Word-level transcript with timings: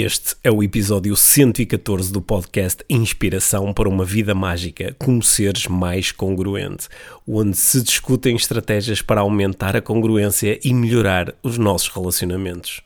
Este 0.00 0.36
é 0.44 0.50
o 0.52 0.62
episódio 0.62 1.16
114 1.16 2.12
do 2.12 2.22
podcast 2.22 2.84
Inspiração 2.88 3.72
para 3.72 3.88
uma 3.88 4.04
Vida 4.04 4.32
Mágica 4.32 4.94
como 4.96 5.20
seres 5.24 5.66
mais 5.66 6.12
congruente, 6.12 6.86
onde 7.26 7.56
se 7.56 7.82
discutem 7.82 8.36
estratégias 8.36 9.02
para 9.02 9.22
aumentar 9.22 9.74
a 9.74 9.82
congruência 9.82 10.56
e 10.62 10.72
melhorar 10.72 11.34
os 11.42 11.58
nossos 11.58 11.88
relacionamentos. 11.88 12.80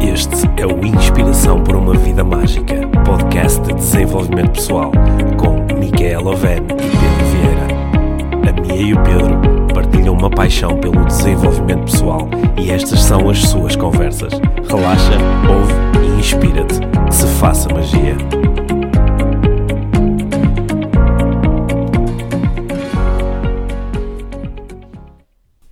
Este 0.00 0.46
é 0.56 0.64
o 0.64 0.86
Inspiração 0.86 1.64
para 1.64 1.78
uma 1.78 1.98
Vida 1.98 2.22
Mágica, 2.22 2.86
podcast 3.04 3.60
de 3.62 3.74
desenvolvimento 3.74 4.52
pessoal, 4.52 4.92
com 5.36 5.80
Micaela 5.80 6.30
Oven 6.30 6.58
e 6.58 6.66
Pedro 6.68 7.26
Vieira. 7.32 8.48
A 8.48 8.60
Mia 8.60 8.82
e 8.82 8.94
o 8.94 9.02
Pedro 9.02 9.51
partilham 9.82 10.14
uma 10.14 10.30
paixão 10.30 10.78
pelo 10.78 11.04
desenvolvimento 11.06 11.90
pessoal 11.90 12.28
e 12.56 12.70
estas 12.70 13.00
são 13.00 13.28
as 13.28 13.38
suas 13.40 13.74
conversas. 13.74 14.32
Relaxa, 14.68 15.18
ouve 15.50 15.72
e 16.06 16.20
inspira-te. 16.20 16.78
Que 17.06 17.14
se 17.14 17.26
faça 17.40 17.68
magia. 17.68 18.16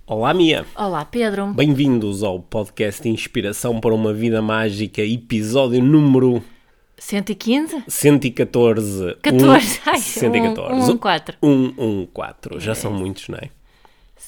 Olá, 0.05 0.33
Mia. 0.33 0.65
Olá, 0.75 1.05
Pedro. 1.05 1.47
Bem-vindos 1.53 2.21
ao 2.21 2.39
podcast 2.39 3.07
Inspiração 3.07 3.79
para 3.79 3.95
uma 3.95 4.13
Vida 4.13 4.41
Mágica, 4.41 5.01
episódio 5.01 5.81
número 5.81 6.43
115? 6.97 7.83
114. 7.87 9.15
14. 9.21 9.79
Ai, 9.85 9.99
114. 9.99 10.85
114. 10.85 11.37
114. 11.41 12.65
Já 12.65 12.75
são 12.75 12.91
muitos, 12.91 13.29
não 13.29 13.37
é? 13.37 13.49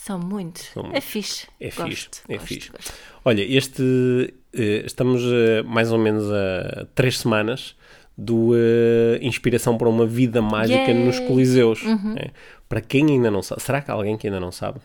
São 0.05 0.20
muitos. 0.20 0.63
São 0.73 0.84
É 0.84 0.89
muitos. 0.89 1.03
fixe. 1.09 1.48
É 1.59 1.70
gosto, 1.70 1.88
fixe, 1.89 2.21
é 2.27 2.34
gosto, 2.35 2.48
fixe. 2.48 2.70
gosto. 2.71 2.94
Olha, 3.23 3.41
este 3.41 4.34
eh, 4.53 4.84
estamos 4.85 5.21
eh, 5.23 5.63
mais 5.63 5.91
ou 5.94 5.98
menos 5.98 6.30
a 6.30 6.85
três 6.94 7.19
semanas 7.19 7.73
do 8.17 8.52
eh, 8.53 9.19
Inspiração 9.22 9.78
para 9.78 9.88
uma 9.88 10.05
Vida 10.05 10.41
Mágica 10.41 10.80
Yay! 10.91 10.94
Uhum. 10.94 11.05
nos 11.05 11.19
Coliseus. 11.22 11.83
né? 11.83 12.31
Para 12.67 12.81
quem 12.81 13.05
ainda 13.11 13.31
não 13.31 13.41
sabe, 13.41 13.61
será 13.61 13.81
que 13.81 13.89
há 13.91 13.94
alguém 13.94 14.17
que 14.17 14.28
ainda 14.28 14.41
não 14.41 14.52
sabe? 14.52 14.81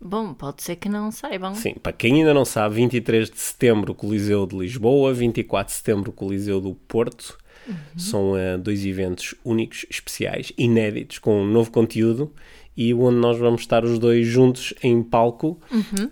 Bom, 0.00 0.32
pode 0.34 0.62
ser 0.62 0.76
que 0.76 0.88
não 0.88 1.10
saibam. 1.10 1.54
Sim, 1.54 1.74
para 1.82 1.92
quem 1.92 2.16
ainda 2.20 2.32
não 2.34 2.44
sabe, 2.44 2.76
23 2.76 3.28
de 3.30 3.38
setembro 3.40 3.94
Coliseu 3.94 4.46
de 4.46 4.56
Lisboa, 4.56 5.12
24 5.12 5.72
de 5.72 5.76
setembro 5.78 6.12
Coliseu 6.12 6.60
do 6.60 6.74
Porto. 6.86 7.36
Uhum. 7.66 7.74
São 7.96 8.36
eh, 8.36 8.56
dois 8.58 8.84
eventos 8.86 9.34
únicos, 9.44 9.86
especiais, 9.90 10.52
inéditos, 10.56 11.18
com 11.18 11.42
um 11.42 11.46
novo 11.46 11.72
conteúdo 11.72 12.32
e 12.76 12.92
onde 12.94 13.16
nós 13.16 13.38
vamos 13.38 13.62
estar 13.62 13.84
os 13.84 13.98
dois 13.98 14.26
juntos 14.26 14.74
em 14.82 15.02
palco 15.02 15.58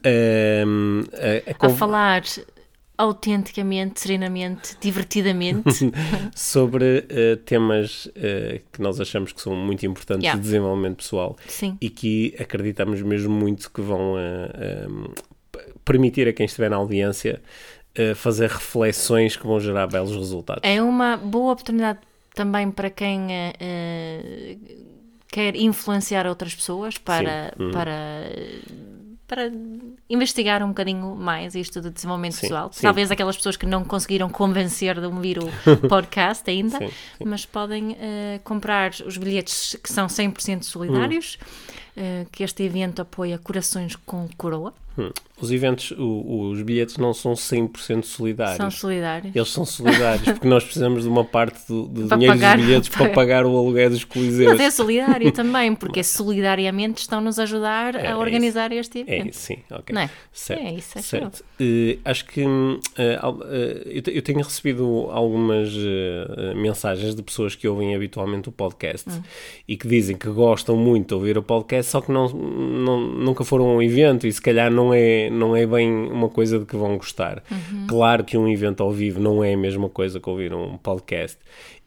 ehm, 0.03 1.03
a- 1.13 1.51
a 1.51 1.53
A 1.53 1.55
conv- 1.55 1.77
falar 1.77 2.23
autenticamente, 2.97 4.01
serenamente, 4.01 4.77
divertidamente. 4.81 5.91
sobre 6.35 7.05
eh, 7.09 7.37
temas 7.45 8.09
eh, 8.15 8.61
que 8.73 8.81
nós 8.81 9.01
achamos 9.01 9.33
que 9.33 9.41
são 9.41 9.55
muito 9.57 9.85
importantes 9.85 10.23
Yeah. 10.25 10.39
de 10.41 10.45
desenvolvimento 10.47 10.99
pessoal 10.99 11.37
Sim. 11.49 11.77
e 11.81 11.91
que 11.91 12.35
acreditamos 12.39 13.03
mesmo 13.03 13.35
muito 13.35 13.71
que 13.73 13.81
vão 13.81 14.15
p- 15.51 15.73
permitir 15.85 16.29
a 16.29 16.33
quem 16.33 16.47
estiver 16.47 16.71
na 16.71 16.77
audiência 16.77 17.43
fazer 18.17 18.49
reflexões 18.51 19.37
que 19.37 19.47
vão 19.47 19.61
gerar 19.61 19.87
belos 19.87 20.15
resultados. 20.17 20.63
É 20.65 20.81
uma 20.83 21.17
boa 21.17 21.53
oportunidade 21.53 21.99
também 22.35 22.69
para 22.71 22.91
quem 22.91 23.29
quer 25.35 25.57
influenciar 25.57 26.29
outras 26.29 26.55
pessoas 26.55 26.97
para, 26.97 27.53
Sim. 27.57 27.65
Uhum. 27.65 27.71
para, 27.73 27.93
para 29.27 29.51
investigar 30.09 30.63
um 30.63 30.69
bocadinho 30.69 31.17
mais 31.17 31.57
isto 31.57 31.81
do 31.81 31.91
desenvolvimento 31.91 32.35
Sim, 32.35 32.41
pessoal. 32.43 32.71
sim. 32.73 32.83
Talvez 32.83 33.11
aquelas 33.11 33.37
pessoas 33.37 33.57
que 33.57 33.67
não 33.67 33.83
conseguiram 33.83 34.29
convencer 34.29 35.01
de 35.01 35.07
ouvir 35.07 35.41
o 35.41 35.49
podcast 35.91 36.49
ainda, 36.49 36.79
mas 37.25 37.45
podem 37.45 37.97
eh, 37.99 38.41
comprar 38.45 38.93
os 39.05 39.17
bilhetes 39.17 39.77
que 39.83 39.93
são 39.93 40.07
100% 40.07 40.63
solidários, 40.63 41.37
eh, 41.43 41.45
que 42.33 42.43
este 42.43 42.63
evento 42.63 43.01
apoia 43.03 43.39
Corações 43.39 43.97
com 43.97 44.29
Coroa. 44.37 44.73
Hum. 44.97 45.11
Os 45.41 45.51
eventos, 45.51 45.91
o- 45.99 46.51
os 46.53 46.63
bilhetes 46.63 46.97
não 46.99 47.13
são 47.13 47.33
100% 47.35 48.05
solidários. 48.05 48.57
São 48.59 48.71
solidários. 48.71 49.35
Eles 49.35 49.49
são 49.49 49.65
solidários 49.65 50.23
porque 50.23 50.47
nós 50.47 50.63
precisamos 50.63 51.03
de 51.03 51.09
uma 51.09 51.25
parte 51.25 51.67
do, 51.67 51.89
do 51.89 52.07
Para 52.07 52.17
dinheiro 52.17 52.35
pagar- 52.39 52.57
dos 52.57 52.65
bilhetes 52.67 52.89
para 52.89 53.09
pagar 53.11 53.45
o 53.45 53.57
aluguer 53.59 53.91
dos 53.91 54.05
coliseus. 54.05 54.53
Mas 54.53 54.61
é 54.61 54.71
solidário 54.71 55.33
também, 55.33 55.75
porque 55.75 56.05
solidariamente 56.05 57.01
estão-nos 57.01 57.41
a 57.41 57.43
ajudar 57.43 57.97
É, 57.97 58.07
é 58.07 58.11
a 58.13 58.19
organizar 58.19 58.71
este 58.71 58.99
É 59.01 59.01
evento. 59.03 59.31
isso, 59.31 59.41
sim, 59.41 59.59
ok. 59.73 59.93
Não 59.93 60.03
é? 60.03 60.11
Certo, 60.33 60.63
É 60.63 60.73
isso, 60.75 60.99
acho 61.01 61.09
certo. 61.09 61.45
Eh, 61.59 61.99
acho 62.05 62.25
que 62.27 62.43
eh, 62.97 63.19
al- 63.21 63.41
eh, 63.51 63.83
eu, 63.87 64.03
te- 64.03 64.17
eu 64.17 64.23
tenho 64.23 64.39
recebido 64.43 65.09
algumas 65.11 65.71
eh, 65.77 66.35
eh, 66.37 66.55
mensagens 66.55 67.17
de 67.17 67.23
pessoas 67.25 67.57
que 67.57 67.67
ouvem 67.67 67.97
habitualmente 67.97 68.49
o 68.49 68.53
podcast 68.53 69.11
Hum. 69.11 69.21
e 69.67 69.77
que 69.77 69.89
dizem 69.89 70.17
que 70.17 70.29
gostam 70.29 70.77
muito 70.77 71.09
de 71.09 71.15
ouvir 71.15 71.37
o 71.37 71.43
podcast, 71.43 71.84
só 71.85 72.01
que 72.01 72.11
não, 72.11 72.29
não- 72.29 73.01
nunca 73.01 73.45
foram 73.45 73.67
a 73.71 73.75
um 73.75 73.83
evento 73.83 74.27
e 74.27 74.33
se 74.33 74.41
calhar 74.43 74.71
não 74.71 74.93
é, 74.93 75.31
não 75.31 75.55
é 75.57 75.67
bem 75.67 75.89
uma 75.91 76.29
coisa 76.29 76.59
de 76.59 76.65
que 76.65 76.77
vão 76.77 76.97
gostar. 76.97 77.43
Uhum. 77.51 77.87
Claro 77.87 78.25
que 78.25 78.37
um 78.37 78.49
evento 78.49 78.83
ao 78.83 78.91
vivo 78.91 79.21
não 79.21 79.43
é 79.45 79.55
a 79.55 79.57
mesma 79.57 79.89
coisa 79.89 80.19
que 80.19 80.29
ouvir 80.29 80.53
um 80.53 80.77
podcast 80.79 81.39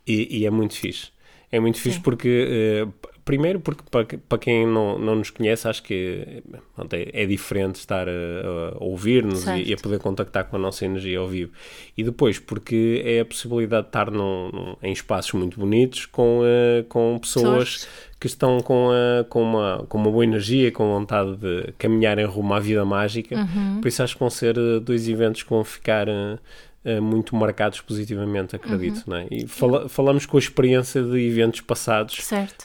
e, 0.08 0.40
e 0.40 0.46
é 0.46 0.50
muito 0.50 0.76
fixe. 0.76 1.10
É 1.52 1.60
muito 1.60 1.80
fixe 1.80 1.98
porque, 2.04 2.86
p- 3.02 3.10
primeiro, 3.24 3.60
porque 3.62 3.82
para, 3.90 4.06
para 4.28 4.38
quem 4.38 4.66
não, 4.68 5.00
não 5.00 5.16
nos 5.16 5.30
conhece, 5.30 5.66
acho 5.66 5.82
que 5.82 6.44
é, 6.92 7.24
é 7.24 7.26
diferente 7.26 7.76
estar 7.76 8.08
a, 8.10 8.12
a 8.12 8.84
ouvir-nos 8.84 9.46
e, 9.62 9.70
e 9.70 9.74
a 9.74 9.78
poder 9.78 10.00
contactar 10.00 10.44
com 10.46 10.58
a 10.58 10.60
nossa 10.60 10.84
energia 10.86 11.20
ao 11.20 11.28
vivo. 11.28 11.52
E 11.98 12.04
depois, 12.04 12.38
porque 12.38 13.02
é 13.06 13.22
a 13.22 13.26
possibilidade 13.26 13.84
de 13.84 13.90
estar 13.90 14.12
num- 14.12 14.50
num- 14.52 14.76
em 14.84 14.92
espaços 14.92 15.32
muito 15.34 15.58
bonitos 15.58 16.06
com, 16.06 16.42
eh, 16.44 16.84
com 16.90 17.18
pessoas 17.20 17.48
Pessoas. 17.76 17.88
Que 18.20 18.26
estão 18.28 18.60
com, 18.62 18.90
a, 18.92 19.24
com, 19.26 19.42
uma, 19.44 19.86
com 19.88 19.98
uma 19.98 20.10
boa 20.12 20.24
energia, 20.24 20.72
com 20.72 20.88
vontade 20.88 21.36
de 21.38 21.72
caminhar 21.78 22.18
em 22.18 22.26
rumo 22.26 22.54
à 22.54 22.60
vida 22.60 22.84
mágica. 22.84 23.36
Uhum. 23.36 23.80
Por 23.82 23.88
isso 23.88 24.02
acho 24.02 24.14
que 24.16 24.20
vão 24.20 24.30
ser 24.30 24.58
eh, 24.58 24.80
dois 24.80 25.08
eventos 25.08 25.44
que 25.44 25.50
vão 25.52 25.64
ficar 25.64 26.08
eh, 26.08 27.00
muito 27.00 27.36
marcados 27.36 27.80
positivamente, 27.82 28.56
acredito. 28.56 29.04
Não 29.06 29.18
é? 29.18 29.28
E 29.30 29.46
fala- 29.46 29.88
falamos 29.88 30.26
com 30.26 30.36
a 30.38 30.40
experiência 30.40 31.04
de 31.04 31.20
eventos 31.28 31.62
passados 31.62 32.16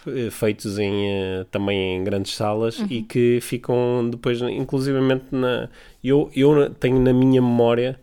eh, 0.07 0.31
feitos 0.31 0.79
em, 0.79 1.11
eh, 1.11 1.47
também 1.51 1.97
em 1.97 2.05
grandes 2.05 2.35
salas 2.35 2.79
Uhum. 2.79 2.87
e 2.89 3.03
que 3.03 3.39
ficam 3.43 4.09
depois, 4.11 4.41
inclusivamente, 4.41 5.25
na, 5.33 5.69
eu, 6.03 6.31
eu 6.35 6.71
tenho 6.71 6.99
na 6.99 7.13
minha 7.13 7.43
memória 7.43 7.99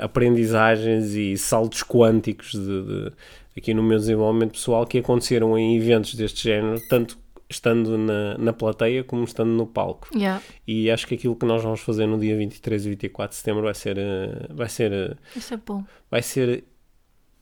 aprendizagens 0.00 1.14
e 1.14 1.36
saltos 1.36 1.82
quânticos 1.82 2.52
de, 2.52 2.82
de- 2.82 3.12
aqui 3.56 3.72
no 3.74 3.82
meu 3.82 3.98
desenvolvimento 3.98 4.52
pessoal 4.52 4.86
que 4.86 4.98
aconteceram 4.98 5.56
em 5.56 5.76
eventos 5.76 6.14
deste 6.14 6.44
género, 6.44 6.80
tanto 6.88 7.18
estando 7.48 7.96
na, 7.96 8.36
na 8.38 8.52
plateia 8.52 9.04
como 9.04 9.24
estando 9.24 9.50
no 9.50 9.66
palco. 9.66 10.08
Yeah. 10.14 10.42
E 10.66 10.90
acho 10.90 11.06
que 11.06 11.14
aquilo 11.14 11.36
que 11.36 11.46
nós 11.46 11.62
vamos 11.62 11.80
fazer 11.80 12.06
no 12.06 12.18
dia 12.18 12.36
23 12.36 12.86
e 12.86 12.88
24 12.90 13.30
de 13.30 13.36
setembro 13.36 13.62
vai 13.62 13.74
ser, 13.74 13.98
eh, 13.98 14.46
vai 14.50 14.68
ser, 14.68 14.92
eh, 14.92 15.16
Isso 15.36 15.54
é 15.54 15.56
bom. 15.56 15.84
vai 16.10 16.22
ser, 16.22 16.64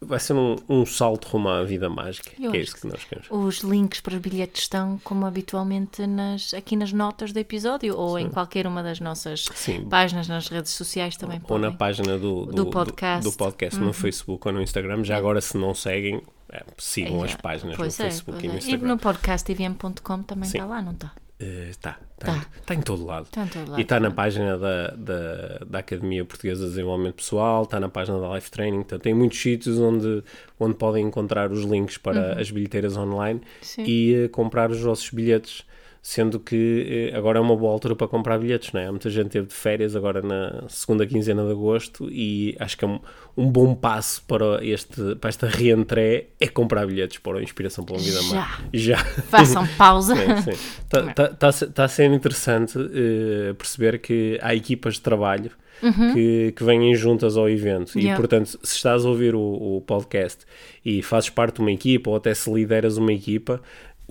vai 0.04 0.18
ser 0.20 0.34
um, 0.34 0.56
um 0.68 0.84
salto 0.86 1.28
rumo 1.28 1.48
à 1.48 1.62
vida 1.64 1.88
mágica, 1.88 2.30
Eu 2.40 2.50
que 2.50 2.56
é 2.56 2.60
isso 2.60 2.76
que 2.76 2.86
nós 2.86 3.02
queremos. 3.04 3.28
Os 3.30 3.58
links 3.60 4.00
para 4.00 4.14
os 4.14 4.20
bilhetes 4.20 4.62
estão, 4.62 5.00
como 5.04 5.24
habitualmente, 5.26 6.06
nas, 6.06 6.52
aqui 6.54 6.76
nas 6.76 6.92
notas 6.92 7.32
do 7.32 7.38
episódio 7.38 7.96
ou 7.96 8.18
em 8.18 8.28
qualquer 8.28 8.66
uma 8.66 8.82
das 8.82 9.00
nossas 9.00 9.46
Sim. 9.54 9.86
páginas 9.88 10.28
nas 10.28 10.48
redes 10.48 10.72
sociais 10.72 11.16
também 11.16 11.40
ou 11.48 11.58
na 11.58 11.66
podem. 11.68 11.78
página 11.78 12.18
do, 12.18 12.46
do, 12.46 12.52
Do 12.52 12.66
podcast. 12.66 13.26
Uhum. 13.26 13.32
do 13.32 13.36
podcast 13.36 13.80
no 13.80 13.92
Facebook 13.92 14.46
ou 14.46 14.52
no 14.54 14.62
Instagram. 14.62 15.04
Já 15.04 15.16
agora, 15.16 15.40
se 15.40 15.56
não 15.56 15.74
seguem, 15.74 16.22
é, 16.50 16.62
sigam 16.78 17.22
É, 17.22 17.28
as 17.28 17.34
páginas 17.36 17.78
no 17.78 17.84
é, 17.84 17.90
Facebook 17.90 18.44
e 18.44 18.48
no 18.48 18.54
é. 18.54 18.58
Instagram. 18.58 18.88
no 18.88 18.98
podcast 18.98 19.44
tvm.com 19.54 20.22
também 20.22 20.48
Sim. 20.48 20.58
está 20.58 20.66
lá, 20.66 20.82
não 20.82 20.92
está? 20.92 21.12
Está, 21.70 21.98
Tá. 22.18 22.32
está, 22.36 22.46
está 22.60 22.74
em 22.74 22.80
todo 22.80 23.04
lado. 23.04 23.24
Está 23.24 23.42
em 23.44 23.48
todo 23.48 23.68
lado, 23.70 23.78
e 23.80 23.82
está 23.82 23.98
na 23.98 24.10
tá. 24.10 24.14
página 24.14 24.56
da, 24.56 24.88
da, 24.90 25.58
da 25.66 25.78
Academia 25.80 26.24
Portuguesa 26.24 26.62
de 26.64 26.70
Desenvolvimento 26.70 27.16
Pessoal, 27.16 27.64
está 27.64 27.80
na 27.80 27.88
página 27.88 28.20
da 28.20 28.32
Life 28.34 28.50
Training, 28.50 28.78
portanto, 28.78 29.02
tem 29.02 29.12
muitos 29.14 29.40
sítios 29.40 29.78
onde, 29.78 30.22
onde 30.58 30.74
podem 30.76 31.04
encontrar 31.04 31.50
os 31.50 31.64
links 31.64 31.98
para 31.98 32.40
as 32.40 32.50
bilheteiras 32.50 32.96
online 32.96 33.40
Uhum. 33.40 33.46
Sim. 33.60 33.84
e 33.84 34.14
eh, 34.14 34.28
comprar 34.28 34.70
os 34.70 34.80
vossos 34.80 35.10
bilhetes. 35.10 35.64
Sendo 36.04 36.40
que 36.40 37.10
eh, 37.12 37.16
agora 37.16 37.38
é 37.38 37.40
uma 37.40 37.56
boa 37.56 37.72
altura 37.72 37.94
para 37.94 38.08
comprar 38.08 38.36
bilhetes, 38.36 38.72
não 38.72 38.80
é? 38.80 38.90
Muita 38.90 39.08
gente 39.08 39.28
teve 39.28 39.46
de 39.46 39.54
férias 39.54 39.94
agora 39.94 40.20
na 40.20 40.64
segunda 40.68 41.06
quinzena 41.06 41.44
de 41.44 41.52
agosto 41.52 42.08
e 42.10 42.56
acho 42.58 42.76
que 42.76 42.84
é 42.84 42.88
um, 42.88 42.98
um 43.36 43.48
bom 43.48 43.72
passo 43.72 44.20
para, 44.26 44.58
este, 44.66 45.14
para 45.14 45.28
esta 45.28 45.46
reentré 45.46 46.26
é 46.40 46.48
comprar 46.48 46.86
bilhetes 46.86 47.18
para 47.18 47.38
a 47.38 47.42
Inspiração 47.42 47.84
para 47.84 47.94
uma 47.94 48.02
Vida 48.02 48.20
Já. 48.20 48.34
Má. 48.34 48.58
Já. 48.74 48.98
Façam 48.98 49.64
pausa. 49.78 50.14
Está 50.16 51.12
tá, 51.14 51.28
tá, 51.28 51.52
tá 51.52 51.86
ser 51.88 52.12
interessante 52.12 52.76
eh, 52.78 53.52
perceber 53.54 54.00
que 54.00 54.40
há 54.42 54.56
equipas 54.56 54.94
de 54.94 55.02
trabalho 55.02 55.52
que, 56.12 56.52
que 56.56 56.62
vêm 56.64 56.94
juntas 56.94 57.36
ao 57.36 57.48
evento. 57.48 57.92
E, 57.96 58.02
Uhum. 58.02 58.02
Yeah. 58.02 58.20
portanto, 58.20 58.58
se 58.62 58.76
estás 58.76 59.04
a 59.04 59.08
ouvir 59.08 59.34
o, 59.34 59.40
o 59.40 59.80
podcast 59.86 60.44
e 60.84 61.02
fazes 61.02 61.30
parte 61.30 61.56
de 61.56 61.60
uma 61.60 61.72
equipa 61.72 62.10
ou 62.10 62.16
até 62.16 62.32
se 62.34 62.52
lideras 62.52 62.96
uma 62.96 63.12
equipa, 63.12 63.60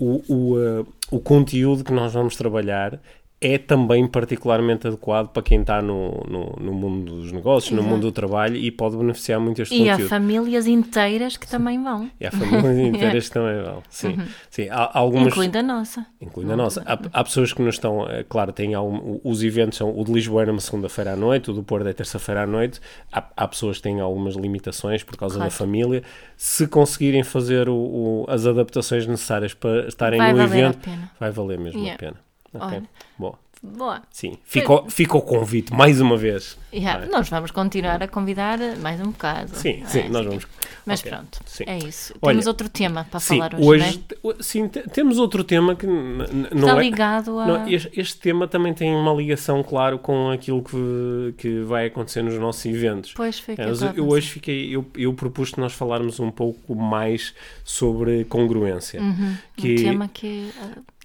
o, 0.02 0.22
o, 0.28 0.60
eh, 0.60 0.84
o 1.10 1.20
conteúdo 1.20 1.84
que 1.84 1.92
nós 1.92 2.12
vamos 2.12 2.36
trabalhar 2.36 3.00
é 3.42 3.58
também 3.58 4.06
particularmente 4.06 4.86
adequado 4.86 5.28
para 5.28 5.42
quem 5.42 5.60
está 5.62 5.82
no, 5.82 6.22
no, 6.28 6.56
no 6.60 6.72
mundo 6.72 7.16
dos 7.16 7.32
negócios, 7.32 7.72
no 7.72 7.78
Exato. 7.80 7.92
mundo 7.94 8.02
do 8.02 8.12
trabalho 8.12 8.56
e 8.56 8.70
pode 8.70 8.96
beneficiar 8.96 9.40
muito 9.40 9.60
este 9.60 9.74
E 9.74 9.88
há 9.88 9.92
conteúdo. 9.92 10.08
famílias 10.08 10.66
inteiras 10.66 11.36
que 11.36 11.46
também 11.48 11.82
vão, 11.82 12.08
E 12.20 12.26
há 12.26 12.30
famílias 12.30 12.78
inteiras 12.94 13.28
que 13.28 13.34
também 13.34 13.62
vão. 13.62 13.82
Sim, 13.90 14.18
sim. 14.48 14.68
Há 14.70 14.96
algumas. 14.98 15.24
Uhum. 15.24 15.28
incluindo 15.30 15.58
a 15.58 15.62
nossa. 15.62 16.06
Incluindo 16.20 16.52
a 16.52 16.56
nossa. 16.56 16.82
Há, 16.86 16.98
há 17.12 17.24
pessoas 17.24 17.52
que 17.52 17.60
nos 17.60 17.74
estão, 17.74 18.08
eh, 18.08 18.24
claro, 18.28 18.52
têm 18.52 18.74
algum, 18.74 19.18
os 19.24 19.42
eventos 19.42 19.76
são 19.78 19.90
o 19.98 20.04
de 20.04 20.12
Lisboa 20.12 20.42
é 20.44 20.46
numa 20.46 20.60
segunda-feira 20.60 21.12
à 21.14 21.16
noite, 21.16 21.50
o 21.50 21.54
do 21.54 21.62
Porto 21.62 21.88
é 21.88 21.92
terça-feira 21.92 22.42
à 22.44 22.46
noite. 22.46 22.80
Há, 23.12 23.24
há 23.36 23.48
pessoas 23.48 23.78
que 23.78 23.82
têm 23.82 23.98
algumas 24.00 24.34
limitações 24.36 25.02
por 25.02 25.16
causa 25.16 25.36
Claro. 25.36 25.50
da 25.50 25.56
família. 25.56 26.02
Se 26.36 26.66
conseguirem 26.66 27.22
fazer 27.22 27.68
o- 27.68 27.74
o- 27.74 28.24
as 28.28 28.46
adaptações 28.46 29.06
necessárias 29.06 29.54
para 29.54 29.88
estarem 29.88 30.18
Vai 30.18 30.32
no 30.32 30.42
evento, 30.42 30.88
vai 31.18 31.30
valer 31.30 31.58
mesmo 31.58 31.80
Yeah. 31.80 31.94
a 31.94 31.98
pena. 31.98 32.31
Ok, 32.54 32.66
Olha. 32.68 32.82
Bom, 33.18 33.34
Boa. 33.62 34.02
sim. 34.10 34.36
Fica, 34.44 34.72
o- 34.72 34.90
fica 34.90 35.16
o 35.16 35.22
convite 35.22 35.72
mais 35.72 36.00
uma 36.00 36.16
vez. 36.16 36.58
Yeah, 36.74 37.06
Nós 37.06 37.28
vamos 37.28 37.50
continuar 37.50 38.02
a 38.02 38.08
convidar 38.08 38.58
mais 38.80 38.98
um 39.00 39.10
bocado. 39.10 39.50
Sim, 39.54 39.82
É, 39.82 39.86
sim, 39.86 40.08
nós 40.08 40.24
vamos. 40.26 40.46
Mas 40.84 40.98
Ok, 41.00 41.12
pronto, 41.12 41.38
sim. 41.46 41.64
é 41.66 41.78
isso. 41.78 42.12
Olha, 42.20 42.32
Temos 42.32 42.46
outro 42.48 42.68
tema 42.68 43.06
para 43.08 43.20
Sim, 43.20 43.36
falar 43.38 43.54
hoje, 43.60 43.78
não 43.78 43.86
é? 43.86 44.16
hoje 44.34 44.38
sim, 44.42 44.66
te- 44.68 44.82
temos 44.90 45.18
outro 45.18 45.44
tema 45.44 45.76
que 45.76 45.86
não 45.86 46.34
Está 46.68 46.76
é. 46.76 46.80
ligado 46.80 47.38
a... 47.38 47.46
Não, 47.46 47.68
este, 47.68 47.90
este 48.00 48.18
tema 48.18 48.48
também 48.48 48.74
tem 48.74 48.92
uma 48.96 49.12
ligação, 49.12 49.62
claro, 49.62 49.98
com 49.98 50.30
aquilo 50.30 50.60
que, 50.62 51.34
que 51.38 51.60
vai 51.60 51.86
acontecer 51.86 52.22
nos 52.22 52.34
nossos 52.34 52.64
eventos. 52.66 53.12
Pois 53.14 53.38
foi 53.38 53.54
que 53.54 53.60
É, 53.62 53.66
eu 53.66 53.74
eu 53.94 54.08
hoje 54.08 54.28
fiquei, 54.28 54.74
eu, 54.74 54.84
eu 54.96 55.12
propus 55.14 55.52
que 55.52 55.60
nós 55.60 55.72
falarmos 55.72 56.18
um 56.18 56.30
pouco 56.32 56.74
mais 56.74 57.32
sobre 57.64 58.24
congruência. 58.24 59.00
Uhum, 59.00 59.36
que- 59.56 59.72
Um 59.74 59.76
tema 59.76 60.08
que 60.08 60.50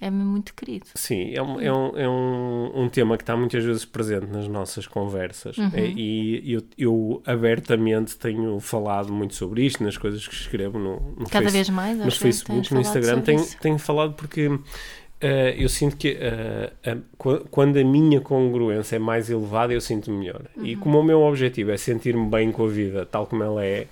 é, 0.00 0.10
muito 0.10 0.54
querido. 0.54 0.86
Sim, 0.94 1.32
é, 1.34 1.42
um, 1.42 1.60
é, 1.60 1.72
um, 1.72 1.96
é 1.98 2.08
um, 2.08 2.82
um 2.84 2.88
tema 2.88 3.16
que 3.16 3.22
está 3.24 3.36
muitas 3.36 3.64
vezes 3.64 3.84
presente 3.84 4.26
nas 4.26 4.46
nossas 4.46 4.86
conversas 4.86 5.56
Uhum. 5.58 5.70
É, 5.74 5.86
e 5.86 6.52
eu, 6.52 6.62
eu 6.78 7.22
abertamente 7.26 8.16
tenho 8.16 8.60
falado 8.60 9.12
muito 9.12 9.34
sobre 9.34 9.64
isto 9.66 9.82
nas 9.82 9.96
coisas 9.96 10.26
que 10.26 10.34
escrevo 10.34 10.78
no, 10.78 11.00
no 11.18 11.28
Cada 11.28 11.44
Face- 11.46 11.56
vez 11.56 11.68
mais, 11.70 11.98
no 11.98 12.10
Facebook, 12.10 12.72
no 12.74 12.80
Instagram, 12.80 13.20
tenho, 13.22 13.40
isso. 13.40 13.56
tenho 13.60 13.78
falado 13.78 14.14
porque 14.14 14.48
eh, 15.20 15.54
eu 15.58 15.68
sinto 15.68 15.96
que 15.96 16.16
qu- 17.16 17.44
quando 17.50 17.76
a 17.78 17.84
minha 17.84 18.20
congruência 18.20 18.96
é 18.96 18.98
mais 18.98 19.28
elevada, 19.28 19.72
eu 19.72 19.80
sinto 19.80 20.10
melhor. 20.12 20.42
E 20.62 20.74
Uhum. 20.74 20.80
como 20.80 21.00
o 21.00 21.02
meu 21.02 21.22
objetivo 21.22 21.70
é 21.72 21.76
sentir-me 21.76 22.26
bem 22.28 22.52
com 22.52 22.64
a 22.64 22.68
vida 22.68 23.04
tal 23.06 23.26
como 23.26 23.42
ela 23.42 23.64
é, 23.64 23.86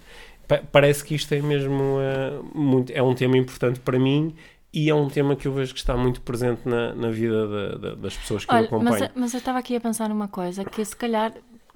pa- 0.46 0.62
parece 0.70 1.04
que 1.04 1.14
isto 1.14 1.32
é 1.34 1.40
mesmo 1.42 1.98
eh, 2.00 2.38
muito, 2.54 2.92
é 2.92 3.02
um 3.02 3.14
tema 3.14 3.36
importante 3.36 3.80
para 3.80 3.98
mim. 3.98 4.34
E 4.78 4.90
é 4.90 4.94
um 4.94 5.08
tema 5.08 5.34
que 5.34 5.48
eu 5.48 5.52
vejo 5.52 5.72
que 5.72 5.80
está 5.80 5.96
muito 5.96 6.20
presente 6.20 6.68
na, 6.68 6.94
na 6.94 7.10
vida 7.10 7.48
da- 7.48 7.78
da- 7.78 7.94
das 7.94 8.14
pessoas 8.14 8.44
que 8.44 8.52
eu 8.52 8.56
Olha, 8.56 8.66
acompanho. 8.66 8.90
mas, 9.00 9.10
mas 9.14 9.32
eu 9.32 9.38
estava 9.38 9.58
aqui 9.58 9.74
a 9.74 9.80
pensar 9.80 10.06
numa 10.08 10.28
coisa, 10.28 10.66
que 10.66 10.84
se 10.84 10.94
calhar 10.94 11.32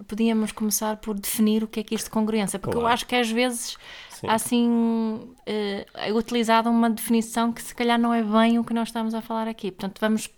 podíamos 0.07 0.53
começar 0.53 0.97
por 0.99 1.15
definir 1.19 1.63
o 1.65 1.67
que 1.67 1.81
é 1.81 1.83
que 1.83 1.95
isto 1.95 2.05
de 2.05 2.11
congruência, 2.11 2.59
porque 2.59 2.77
eu 2.77 2.81
Claro. 2.83 2.93
acho 2.95 3.07
que 3.07 3.15
às 3.17 3.31
vezes 3.31 3.79
Sim. 4.11 4.27
há 4.29 4.35
assim 4.35 5.35
eh, 5.47 5.87
é 5.95 6.13
utilizada 6.13 6.69
uma 6.69 6.91
definição 6.91 7.51
que 7.53 7.63
se 7.63 7.75
calhar 7.75 7.99
não 7.99 8.13
é 8.13 8.23
bem 8.23 8.59
o 8.59 8.65
que 8.65 8.75
nós 8.75 8.89
estamos 8.89 9.15
a 9.15 9.23
falar 9.23 9.49
aqui. 9.49 9.71
Portanto, 9.71 9.99
vamos 9.99 10.29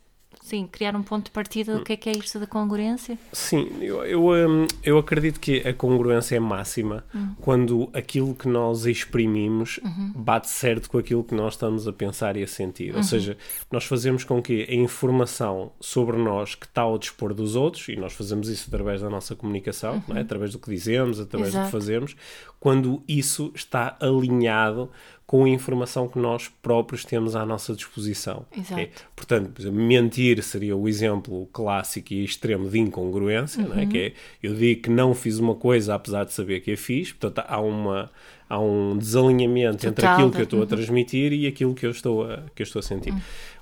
sim, 0.43 0.67
criar 0.67 0.95
um 0.97 1.03
ponto 1.03 1.27
de 1.27 1.31
partida 1.31 1.79
do 1.79 1.85
que 1.85 1.93
é 1.93 1.97
que 1.97 2.11
é 2.11 2.13
isto 2.13 2.39
da 2.39 2.47
congruência. 2.47 3.19
Sim, 3.33 3.71
eu, 3.81 4.05
eu, 4.05 4.27
hum, 4.27 4.67
eu 4.83 4.99
acredito 4.99 5.41
que 5.41 5.67
a 5.67 5.73
congruência 5.73 6.37
é 6.37 6.41
máxima 6.41 7.05
quando 7.41 7.89
aquilo 7.95 8.35
que 8.35 8.49
nós 8.49 8.85
exprimimos 8.85 9.81
bate 10.15 10.49
certo 10.49 10.91
com 10.91 10.99
aquilo 10.99 11.23
que 11.25 11.35
nós 11.35 11.55
estamos 11.55 11.87
a 11.87 11.93
pensar 11.93 12.37
e 12.37 12.43
a 12.43 12.47
sentir. 12.47 12.95
Ou 12.95 13.03
seja, 13.03 13.37
nós 13.71 13.85
fazemos 13.85 14.25
com 14.25 14.43
que 14.43 14.67
a 14.69 14.75
informação 14.75 15.73
sobre 15.81 16.17
nós 16.17 16.55
que 16.55 16.67
está 16.67 16.83
ao 16.83 16.99
dispor 16.99 17.33
dos 17.33 17.55
outros, 17.55 17.89
e 17.89 17.97
nós 17.97 18.13
fazemos 18.13 18.49
isso 18.49 18.67
através 18.69 19.01
da 19.01 19.09
nossa 19.09 19.37
comunicação, 19.37 20.03
é? 20.15 20.21
através 20.21 20.53
do 20.53 20.59
que 20.59 20.71
dizemos, 20.71 21.21
através 21.21 21.53
do 21.53 21.59
Exato. 21.59 21.67
que 21.67 21.73
fazemos, 21.73 22.17
quando 22.63 23.03
isso 23.09 23.51
está 23.57 23.97
alinhado 23.99 24.89
com 25.27 25.43
a 25.45 25.49
informação 25.49 26.07
que 26.07 26.17
nós 26.17 26.47
próprios 26.63 27.05
temos 27.05 27.35
à 27.35 27.45
nossa 27.45 27.75
disposição. 27.75 28.47
Exato. 28.57 28.81
É, 28.81 28.89
Portanto, 29.17 29.73
mentir 29.73 30.41
seria 30.45 30.77
o 30.77 30.89
exemplo 30.89 31.49
clássico 31.53 32.13
e 32.15 32.23
extremo 32.23 32.69
de 32.71 32.79
incongruência, 32.79 33.67
não 33.67 33.77
é? 33.77 33.85
que 33.87 33.99
é 33.99 34.13
eu 34.41 34.55
digo 34.55 34.83
que 34.83 34.91
não 34.91 35.13
fiz 35.13 35.39
uma 35.41 35.57
coisa 35.57 35.97
apesar 35.97 36.23
de 36.25 36.33
saber 36.33 36.61
que 36.61 36.73
a 36.73 36.77
fiz, 36.77 37.11
portanto 37.13 37.45
há, 37.49 37.61
uma, 37.61 38.11
há 38.49 38.61
um 38.61 38.97
desalinhamento 38.97 39.85
entre 39.89 40.03
Total 40.03 40.15
aquilo 40.15 40.31
de- 40.31 40.37
que 40.37 40.43
eu 40.43 40.45
estou 40.45 40.63
a 40.63 40.67
transmitir 40.67 41.33
e 41.33 41.49
aquilo 41.49 41.75
que 41.75 41.85
eu 41.85 41.91
estou 41.91 42.31
a, 42.31 42.45
que 42.55 42.63
eu 42.63 42.65
estou 42.65 42.79
a 42.79 42.83
sentir 42.85 43.13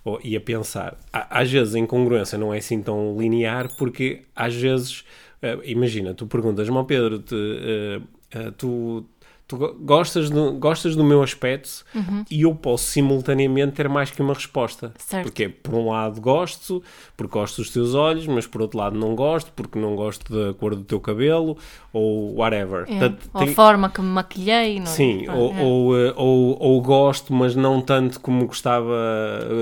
Ou- 0.04 0.20
e 0.22 0.36
a 0.36 0.40
pensar. 0.42 0.94
Às 1.10 1.50
vezes 1.50 1.74
a 1.74 1.78
incongruência 1.78 2.36
não 2.36 2.52
é 2.52 2.58
assim 2.58 2.82
tão 2.82 3.16
linear 3.18 3.74
porque 3.78 4.22
às 4.36 4.54
vezes, 4.54 5.04
eh, 5.40 5.58
imagina, 5.64 6.12
tu 6.12 6.26
perguntas-me 6.26 6.76
ao 6.76 6.84
Pedro, 6.84 7.18
te, 7.20 7.34
eh, 7.34 8.00
eh, 8.32 8.50
tu 8.56 9.04
tu 9.48 9.56
go- 9.56 9.74
gostas 9.80 10.30
do, 10.30 10.52
gostas 10.52 10.94
do 10.94 11.02
meu 11.02 11.24
aspecto 11.24 11.84
e 12.30 12.42
eu 12.42 12.54
posso 12.54 12.84
simultaneamente 12.84 13.72
ter 13.72 13.88
mais 13.88 14.08
que 14.08 14.22
uma 14.22 14.32
resposta. 14.32 14.92
Certo. 14.96 15.24
Porque 15.24 15.48
por 15.48 15.74
um 15.74 15.88
lado 15.90 16.20
gosto, 16.20 16.80
porque 17.16 17.32
gosto 17.32 17.56
dos 17.56 17.68
teus 17.70 17.92
olhos, 17.96 18.28
mas 18.28 18.46
por 18.46 18.62
outro 18.62 18.78
lado 18.78 18.96
não 18.96 19.16
gosto, 19.16 19.50
porque 19.56 19.76
não 19.76 19.96
gosto 19.96 20.32
da 20.32 20.54
cor 20.54 20.76
do 20.76 20.84
teu 20.84 21.00
cabelo, 21.00 21.58
ou 21.92 22.36
whatever. 22.36 22.82
É. 22.82 22.86
Portanto, 22.86 23.30
Ou 23.34 23.40
a 23.40 23.44
tem- 23.44 23.54
forma 23.56 23.88
que 23.90 24.00
me 24.00 24.06
maquilhei. 24.06 24.76
Não 24.78 24.86
é? 24.86 24.88
Sim, 24.94 25.22
Pronto, 25.24 25.40
ou, 25.40 25.52
é. 25.56 25.62
ou, 25.64 25.98
eh, 25.98 26.14
ou, 26.16 26.56
ou 26.62 26.80
gosto, 26.80 27.32
mas 27.34 27.56
não 27.56 27.80
tanto 27.82 28.20
como 28.20 28.46
gostava 28.46 28.94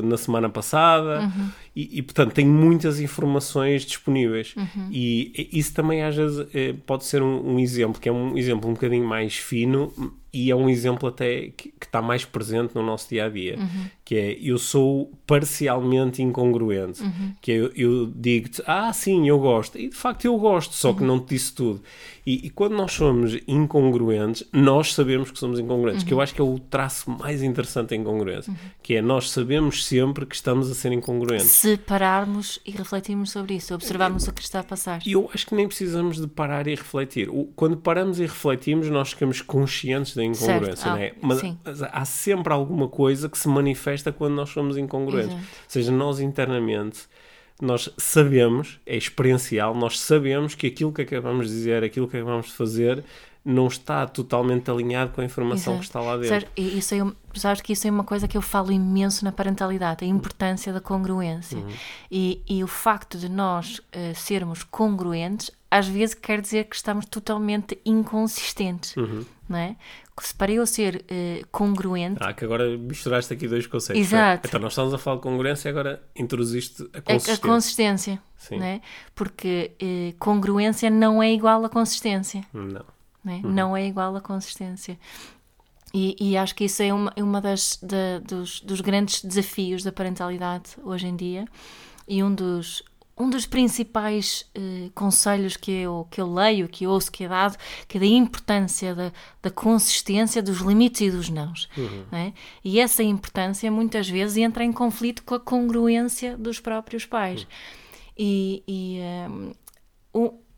na 0.05 0.19
semana 0.19 0.50
passada. 0.50 1.21
Uhum. 1.21 1.49
E, 1.79 2.01
e, 2.01 2.03
portanto, 2.03 2.33
tenho 2.33 2.51
muitas 2.51 2.99
informações 2.99 3.83
disponíveis. 3.85 4.53
Uhum. 4.57 4.89
E 4.91 5.49
isso 5.53 5.73
também, 5.73 6.03
às 6.03 6.17
vezes, 6.17 6.45
eh, 6.53 6.75
pode 6.85 7.05
ser 7.05 7.23
um, 7.23 7.53
um 7.53 7.61
exemplo, 7.61 8.01
que 8.01 8.09
é 8.09 8.13
um 8.13 8.37
exemplo 8.37 8.69
um 8.69 8.73
bocadinho 8.73 9.07
mais 9.07 9.37
fino 9.37 9.93
e 10.46 10.50
é 10.50 10.56
um 10.56 10.69
exemplo 10.69 11.08
até 11.08 11.49
que, 11.56 11.73
está 11.82 12.02
mais 12.02 12.25
presente 12.25 12.75
no 12.75 12.82
nosso 12.82 13.08
dia 13.08 13.25
a 13.25 13.29
dia. 13.29 13.56
Uhum. 13.58 13.87
Que 14.05 14.14
é, 14.17 14.38
eu 14.40 14.58
sou 14.58 15.11
parcialmente 15.26 16.23
incongruente. 16.23 17.02
Uhum. 17.02 17.32
Que 17.40 17.52
é, 17.52 17.56
eu, 17.56 17.73
eu 17.75 18.06
digo-te, 18.14 18.62
ah, 18.67 18.93
sim, 18.93 19.29
eu 19.29 19.38
gosto. 19.38 19.79
E 19.79 19.88
de 19.88 19.96
facto 19.96 20.25
eu 20.26 20.37
gosto, 20.38 20.75
só 20.75 20.90
Uhum. 20.90 20.96
que 20.96 21.05
não 21.05 21.19
te 21.20 21.31
disse 21.31 21.55
tudo. 21.55 21.82
E, 22.26 22.46
e 22.46 22.50
quando 22.50 22.75
nós 22.76 22.93
somos 22.93 23.38
incongruentes, 23.46 24.44
nós 24.52 24.93
sabemos 24.93 25.31
que 25.31 25.38
somos 25.38 25.58
incongruentes, 25.58 26.02
Uhum. 26.02 26.08
que 26.08 26.14
eu 26.14 26.20
acho 26.20 26.35
que 26.35 26.40
é 26.40 26.44
o 26.44 26.58
traço 26.58 27.11
mais 27.11 27.43
interessante 27.43 27.90
da 27.90 27.96
incongruência, 27.96 28.52
que 28.82 28.94
é 28.94 29.02
nós 29.02 29.31
sabemos 29.31 29.85
sempre 29.87 30.26
que 30.26 30.35
estamos 30.35 30.70
a 30.70 30.75
ser 30.75 30.93
incongruentes. 30.93 31.46
Se 31.46 31.76
pararmos 31.79 32.61
e 32.67 32.70
refletirmos 32.70 33.31
sobre 33.31 33.55
isso, 33.55 33.75
observarmos 33.75 34.29
o 34.29 34.32
que 34.32 34.43
está 34.43 34.61
a 34.61 34.64
passar. 34.64 35.00
E 35.06 35.12
eu 35.12 35.31
acho 35.32 35.46
que 35.46 35.55
nem 35.55 35.67
precisamos 35.67 36.20
de 36.20 36.26
parar 36.26 36.67
e 36.67 36.75
refletir. 36.75 37.29
Quando 37.56 37.76
paramos 37.79 38.18
e 38.21 38.23
refletimos, 38.23 38.90
nós 38.90 39.11
ficamos 39.11 39.40
conscientes 39.40 40.14
da 40.14 40.23
incongruência, 40.28 40.76
Certo. 40.76 40.87
Ah, 40.87 40.90
não 40.90 40.99
é? 40.99 41.12
Mas, 41.20 41.38
sim. 41.40 41.58
mas 41.64 41.82
há 41.82 42.04
sempre 42.04 42.52
alguma 42.52 42.88
coisa 42.88 43.28
que 43.28 43.38
se 43.38 43.49
manifesta 43.49 44.12
quando 44.12 44.35
nós 44.35 44.50
somos 44.50 44.76
incongruentes. 44.76 45.32
Exato. 45.32 45.42
Ou 45.42 45.70
seja, 45.70 45.92
nós 45.92 46.20
internamente, 46.20 47.08
nós 47.61 47.92
sabemos, 47.99 48.78
é 48.87 48.97
experiencial, 48.97 49.75
nós 49.75 49.99
sabemos 49.99 50.54
que 50.54 50.66
aquilo 50.66 50.92
que 50.92 51.02
acabamos 51.02 51.49
de 51.49 51.54
dizer, 51.54 51.82
aquilo 51.82 52.06
que 52.06 52.16
acabamos 52.16 52.47
de 52.47 52.52
fazer, 52.52 53.04
não 53.50 53.67
está 53.67 54.07
totalmente 54.07 54.71
alinhado 54.71 55.12
com 55.12 55.23
a 55.23 55.25
informação 55.25 55.73
Exato. 55.73 55.78
que 55.78 55.85
está 55.87 56.00
lá 56.02 56.17
dentro. 56.19 56.47
Isso 56.55 56.95
é, 56.95 56.99
sabes 57.38 57.62
que 57.62 57.73
isso 57.73 57.88
é 57.88 57.90
uma 57.90 58.05
coisa 58.05 58.28
que 58.28 58.37
eu 58.37 58.43
falo 58.43 58.71
imenso 58.71 59.25
na 59.25 59.33
parentalidade, 59.33 60.05
a 60.05 60.09
importância 60.09 60.71
da 60.71 60.83
congruência. 60.83 61.57
Uhum. 61.57 61.69
E, 62.11 62.43
e 62.47 62.62
o 62.62 62.67
facto 62.67 63.17
de 63.17 63.26
nós 63.28 63.81
eh, 63.90 64.12
sermos 64.14 64.62
congruentes, 64.64 65.50
às 65.71 65.88
vezes 65.88 66.14
quer 66.14 66.43
dizer 66.43 66.64
que 66.64 66.76
estamos 66.76 67.07
totalmente 67.07 67.78
inconsistentes, 67.87 68.95
Uhum. 68.97 69.25
não 69.49 69.59
é? 69.59 69.76
Se 70.21 70.35
para 70.35 70.50
eu 70.52 70.67
ser 70.67 71.05
eh, 71.09 71.43
congruente, 71.50 72.19
Ah, 72.21 72.33
que 72.35 72.45
agora 72.45 72.76
misturaste 72.76 73.33
aqui 73.33 73.47
dois 73.49 73.67
conceitos. 73.67 74.02
Exato. 74.02 74.47
Então 74.49 74.61
nós 74.61 74.73
estamos 74.73 74.93
a 74.93 74.99
falar 74.99 75.17
de 75.17 75.23
congruência 75.23 75.69
e 75.69 75.71
agora 75.71 76.02
introduziste 76.17 76.83
a 76.93 77.00
consistência. 77.00 77.35
a 77.35 77.38
consistência, 77.38 78.23
Sim. 78.37 78.59
não 78.59 78.67
é? 78.67 78.81
Porque 79.14 79.71
eh, 79.81 80.12
congruência 80.19 80.90
não 80.90 81.23
é 81.23 81.33
igual 81.33 81.64
a 81.64 81.69
consistência. 81.71 82.43
Não. 82.52 82.85
Né? 83.25 83.41
não 83.45 83.77
é 83.77 83.87
igual 83.87 84.15
a 84.17 84.21
consistência. 84.21 84.99
E, 85.95 86.15
e 86.21 86.37
acho 86.37 86.55
que 86.55 86.65
isso 86.65 86.83
é 86.83 86.93
uma, 86.93 87.13
é 87.17 87.23
uma 87.23 87.41
das, 87.41 87.79
da- 87.83 88.19
dos, 88.19 88.61
dos 88.61 88.81
grandes 88.81 89.25
desafios 89.25 89.83
da 89.83 89.91
parentalidade 89.91 90.71
hoje 90.85 91.07
em 91.07 91.17
dia 91.17 91.47
e 92.07 92.23
um 92.23 92.35
dos, 92.35 92.83
um 93.17 93.31
dos 93.31 93.47
principais 93.47 94.45
eh, 94.55 94.91
conselhos 94.95 95.57
que 95.57 95.71
eu, 95.73 96.07
que 96.11 96.21
eu 96.21 96.31
leio, 96.31 96.69
que 96.69 96.87
ouço, 96.87 97.11
que 97.11 97.25
é 97.25 97.29
dado, 97.29 97.57
que 97.89 97.97
é 97.97 98.01
da 98.01 98.07
importância 98.07 98.95
da, 98.95 99.11
da 99.43 99.51
consistência 99.51 100.43
dos 100.43 100.59
limites 100.59 101.01
e 101.01 101.11
dos 101.11 101.31
nãos. 101.31 101.69
né? 102.13 102.35
E 102.63 102.79
essa 102.79 103.03
importância 103.03 103.71
muitas 103.73 104.09
vezes 104.11 104.37
entra 104.37 104.63
em 104.65 104.73
conflito 104.73 105.25
com 105.25 105.35
a 105.37 105.41
congruência 105.41 106.37
dos 106.37 106.61
próprios 106.61 107.07
pais. 107.07 107.47
E, 108.17 108.63
e, 108.69 108.99
ehm, 108.99 109.53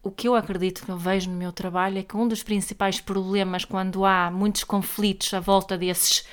o, 0.02 0.11
que 0.11 0.28
eu 0.28 0.35
acredito 0.35 0.85
que 0.85 0.90
eu 0.90 0.97
vejo 0.97 1.30
no 1.30 1.37
meu 1.37 1.52
trabalho 1.52 1.99
é 1.99 2.02
que 2.02 2.16
um 2.16 2.26
dos 2.26 2.42
principais 2.42 3.00
problemas 3.00 3.64
quando 3.64 4.04
há 4.04 4.30
muitos 4.30 4.64
conflitos 4.64 5.33
à 5.35 5.40
volta 5.40 5.76
desses, 5.76 6.25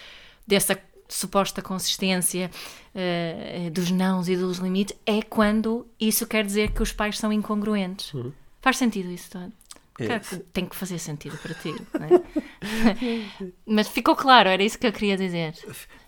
dessa 0.45 0.77
suposta 1.07 1.61
consistência 1.61 2.51
uh, 2.93 3.71
dos 3.71 3.91
nãos 3.91 4.27
e 4.29 4.35
dos 4.35 4.57
limites, 4.57 4.95
é 5.05 5.21
quando 5.21 5.87
isso 5.99 6.25
quer 6.25 6.45
dizer 6.45 6.71
que 6.71 6.81
os 6.81 6.91
pais 6.91 7.17
são 7.17 7.31
incongruentes. 7.31 8.13
Uhum. 8.13 8.31
Faz 8.61 8.77
sentido 8.77 9.09
isso, 9.11 9.31
Todd? 9.31 9.51
É. 9.99 10.19
Tem 10.53 10.65
que 10.65 10.75
fazer 10.75 10.99
sentido 10.99 11.37
para 11.37 11.53
ti, 11.55 11.73
não 11.99 12.05
é? 12.05 12.21
Mas 13.65 13.87
ficou 13.87 14.15
claro, 14.15 14.49
era 14.49 14.63
isso 14.63 14.77
que 14.77 14.87
eu 14.87 14.93
queria 14.93 15.17
dizer. 15.17 15.53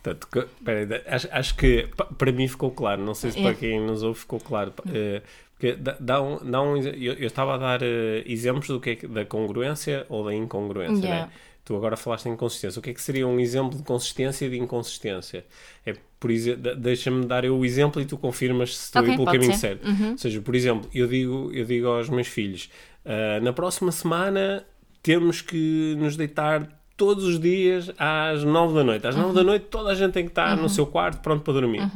Portanto, 0.04 0.28
peraí, 0.64 0.88
acho, 1.08 1.28
acho 1.32 1.56
que 1.56 1.88
pa- 1.96 2.06
para 2.06 2.32
mim 2.32 2.48
ficou 2.48 2.72
claro, 2.72 3.02
não 3.04 3.14
sei 3.14 3.32
se 3.32 3.40
É. 3.40 3.44
para 3.44 3.54
quem 3.56 3.80
nos 3.80 4.04
ouve 4.04 4.20
ficou 4.20 4.40
claro. 4.40 4.74
eh, 4.94 5.22
porque 5.58 5.76
dá, 6.00 6.22
um, 6.22 6.38
dá 6.50 6.62
um, 6.62 6.78
eu, 6.78 7.14
eu 7.16 7.28
estava 7.28 7.56
a 7.56 7.58
dar 7.58 7.82
eh, 7.84 8.24
exemplos 8.26 8.68
do 8.70 8.80
que 8.80 8.92
é 9.04 9.08
da 9.08 9.26
congruência 9.26 10.06
ou 10.08 10.24
da 10.24 10.34
incongruência, 10.34 11.04
Yeah. 11.06 11.26
né? 11.28 11.32
Tu 11.66 11.76
agora 11.76 11.96
falaste 11.96 12.26
em 12.28 12.36
consistência. 12.36 12.80
O 12.80 12.82
que 12.82 12.90
é 12.90 12.94
que 12.96 13.02
seria 13.02 13.28
um 13.28 13.40
exemplo 13.40 13.78
de 13.78 13.84
consistência 13.84 14.46
e 14.46 14.50
de 14.50 14.58
inconsistência? 14.58 15.46
É, 15.86 15.94
por 16.20 16.32
exemplo, 16.32 16.76
deixa-me 16.76 17.26
dar 17.28 17.46
eu 17.46 17.56
o 17.58 17.64
exemplo 17.64 18.02
e 18.02 18.06
tu 18.06 18.18
confirmas 18.18 18.76
se 18.76 18.86
estou 18.86 19.02
Ok, 19.02 19.12
aí 19.12 19.18
pelo 19.18 19.32
caminho 19.32 19.54
ser. 19.54 19.60
certo. 19.60 19.88
Uhum. 19.88 20.12
Ou 20.14 20.18
seja, 20.18 20.42
por 20.42 20.56
exemplo, 20.56 20.90
eu 20.94 21.06
digo, 21.08 21.52
eu 21.54 21.66
digo 21.66 21.88
aos 21.88 22.10
meus 22.10 22.28
filhos: 22.28 22.72
"Ah, 23.06 23.40
na 23.42 23.54
próxima 23.54 23.92
semana 23.92 24.64
temos 25.02 25.42
que 25.42 25.96
nos 25.98 26.16
deitar 26.18 26.68
todos 26.98 27.24
os 27.24 27.40
dias 27.40 27.90
às 27.98 28.44
nove 28.44 28.76
da 28.76 28.84
noite. 28.84 29.08
Às 29.08 29.16
Uhum. 29.16 29.34
da 29.34 29.44
noite 29.44 29.66
toda 29.70 29.92
a 29.92 29.96
gente 29.96 30.12
tem 30.12 30.24
que 30.26 30.32
estar 30.32 30.58
no 30.58 30.68
seu 30.70 30.86
quarto 30.86 31.22
pronto 31.22 31.42
para 31.44 31.54
dormir. 31.54 31.90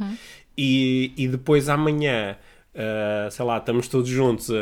E, 0.56 1.12
e 1.16 1.28
depois 1.28 1.68
amanhã. 1.68 2.36
ah, 2.76 3.28
sei 3.30 3.44
lá, 3.44 3.58
estamos 3.58 3.86
todos 3.86 4.08
juntos 4.08 4.50
a, 4.50 4.54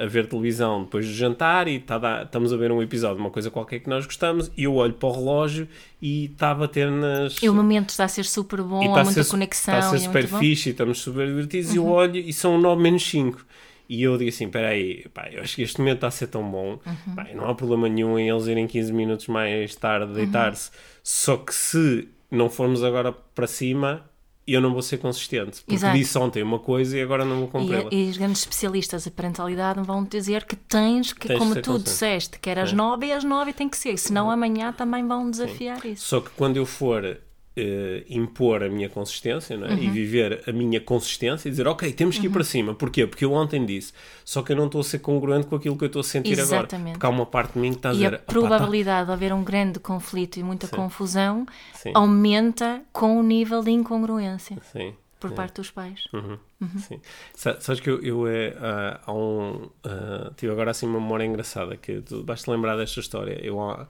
a- 0.00 0.04
a 0.04 0.06
ver 0.06 0.28
televisão 0.28 0.84
depois 0.84 1.04
do 1.08 1.12
jantar 1.12 1.66
e 1.66 1.80
tá 1.80 2.22
estamos 2.22 2.52
a 2.52 2.56
ver 2.56 2.70
um 2.70 2.80
episódio 2.80 3.18
uma 3.18 3.30
coisa 3.30 3.50
qualquer 3.50 3.80
que 3.80 3.88
nós 3.90 4.06
gostamos 4.06 4.48
e 4.56 4.62
eu 4.62 4.74
olho 4.76 4.92
para 4.92 5.08
o 5.08 5.12
relógio 5.12 5.66
e 6.00 6.26
está 6.26 6.52
a 6.52 6.54
bater 6.54 6.88
nas. 6.88 7.42
E 7.42 7.48
o 7.48 7.54
momento 7.54 7.88
está 7.90 8.04
a 8.04 8.08
ser 8.08 8.24
super 8.26 8.62
bom, 8.62 8.80
há 8.92 8.94
tá 8.94 9.00
a 9.00 9.04
muita 9.04 9.24
ser- 9.24 9.30
conexão. 9.32 9.74
Está 9.74 9.86
a 9.88 9.90
ser 9.90 9.96
e 9.96 9.98
é 9.98 10.02
super 10.04 10.28
fixe 10.38 10.68
e 10.68 10.72
estamos 10.72 10.98
super 11.00 11.26
divertidos. 11.26 11.70
Uhum. 11.70 11.74
E 11.74 11.78
eu 11.78 11.86
olho 11.88 12.16
e 12.16 12.32
são 12.32 12.60
9 12.60 12.80
menos 12.80 13.02
5. 13.02 13.44
E 13.88 14.02
eu 14.02 14.16
digo 14.16 14.28
assim: 14.30 14.48
peraí, 14.48 15.06
pá, 15.12 15.28
eu 15.30 15.42
acho 15.42 15.56
que 15.56 15.62
este 15.62 15.78
momento 15.78 15.96
está 15.96 16.06
a 16.08 16.10
ser 16.10 16.26
tão 16.28 16.48
bom. 16.50 16.78
Uhum. 16.86 17.14
Pá, 17.14 17.26
não 17.34 17.48
há 17.48 17.54
problema 17.54 17.88
nenhum 17.88 18.18
em 18.18 18.28
eles 18.28 18.46
irem 18.46 18.66
15 18.66 18.92
minutos 18.92 19.26
mais 19.28 19.74
tarde 19.76 20.06
Uhum. 20.06 20.12
deitar-se. 20.14 20.70
Só 21.02 21.36
que 21.36 21.54
se 21.54 22.08
não 22.30 22.48
formos 22.48 22.82
agora 22.82 23.12
para 23.12 23.46
cima, 23.46 24.04
eu 24.46 24.60
não 24.60 24.72
vou 24.72 24.80
ser 24.82 24.96
consistente. 24.98 25.60
Porque 25.62 25.74
Exato. 25.74 25.96
disse 25.96 26.16
ontem 26.18 26.42
uma 26.42 26.58
coisa 26.58 26.96
e 26.96 27.02
agora 27.02 27.24
não 27.24 27.40
vou 27.40 27.48
cumpri-la. 27.48 27.88
E, 27.92 28.06
e 28.06 28.10
os 28.10 28.16
grandes 28.16 28.40
especialistas 28.40 29.04
de 29.04 29.10
parentalidade 29.10 29.80
vão 29.82 30.02
dizer 30.04 30.44
que 30.44 30.56
tens 30.56 31.12
que, 31.12 31.28
Tens 31.28 31.38
como 31.38 31.54
tu 31.54 31.60
consciente. 31.72 31.84
disseste, 31.84 32.38
que 32.40 32.48
era 32.50 32.62
às 32.62 32.72
É. 32.72 32.74
nove 32.74 33.06
e 33.06 33.12
às 33.12 33.22
nove 33.24 33.52
tem 33.52 33.68
que 33.68 33.76
ser, 33.76 33.96
senão 33.98 34.30
amanhã 34.30 34.72
também 34.72 35.06
vão 35.06 35.30
desafiar 35.30 35.84
isso. 35.86 36.06
Só 36.06 36.20
que 36.20 36.30
quando 36.30 36.56
eu 36.56 36.64
for 36.66 37.18
eh, 37.56 38.04
impor 38.08 38.62
a 38.62 38.68
minha 38.68 38.88
consistência 38.88 39.54
é? 39.54 39.56
Uhum. 39.56 39.78
e 39.78 39.90
viver 39.90 40.42
a 40.46 40.52
minha 40.52 40.80
consistência 40.80 41.48
e 41.48 41.50
dizer, 41.50 41.66
ok, 41.66 41.92
temos 41.92 42.18
que 42.18 42.26
ir 42.26 42.30
para 42.30 42.44
cima. 42.44 42.74
Porquê? 42.74 43.06
Porque 43.06 43.24
eu 43.24 43.32
ontem 43.32 43.64
disse, 43.66 43.92
só 44.24 44.42
que 44.42 44.52
eu 44.52 44.56
não 44.56 44.66
estou 44.66 44.80
a 44.80 44.84
ser 44.84 45.00
congruente 45.00 45.46
com 45.46 45.56
aquilo 45.56 45.76
que 45.76 45.84
eu 45.84 45.86
estou 45.86 46.00
a 46.00 46.04
sentir 46.04 46.32
agora. 46.40 46.60
Exatamente. 46.62 46.92
Porque 46.94 47.06
há 47.06 47.10
uma 47.10 47.26
parte 47.26 47.54
de 47.54 47.58
mim 47.58 47.70
que 47.72 47.76
está 47.78 47.90
a 47.90 47.92
E 47.92 47.96
dizer, 47.96 48.06
a 48.06 48.16
"Opá, 48.16 48.18
tá- 48.18 48.32
probabilidade 48.32 49.06
de 49.06 49.12
haver 49.12 49.32
um 49.32 49.44
grande 49.44 49.78
conflito 49.80 50.38
e 50.38 50.42
muita 50.42 50.66
confusão 50.68 51.44
Sim. 51.74 51.92
aumenta 51.94 52.82
com 52.92 53.18
o 53.18 53.22
nível 53.22 53.62
de 53.62 53.70
incongruência 53.70 54.56
Sim. 54.72 54.94
por 55.20 55.32
parte 55.32 55.56
dos 55.56 55.70
pais. 55.70 56.04
Uhum. 56.12 56.38
Sim. 56.78 57.00
Sa- 57.34 57.60
Sabes 57.60 57.80
que 57.80 57.90
eu, 57.90 58.00
eu 58.02 58.26
é, 58.26 58.56
ah, 58.60 59.00
há 59.06 59.12
um, 59.12 59.68
ah, 59.84 60.32
tive 60.36 60.50
agora 60.52 60.70
assim 60.70 60.86
uma 60.86 61.00
memória 61.00 61.24
engraçada 61.24 61.76
que 61.76 62.00
tu 62.00 62.24
vais-te 62.24 62.48
lembrar 62.50 62.76
desta 62.76 62.98
história. 63.00 63.38
Eu 63.44 63.60
há, 63.60 63.86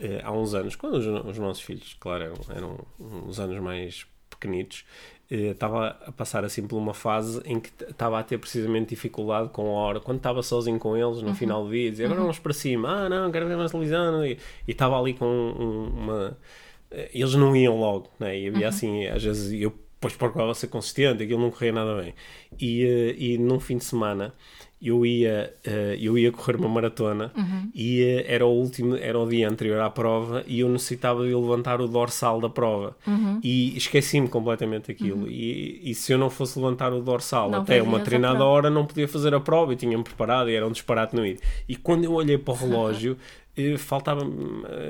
eh, 0.00 0.20
há 0.22 0.32
uns 0.32 0.54
anos, 0.54 0.76
quando 0.76 0.94
os, 0.94 1.06
os 1.06 1.38
nossos 1.38 1.62
filhos, 1.62 1.96
claro, 1.98 2.32
eram, 2.54 2.78
uns 2.98 3.38
anos 3.40 3.58
mais 3.60 4.06
pequenitos, 4.30 4.84
eh, 5.30 5.50
estava 5.50 5.88
a 6.06 6.12
passar 6.12 6.44
assim 6.44 6.66
por 6.66 6.76
uma 6.76 6.94
fase 6.94 7.40
em 7.44 7.58
que 7.60 7.70
estava 7.84 8.18
a 8.18 8.22
ter 8.22 8.38
precisamente 8.38 8.90
dificuldade 8.90 9.48
com 9.50 9.62
a 9.76 9.80
hora, 9.80 10.00
quando 10.00 10.18
estava 10.18 10.42
sozinho 10.42 10.78
com 10.78 10.96
eles 10.96 11.20
no 11.22 11.34
final 11.34 11.64
do 11.64 11.70
dia, 11.70 11.90
dizia 11.90 12.06
agora 12.06 12.20
vamos 12.20 12.38
para 12.38 12.52
cima, 12.52 12.88
ah 12.88 13.08
não, 13.08 13.30
quero 13.30 13.46
ver 13.48 13.56
mais 13.56 13.70
televisão, 13.70 14.24
e 14.24 14.38
estava 14.66 14.98
ali 14.98 15.14
com 15.14 15.26
um- 15.26 15.88
uma. 15.88 16.38
eh, 16.90 17.10
Eles 17.12 17.34
não 17.34 17.54
iam 17.56 17.78
logo, 17.78 18.08
né? 18.18 18.38
e 18.38 18.48
havia 18.48 18.68
assim, 18.68 19.06
às 19.06 19.22
vezes 19.22 19.52
eu 19.60 19.70
depois 20.00 20.14
procurava 20.14 20.54
ser 20.54 20.68
consistente, 20.68 21.24
aquilo 21.24 21.40
não 21.40 21.50
corria 21.50 21.72
nada 21.72 22.00
bem. 22.00 22.14
E, 22.60 22.84
eh, 22.84 23.14
e 23.18 23.36
num 23.38 23.58
fim 23.58 23.76
de 23.78 23.84
semana 23.84 24.32
eu 24.80 25.04
ia, 25.04 25.52
eh, 25.64 25.96
eu 26.00 26.16
ia 26.16 26.30
correr 26.30 26.56
uma 26.56 26.68
maratona 26.68 27.32
e 27.74 28.00
eh, 28.00 28.24
era 28.28 28.46
o 28.46 28.50
último, 28.50 28.96
era 28.96 29.18
o 29.18 29.28
dia 29.28 29.48
anterior 29.48 29.80
à 29.80 29.90
prova 29.90 30.44
e 30.46 30.60
eu 30.60 30.68
necessitava 30.68 31.26
de 31.26 31.34
levantar 31.34 31.80
o 31.80 31.88
dorsal 31.88 32.40
da 32.40 32.48
prova. 32.48 32.96
E 33.42 33.76
esqueci-me 33.76 34.28
completamente 34.28 34.88
daquilo. 34.88 35.28
E, 35.28 35.80
e 35.82 35.94
se 35.94 36.12
eu 36.12 36.18
não 36.18 36.30
fosse 36.30 36.58
levantar 36.58 36.92
o 36.92 37.00
dorsal 37.00 37.50
Não 37.50 37.60
até 37.62 37.82
uma 37.82 38.00
treinada 38.00 38.44
hora, 38.44 38.70
não 38.70 38.86
podia 38.86 39.08
fazer 39.08 39.34
a 39.34 39.40
prova 39.40 39.72
e 39.72 39.76
tinha-me 39.76 40.04
preparado 40.04 40.48
e 40.48 40.54
era 40.54 40.66
um 40.66 40.72
disparate 40.72 41.14
no 41.14 41.26
ir. 41.26 41.40
E 41.68 41.74
quando 41.74 42.04
eu 42.04 42.12
olhei 42.12 42.38
para 42.38 42.54
o 42.54 42.56
relógio, 42.56 43.16
faltava 43.78 44.22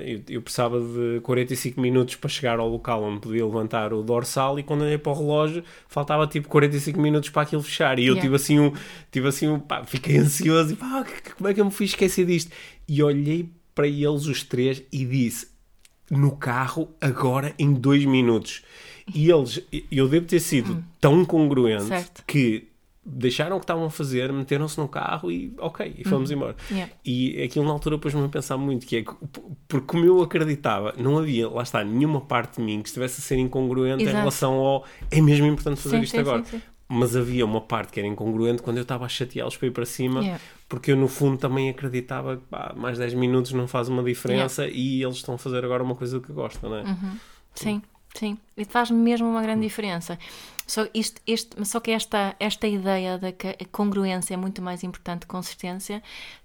eu, 0.05 0.21
eu 0.29 0.43
precisava 0.43 0.81
de 0.81 1.21
45 1.23 1.81
minutos 1.81 2.15
para 2.17 2.29
chegar 2.29 2.59
ao 2.59 2.69
local 2.69 3.03
onde 3.03 3.21
podia 3.21 3.45
levantar 3.45 3.93
o 3.93 4.03
dorsal 4.03 4.59
e 4.59 4.63
quando 4.63 4.83
olhei 4.83 4.99
para 4.99 5.13
o 5.13 5.15
relógio 5.15 5.65
faltava 5.89 6.27
tipo 6.27 6.49
45 6.49 7.01
minutos 7.01 7.31
para 7.31 7.43
aquilo 7.43 7.63
fechar 7.63 7.99
e 7.99 8.07
eu 8.07 8.15
Yeah. 8.15 8.23
tive 8.23 8.37
assim 8.37 8.59
um, 8.59 8.73
tive 9.11 9.29
assim 9.29 9.49
um, 9.49 9.59
pá, 9.61 9.85
fiquei 9.85 10.19
ansioso 10.19 10.73
e 10.73 10.77
pá, 10.77 11.05
como 11.37 11.49
é 11.49 11.55
que 11.55 11.61
eu 11.61 11.65
me 11.65 11.71
fiz 11.71 11.91
esquecer 11.91 12.25
disto 12.27 12.51
e 12.89 13.03
olhei 13.03 13.49
para 13.75 13.87
eles 13.87 14.27
os 14.27 14.43
três 14.43 14.83
e 14.93 15.05
disse 15.05 15.49
no 16.11 16.37
carro 16.37 16.89
agora 17.01 17.55
em 17.59 17.73
dois 17.73 18.05
minutos 18.05 18.63
e 19.15 19.31
eles, 19.31 19.63
eu 19.91 20.09
devo 20.09 20.27
ter 20.27 20.41
sido 20.41 20.85
tão 21.01 21.25
congruente 21.25 21.85
Hum. 21.85 21.89
Certo. 21.89 22.25
que 22.27 22.69
deixaram 23.11 23.57
o 23.57 23.59
que 23.59 23.65
estavam 23.65 23.85
a 23.87 23.91
fazer, 23.91 24.33
meteram-se 24.33 24.79
no 24.79 24.87
carro 24.87 25.31
e 25.33 25.55
ok, 25.59 25.95
e 25.99 26.05
fomos 26.07 26.31
embora. 26.31 26.55
Uhum. 26.71 26.77
Yeah. 26.77 26.93
E 27.05 27.43
aquilo 27.43 27.65
na 27.65 27.73
altura 27.73 27.99
pôs-me 27.99 28.25
a 28.25 28.29
pensar 28.29 28.57
muito, 28.57 28.87
que 28.87 28.97
é 28.97 29.03
que, 29.03 29.13
porque 29.67 29.87
como 29.87 30.05
eu 30.05 30.23
acreditava, 30.23 30.95
não 30.99 31.19
havia, 31.19 31.49
lá 31.49 31.63
está, 31.63 31.83
nenhuma 31.83 32.21
parte 32.21 32.57
de 32.59 32.63
mim 32.63 32.83
que 32.83 32.89
estivesse 32.89 33.21
a 33.21 33.25
ser 33.25 33.37
incongruente 33.39 34.03
em 34.03 34.07
Exato. 34.07 34.19
relação 34.19 34.55
ao 34.55 34.85
é 35.11 35.21
mesmo 35.21 35.47
importante 35.47 35.81
fazer 35.81 35.97
Sim, 35.97 36.03
isto 36.03 36.13
sim, 36.13 36.19
agora. 36.19 36.45
sim. 36.45 36.61
Mas 36.91 37.15
havia 37.15 37.45
uma 37.45 37.61
parte 37.61 37.93
que 37.93 38.01
era 38.01 38.09
incongruente 38.09 38.63
quando 38.63 38.79
eu 38.79 38.83
estava 38.83 39.05
a 39.05 39.09
chateá-los 39.09 39.57
para 39.57 39.69
ir 39.69 39.71
para 39.73 39.85
cima, 39.85 40.21
Yeah. 40.21 40.41
porque 40.69 40.93
eu 40.93 40.97
no 40.97 41.07
fundo 41.07 41.37
também 41.37 41.69
acreditava 41.69 42.37
que 42.39 42.45
pá, 42.45 42.73
mais 42.77 42.97
10 42.97 43.13
minutos 43.15 43.53
não 43.53 43.69
faz 43.69 43.89
uma 43.89 44.03
diferença 44.03 44.67
e 44.67 45.03
eles 45.03 45.17
estão 45.17 45.35
a 45.35 45.39
fazer 45.39 45.65
agora 45.65 45.83
uma 45.83 45.95
coisa 45.95 46.19
que 46.19 46.33
gostam, 46.33 46.71
não 46.71 46.77
é? 46.79 46.85
Sim, 47.55 47.83
sim. 48.15 48.39
E 48.57 48.65
faz 48.65 48.91
mesmo 48.91 49.29
uma 49.29 49.43
grande 49.43 49.63
diferença. 49.63 50.19
Só, 50.69 50.87
isto, 50.93 51.21
este, 51.27 51.65
só 51.67 51.81
que 51.81 51.91
esta, 51.91 52.37
esta 52.39 52.67
ideia 52.69 53.17
de 53.19 53.33
que 53.33 53.49
a 53.49 53.65
congruência 53.73 54.35
é 54.35 54.37
muito 54.37 54.61
mais 54.63 54.85
importante 54.85 55.23
que 55.23 55.27
consistência 55.29 56.03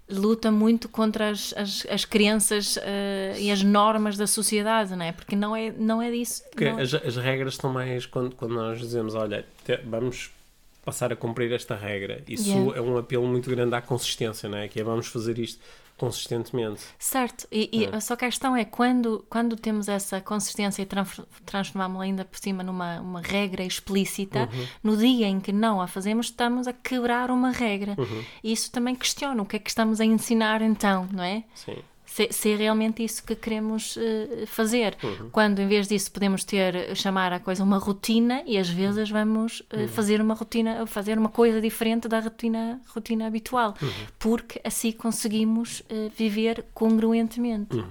luta 0.10 0.50
muito 0.52 0.88
contra 0.90 1.30
as, 1.30 1.54
as, 1.58 1.86
as 1.90 2.06
crenças 2.06 2.78
eh, 2.82 3.36
e 3.38 3.52
as 3.52 3.62
normas 3.62 4.16
da 4.18 4.26
sociedade, 4.26 4.96
não 4.96 5.06
é? 5.06 5.12
Porque 5.12 5.36
não 5.36 5.54
é, 5.56 5.72
não 5.72 6.02
é 6.02 6.10
disso. 6.10 6.42
Porque 6.52 6.70
não- 6.70 6.80
as, 6.80 6.94
as 6.94 7.18
regras 7.18 7.54
estão 7.56 7.72
mais 7.72 8.06
quando, 8.06 8.34
quando 8.36 8.54
nós 8.56 8.80
dizemos, 8.80 9.14
olha, 9.14 9.46
te- 9.66 9.80
vamos 9.86 10.32
passar 10.86 11.12
a 11.12 11.16
cumprir 11.16 11.52
esta 11.52 11.76
regra. 11.76 12.22
Isso 12.28 12.50
Yeah. 12.50 12.78
é 12.78 12.82
um 12.82 12.98
apelo 12.98 13.28
muito 13.28 13.50
grande 13.50 13.76
à 13.76 13.82
consistência, 13.82 14.48
não 14.50 14.58
é? 14.58 14.68
Que 14.68 14.80
é 14.82 14.84
vamos 14.84 15.08
fazer 15.08 15.38
isto 15.40 15.60
consistentemente. 15.98 16.82
Certo, 17.00 17.48
e, 17.52 17.70
e 17.72 17.86
É. 17.86 18.00
só 18.00 18.16
que 18.16 18.26
a 18.26 18.28
questão 18.30 18.56
é 18.56 18.66
quando, 18.66 19.26
quando 19.30 19.56
temos 19.56 19.88
essa 19.88 20.20
consistência 20.22 20.82
e 20.82 20.86
tran- 20.86 21.06
transformamos-la 21.46 22.04
ainda 22.04 22.26
por 22.26 22.38
cima 22.40 22.64
numa 22.64 23.00
uma 23.02 23.22
regra 23.22 23.64
explícita, 23.64 24.50
Uhum. 24.54 24.68
no 24.84 24.98
dia 24.98 25.28
em 25.28 25.40
que 25.40 25.52
não 25.52 25.82
a 25.82 25.88
fazemos, 25.88 26.28
estamos 26.28 26.68
a 26.68 26.74
quebrar 26.74 27.32
uma 27.32 27.52
regra. 27.52 27.96
Uhum. 27.98 28.24
E 28.44 28.52
isso 28.52 28.72
também 28.72 28.96
questiona 28.96 29.42
o 29.42 29.46
que 29.46 29.56
é 29.56 29.60
que 29.60 29.70
estamos 29.70 30.00
a 30.02 30.06
ensinar 30.06 30.62
então, 30.62 31.08
não 31.12 31.24
é? 31.24 31.44
Sim. 31.56 31.78
Se, 32.16 32.28
se 32.32 32.52
é 32.52 32.56
realmente 32.56 33.04
isso 33.04 33.24
que 33.26 33.36
queremos 33.36 33.98
eh, 33.98 34.44
fazer. 34.46 34.96
Uhum. 35.04 35.30
Quando 35.32 35.58
em 35.60 35.68
vez 35.68 35.88
disso 35.88 36.12
podemos 36.12 36.44
ter, 36.44 36.96
chamar 36.96 37.34
a 37.34 37.40
coisa 37.40 37.64
uma 37.64 37.80
rotina 37.80 38.44
e 38.46 38.56
às 38.56 38.70
vezes 38.70 39.10
vamos 39.10 39.62
Uhum. 39.74 39.80
eh, 39.82 39.88
fazer 39.88 40.22
uma 40.22 40.36
rotina, 40.36 40.86
fazer 40.86 41.18
uma 41.18 41.30
coisa 41.30 41.60
diferente 41.60 42.08
da 42.08 42.20
rotina, 42.20 42.80
rotina 42.94 43.26
habitual. 43.26 43.74
Uhum. 43.82 43.90
Porque 44.20 44.62
assim 44.64 44.92
conseguimos 44.92 45.82
eh, 45.90 46.12
viver 46.16 46.66
congruentemente. 46.76 47.76
Uhum. 47.78 47.88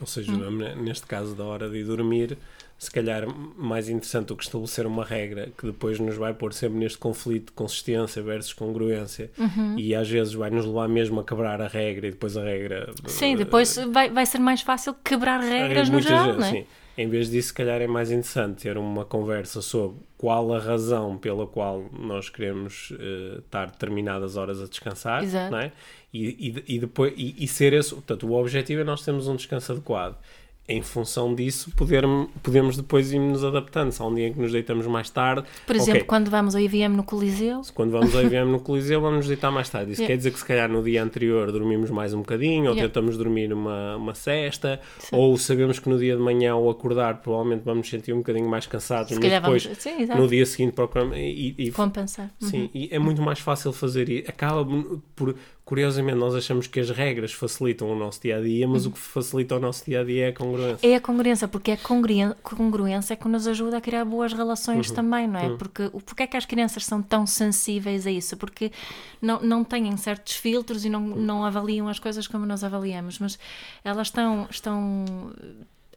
Ou 0.00 0.06
seja, 0.06 0.32
ne- 0.32 0.74
neste 0.76 1.06
caso 1.06 1.34
da 1.34 1.44
hora 1.44 1.68
de 1.68 1.76
ir 1.78 1.84
dormir, 1.84 2.38
se 2.78 2.90
calhar 2.90 3.24
mais 3.56 3.88
interessante 3.88 4.26
do 4.28 4.36
que 4.36 4.44
estabelecer 4.44 4.86
uma 4.86 5.04
regra 5.04 5.48
que 5.56 5.64
depois 5.66 5.98
nos 5.98 6.16
vai 6.16 6.34
pôr 6.34 6.52
sempre 6.52 6.78
neste 6.78 6.98
conflito 6.98 7.46
de 7.46 7.52
consistência 7.52 8.22
versus 8.22 8.52
congruência 8.52 9.30
Uhum. 9.38 9.78
e 9.78 9.94
às 9.94 10.08
vezes 10.10 10.34
vai 10.34 10.50
nos 10.50 10.66
levar 10.66 10.86
mesmo 10.88 11.18
a 11.20 11.24
quebrar 11.24 11.60
a 11.62 11.66
regra 11.68 12.06
e 12.08 12.10
depois 12.10 12.36
a 12.36 12.42
regra 12.44 12.92
Sim, 13.06 13.32
eh, 13.32 13.36
depois 13.36 13.76
vai, 13.92 14.10
vai 14.10 14.26
ser 14.26 14.38
mais 14.38 14.60
fácil 14.60 14.94
quebrar 15.02 15.40
regras 15.40 15.88
no 15.88 16.00
geral, 16.00 16.26
gente, 16.26 16.38
não 16.38 16.46
é? 16.46 16.50
sim. 16.50 16.64
Em 16.98 17.08
vez 17.10 17.28
disso, 17.30 17.48
se 17.48 17.54
calhar 17.54 17.80
é 17.82 17.86
mais 17.86 18.10
interessante 18.10 18.62
ter 18.62 18.78
uma 18.78 19.04
conversa 19.04 19.60
sobre 19.60 19.98
qual 20.16 20.54
a 20.54 20.58
razão 20.58 21.18
pela 21.18 21.46
qual 21.46 21.84
nós 21.92 22.30
queremos 22.30 22.90
eh, 22.98 23.38
estar 23.38 23.66
determinadas 23.70 24.36
horas 24.38 24.62
a 24.62 24.66
descansar, 24.66 25.22
Exato. 25.22 25.50
não 25.52 25.58
é? 25.58 25.72
E, 26.12 26.64
e, 26.66 26.76
e 26.76 26.78
depois, 26.78 27.12
e, 27.16 27.34
e 27.38 27.46
ser 27.48 27.74
esse, 27.74 27.90
portanto, 27.92 28.26
o 28.26 28.32
objetivo 28.32 28.80
é 28.80 28.84
nós 28.84 29.02
termos 29.04 29.28
um 29.28 29.36
descanso 29.36 29.72
adequado. 29.72 30.16
Em 30.68 30.82
função 30.82 31.34
disso, 31.34 31.70
poder, 31.76 32.04
podemos 32.42 32.76
depois 32.76 33.12
ir 33.12 33.20
nos 33.20 33.44
adaptando. 33.44 33.92
Se 33.92 34.02
há 34.02 34.04
um 34.04 34.14
dia 34.14 34.28
em 34.28 34.32
que 34.32 34.40
nos 34.40 34.50
deitamos 34.50 34.86
mais 34.86 35.08
tarde. 35.10 35.46
Por 35.64 35.76
exemplo, 35.76 36.00
okay. 36.00 36.04
quando 36.04 36.28
vamos 36.28 36.56
ao 36.56 36.60
IVM 36.60 36.96
no 36.96 37.04
Coliseu. 37.04 37.62
Quando 37.72 37.92
vamos 37.92 38.14
ao 38.14 38.22
IVM 38.22 38.50
no 38.50 38.60
Coliseu, 38.60 39.00
vamos 39.00 39.18
nos 39.18 39.28
deitar 39.28 39.50
mais 39.52 39.68
tarde. 39.68 39.92
Isso 39.92 40.02
yeah. 40.02 40.12
quer 40.12 40.16
dizer 40.16 40.32
que, 40.32 40.38
se 40.38 40.44
calhar, 40.44 40.68
no 40.68 40.82
dia 40.82 41.02
anterior 41.02 41.52
dormimos 41.52 41.90
mais 41.90 42.12
um 42.12 42.18
bocadinho, 42.18 42.70
ou 42.70 42.74
yeah. 42.74 42.82
tentamos 42.82 43.16
dormir 43.16 43.52
uma, 43.52 43.96
uma 43.96 44.14
cesta, 44.14 44.80
Sim. 44.98 45.14
ou 45.14 45.36
sabemos 45.38 45.78
que 45.78 45.88
no 45.88 45.98
dia 45.98 46.16
de 46.16 46.22
manhã, 46.22 46.52
ao 46.52 46.68
acordar, 46.68 47.18
provavelmente 47.20 47.62
vamos 47.62 47.88
sentir 47.88 48.12
um 48.12 48.18
bocadinho 48.18 48.48
mais 48.48 48.66
cansados, 48.66 49.08
se 49.08 49.20
mas 49.20 49.30
depois, 49.30 49.64
vamos... 49.64 49.78
Sim, 49.78 50.06
no 50.06 50.26
dia 50.26 50.44
seguinte, 50.44 50.72
procuramos. 50.72 51.16
E, 51.16 51.54
e, 51.56 51.70
Compensar. 51.70 52.30
Sim, 52.40 52.62
uhum. 52.62 52.70
e 52.74 52.88
é 52.90 52.98
muito 52.98 53.22
mais 53.22 53.38
fácil 53.38 53.72
fazer 53.72 54.08
isso. 54.08 54.28
Acaba 54.28 54.66
por 55.14 55.36
curiosamente, 55.66 56.16
nós 56.16 56.32
achamos 56.32 56.68
que 56.68 56.78
as 56.78 56.90
regras 56.90 57.32
facilitam 57.32 57.90
o 57.90 57.96
nosso 57.96 58.22
dia 58.22 58.36
a 58.36 58.40
dia, 58.40 58.68
mas 58.68 58.86
uhum. 58.86 58.92
o 58.92 58.94
que 58.94 59.00
facilita 59.00 59.56
o 59.56 59.58
nosso 59.58 59.84
dia 59.84 60.00
a 60.00 60.04
dia 60.04 60.26
é 60.26 60.28
a 60.28 60.32
congruência. 60.32 60.88
É 60.88 60.94
a 60.94 61.00
congruência, 61.00 61.48
porque 61.48 61.72
a 61.72 61.76
congruência 61.76 63.14
é 63.14 63.16
que 63.16 63.26
nos 63.26 63.48
ajuda 63.48 63.78
a 63.78 63.80
criar 63.80 64.04
boas 64.04 64.32
relações 64.32 64.88
uhum. 64.88 64.94
também, 64.94 65.26
não 65.26 65.40
é? 65.40 65.48
Uhum. 65.48 65.58
Porque 65.58 65.90
porque 66.06 66.22
é 66.22 66.26
que 66.28 66.36
as 66.36 66.46
crianças 66.46 66.84
são 66.84 67.02
tão 67.02 67.26
sensíveis 67.26 68.06
a 68.06 68.10
isso? 68.12 68.36
Porque 68.36 68.70
não, 69.20 69.42
não 69.42 69.64
têm 69.64 69.96
certos 69.96 70.36
filtros 70.36 70.84
e 70.84 70.88
não, 70.88 71.00
não 71.00 71.44
avaliam 71.44 71.88
as 71.88 71.98
coisas 71.98 72.28
como 72.28 72.46
nós 72.46 72.62
avaliamos, 72.62 73.18
mas 73.18 73.36
elas 73.82 74.06
estão, 74.06 74.46
estão 74.48 75.04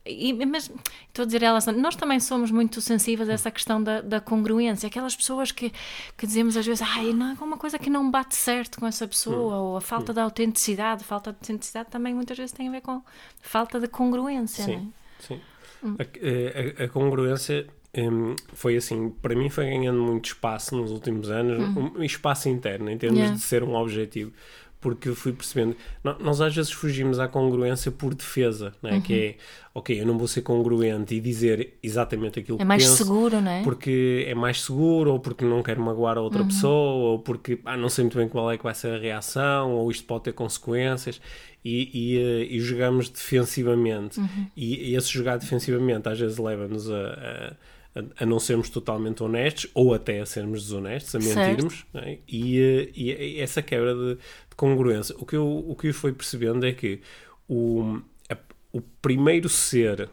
e, 0.10 0.46
mas 0.46 0.72
estou 1.08 1.24
a 1.24 1.26
dizer 1.26 1.44
elas, 1.44 1.66
nós 1.68 1.96
também 1.96 2.20
somos 2.20 2.52
muito 2.52 2.82
sensíveis 2.82 3.30
a 3.30 3.34
essa 3.34 3.52
questão 3.52 3.82
da, 3.82 4.02
da 4.02 4.20
congruência. 4.20 4.88
Aquelas 4.88 5.16
pessoas 5.16 5.52
que, 5.52 5.72
que 6.18 6.26
dizemos 6.26 6.58
às 6.58 6.66
vezes, 6.66 6.82
ai, 6.82 7.14
não, 7.14 7.32
é 7.32 7.44
uma 7.44 7.58
coisa 7.58 7.78
que 7.78 7.90
não 7.90 8.10
bate 8.10 8.36
certo 8.36 8.80
com 8.80 8.88
essa 8.88 9.08
pessoa, 9.08 9.56
hum. 9.56 9.64
ou 9.64 9.78
a 9.78 9.82
falta 9.82 10.12
hum. 10.12 10.16
de 10.16 10.22
autenticidade. 10.22 11.04
Falta 11.04 11.32
de 11.32 11.38
autenticidade 11.38 11.90
também 11.90 12.14
muitas 12.14 12.38
vezes 12.38 12.52
tem 12.52 12.68
a 12.68 12.72
ver 12.72 12.82
com 12.82 13.02
falta 13.42 13.80
de 13.80 13.88
congruência. 13.88 14.66
Sim, 14.66 14.76
não 14.76 14.82
é? 14.82 14.88
sim. 15.20 15.42
Hum. 15.84 15.96
A, 15.98 16.82
a, 16.82 16.86
a, 16.86 16.90
congruência 16.90 17.68
um, 17.98 18.36
foi 18.54 18.76
assim, 18.76 19.10
para 19.10 19.36
mim 19.36 19.50
foi 19.50 19.66
ganhando 19.66 20.02
muito 20.02 20.26
espaço 20.26 20.76
nos 20.76 20.92
últimos 20.92 21.30
anos, 21.30 21.58
uhum. 21.58 21.94
um 21.98 22.04
espaço 22.04 22.50
interno, 22.50 22.90
em 22.90 22.98
termos 22.98 23.20
yeah. 23.20 23.36
de 23.36 23.42
ser 23.42 23.64
um 23.64 23.76
objetivo 23.76 24.34
porque 24.80 25.14
fui 25.14 25.34
percebendo. 25.34 25.76
Nós 26.04 26.40
às 26.40 26.56
vezes 26.56 26.72
fugimos 26.72 27.20
à 27.20 27.28
congruência 27.28 27.92
por 27.92 28.14
defesa, 28.14 28.74
não 28.82 28.90
é? 28.90 28.94
Uhum. 28.94 29.02
que 29.02 29.14
é, 29.14 29.36
ok, 29.74 30.00
eu 30.00 30.06
não 30.06 30.18
vou 30.18 30.28
ser 30.28 30.42
congruente 30.42 31.16
e 31.16 31.20
dizer 31.20 31.78
exatamente 31.84 32.40
aquilo 32.40 32.56
é 32.56 32.60
que 32.60 32.64
É 32.64 32.66
mais 32.66 32.84
penso, 32.84 32.98
seguro, 32.98 33.42
não 33.42 33.52
é? 33.52 33.62
Porque 33.64 34.26
é 34.28 34.34
mais 34.34 34.62
seguro, 34.62 35.12
ou 35.12 35.20
porque 35.20 35.44
não 35.44 35.62
quero 35.62 35.82
magoar 35.82 36.18
a 36.18 36.22
outra 36.22 36.42
uhum. 36.42 36.48
pessoa, 36.48 37.12
ou 37.12 37.20
porque 37.20 37.60
ah, 37.66 37.76
não 37.76 37.90
sei 37.90 38.06
muito 38.06 38.18
bem 38.18 38.30
qual 38.30 38.50
é 38.52 38.58
que 38.58 38.64
vai 38.64 38.74
ser 38.74 38.94
a 38.94 38.98
reação, 38.98 39.74
ou 39.74 39.92
isto 39.92 40.06
pode 40.06 40.24
ter 40.24 40.34
consequências, 40.34 41.20
e, 41.64 41.90
e, 41.94 42.18
eh, 42.18 42.48
e 42.50 42.60
jogamos 42.62 43.10
defensivamente. 43.10 44.20
Uhum. 44.20 44.48
E, 44.56 44.92
e, 44.92 44.96
esse 44.96 45.10
jogar 45.10 45.38
defensivamente 45.38 46.08
às 46.08 46.18
vezes 46.18 46.38
leva-nos 46.38 46.90
a, 46.90 46.96
a 46.96 47.54
a, 47.96 48.26
não 48.26 48.40
sermos 48.40 48.70
totalmente 48.70 49.24
honestos 49.24 49.70
ou 49.74 49.94
até 49.94 50.20
a 50.20 50.26
sermos 50.26 50.64
desonestos, 50.64 51.16
a 51.16 51.20
mentirmos, 51.20 51.86
é? 51.94 52.18
e, 52.28 52.60
eh, 52.60 52.90
e, 52.96 53.40
essa 53.40 53.62
quebra 53.62 53.94
de, 53.94 54.16
de, 54.16 54.56
congruência. 54.56 55.16
O 55.18 55.26
que, 55.26 55.36
eu, 55.36 55.48
o 55.48 55.76
que 55.76 55.88
eu 55.88 55.94
fui 55.94 56.14
percebendo 56.14 56.66
é 56.66 56.72
que 56.72 57.02
o, 57.48 58.00
a, 58.30 58.38
o 58.72 58.82
primeiro 59.02 59.50
ser 59.50 60.10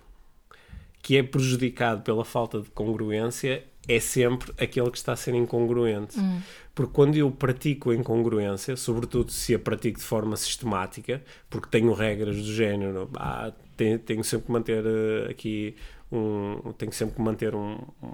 que 1.03 1.17
é 1.17 1.23
prejudicado 1.23 2.03
pela 2.03 2.25
falta 2.25 2.61
de 2.61 2.71
congruência 2.71 3.63
é 3.89 4.01
sempre 4.01 4.53
aquele 4.59 4.91
que 4.91 4.99
está 4.99 5.13
a 5.13 5.17
ser 5.17 5.35
incongruente. 5.35 6.19
Hum. 6.19 6.41
Porque 6.75 6.93
quando 6.93 7.17
eu 7.17 7.31
pratico 7.31 7.91
a 7.91 7.95
incongruência, 7.95 8.77
sobretudo 8.77 9.31
se 9.31 9.55
a 9.55 9.59
pratico 9.59 9.99
de 9.99 10.05
forma 10.05 10.37
sistemática, 10.37 11.23
porque 11.49 11.69
tenho 11.71 11.93
regras 11.93 12.37
do 12.37 12.53
género, 12.53 13.09
ah, 13.15 13.53
tenho, 13.77 13.99
tenho 13.99 14.25
sempre 14.25 14.47
que 14.47 14.53
manter 14.53 14.85
uh, 14.85 15.31
aqui 15.31 15.77
um, 16.11 16.73
tenho 16.77 16.93
sempre 16.93 17.17
que 17.17 17.23
manter 17.23 17.55
um, 17.55 17.79
um, 18.03 18.13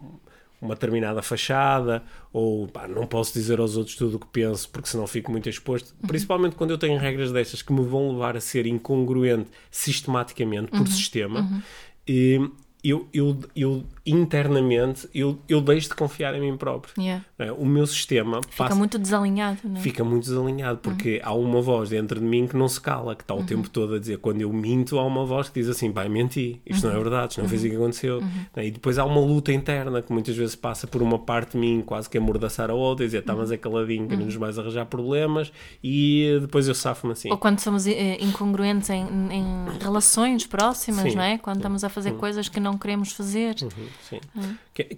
uma 0.60 0.74
determinada 0.74 1.22
fachada, 1.22 2.02
ou 2.32 2.68
pá, 2.68 2.86
não 2.86 3.06
posso 3.06 3.32
dizer 3.32 3.58
aos 3.58 3.76
outros 3.76 3.96
tudo 3.96 4.16
o 4.16 4.20
que 4.20 4.26
penso 4.28 4.68
porque 4.70 4.88
senão 4.88 5.06
fico 5.06 5.30
muito 5.30 5.48
exposto. 5.48 5.94
Uhum. 6.00 6.08
Principalmente 6.08 6.56
quando 6.56 6.70
eu 6.70 6.78
tenho 6.78 6.98
regras 6.98 7.32
destas 7.32 7.62
que 7.62 7.72
me 7.72 7.84
vão 7.84 8.12
levar 8.12 8.36
a 8.36 8.40
ser 8.40 8.66
incongruente 8.66 9.50
sistematicamente, 9.70 10.70
por 10.70 10.80
uhum. 10.80 10.86
sistema. 10.86 11.40
Uhum. 11.40 11.62
E, 12.06 12.50
eu, 12.84 13.08
eu, 13.14 13.38
eu 13.54 13.84
internamente 14.04 15.08
eu, 15.14 15.38
eu 15.48 15.60
deixo 15.60 15.88
de 15.88 15.94
confiar 15.94 16.34
em 16.34 16.40
mim 16.40 16.56
próprio. 16.56 16.94
Yeah. 16.98 17.24
É? 17.38 17.52
O 17.52 17.64
meu 17.64 17.86
sistema 17.86 18.40
fica 18.42 18.64
passa, 18.64 18.74
muito 18.74 18.98
desalinhado, 18.98 19.58
é? 19.76 19.80
Fica 19.80 20.04
muito 20.04 20.24
desalinhado 20.24 20.78
porque 20.78 21.20
uhum. 21.24 21.30
há 21.30 21.34
uma 21.34 21.62
voz 21.62 21.90
dentro 21.90 22.18
de 22.18 22.26
mim 22.26 22.46
que 22.46 22.56
não 22.56 22.68
se 22.68 22.80
cala, 22.80 23.14
que 23.14 23.22
está 23.22 23.34
o 23.34 23.38
uhum. 23.38 23.46
tempo 23.46 23.70
todo 23.70 23.94
a 23.94 23.98
dizer. 23.98 24.18
Quando 24.18 24.40
eu 24.40 24.52
minto, 24.52 24.98
há 24.98 25.04
uma 25.04 25.24
voz 25.24 25.48
que 25.48 25.60
diz 25.60 25.68
assim: 25.68 25.90
vai 25.90 26.08
mentir, 26.08 26.60
isto 26.66 26.84
uhum. 26.84 26.90
não 26.90 26.96
é 26.96 26.98
uhum. 26.98 27.02
verdade, 27.04 27.32
isto 27.32 27.42
não 27.42 27.48
fez 27.48 27.64
o 27.64 27.68
que 27.68 27.76
aconteceu. 27.76 28.18
Uhum. 28.18 28.30
É? 28.56 28.66
E 28.66 28.70
depois 28.70 28.98
há 28.98 29.04
uma 29.04 29.20
luta 29.20 29.52
interna 29.52 30.02
que 30.02 30.12
muitas 30.12 30.36
vezes 30.36 30.56
passa 30.56 30.86
por 30.86 31.00
uma 31.02 31.18
parte 31.18 31.52
de 31.52 31.58
mim 31.58 31.82
quase 31.84 32.08
que 32.10 32.18
amordaçar 32.18 32.70
a 32.70 32.74
outra 32.74 33.04
e 33.04 33.08
dizer: 33.08 33.22
tá, 33.22 33.34
mas 33.34 33.52
é 33.52 33.56
caladinho 33.56 34.08
que 34.08 34.16
não 34.16 34.26
nos 34.26 34.36
vais 34.36 34.58
arranjar 34.58 34.86
problemas 34.86 35.52
e 35.82 36.38
depois 36.40 36.66
eu 36.66 36.74
safo-me 36.74 37.12
assim. 37.12 37.30
Ou 37.30 37.38
quando 37.38 37.60
somos 37.60 37.86
eh, 37.86 38.18
incongruentes 38.20 38.90
em, 38.90 39.04
em 39.30 39.44
relações 39.80 40.46
próximas, 40.46 41.10
sim. 41.10 41.16
não 41.16 41.22
é? 41.22 41.38
Quando 41.38 41.56
estamos 41.56 41.84
a 41.84 41.88
fazer 41.88 42.12
coisas 42.14 42.48
que 42.48 42.58
não 42.58 42.76
queremos 42.76 43.12
fazer. 43.12 43.54
Sim. 44.02 44.20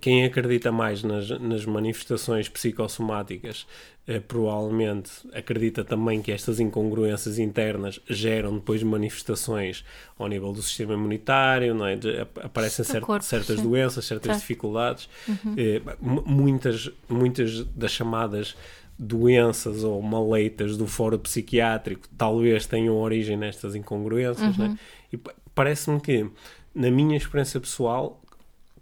Quem 0.00 0.24
acredita 0.24 0.70
mais 0.70 1.02
nas, 1.02 1.28
nas 1.40 1.64
manifestações 1.66 2.48
psicossomáticas 2.48 3.66
eh, 4.06 4.20
provavelmente 4.20 5.10
acredita 5.32 5.82
também 5.82 6.20
que 6.20 6.30
estas 6.30 6.60
incongruências 6.60 7.38
internas 7.38 7.98
geram 8.08 8.54
depois 8.54 8.82
manifestações 8.82 9.84
ao 10.18 10.28
nível 10.28 10.52
do 10.52 10.62
sistema 10.62 10.92
imunitário, 10.92 11.74
não 11.74 11.86
é? 11.86 11.96
De, 11.96 12.20
aparecem 12.20 12.84
cer 12.84 13.00
corpo, 13.00 13.24
certas 13.24 13.56
sim. 13.56 13.62
doenças, 13.62 14.04
certas 14.04 14.26
claro. 14.26 14.40
dificuldades. 14.40 15.08
Uhum. 15.26 15.54
Eh, 15.56 15.82
muitas, 16.00 16.90
muitas 17.08 17.64
das 17.64 17.92
chamadas 17.92 18.54
doenças 18.98 19.82
ou 19.82 20.00
maleitas 20.00 20.76
do 20.76 20.86
foro 20.86 21.18
psiquiátrico 21.18 22.08
talvez 22.16 22.66
tenham 22.66 22.96
origem 22.96 23.36
nestas 23.36 23.74
incongruências, 23.74 24.56
uhum. 24.56 24.76
E 25.12 25.18
parece-me 25.54 26.00
que, 26.00 26.28
na 26.74 26.90
minha 26.90 27.16
experiência 27.16 27.60
pessoal, 27.60 28.20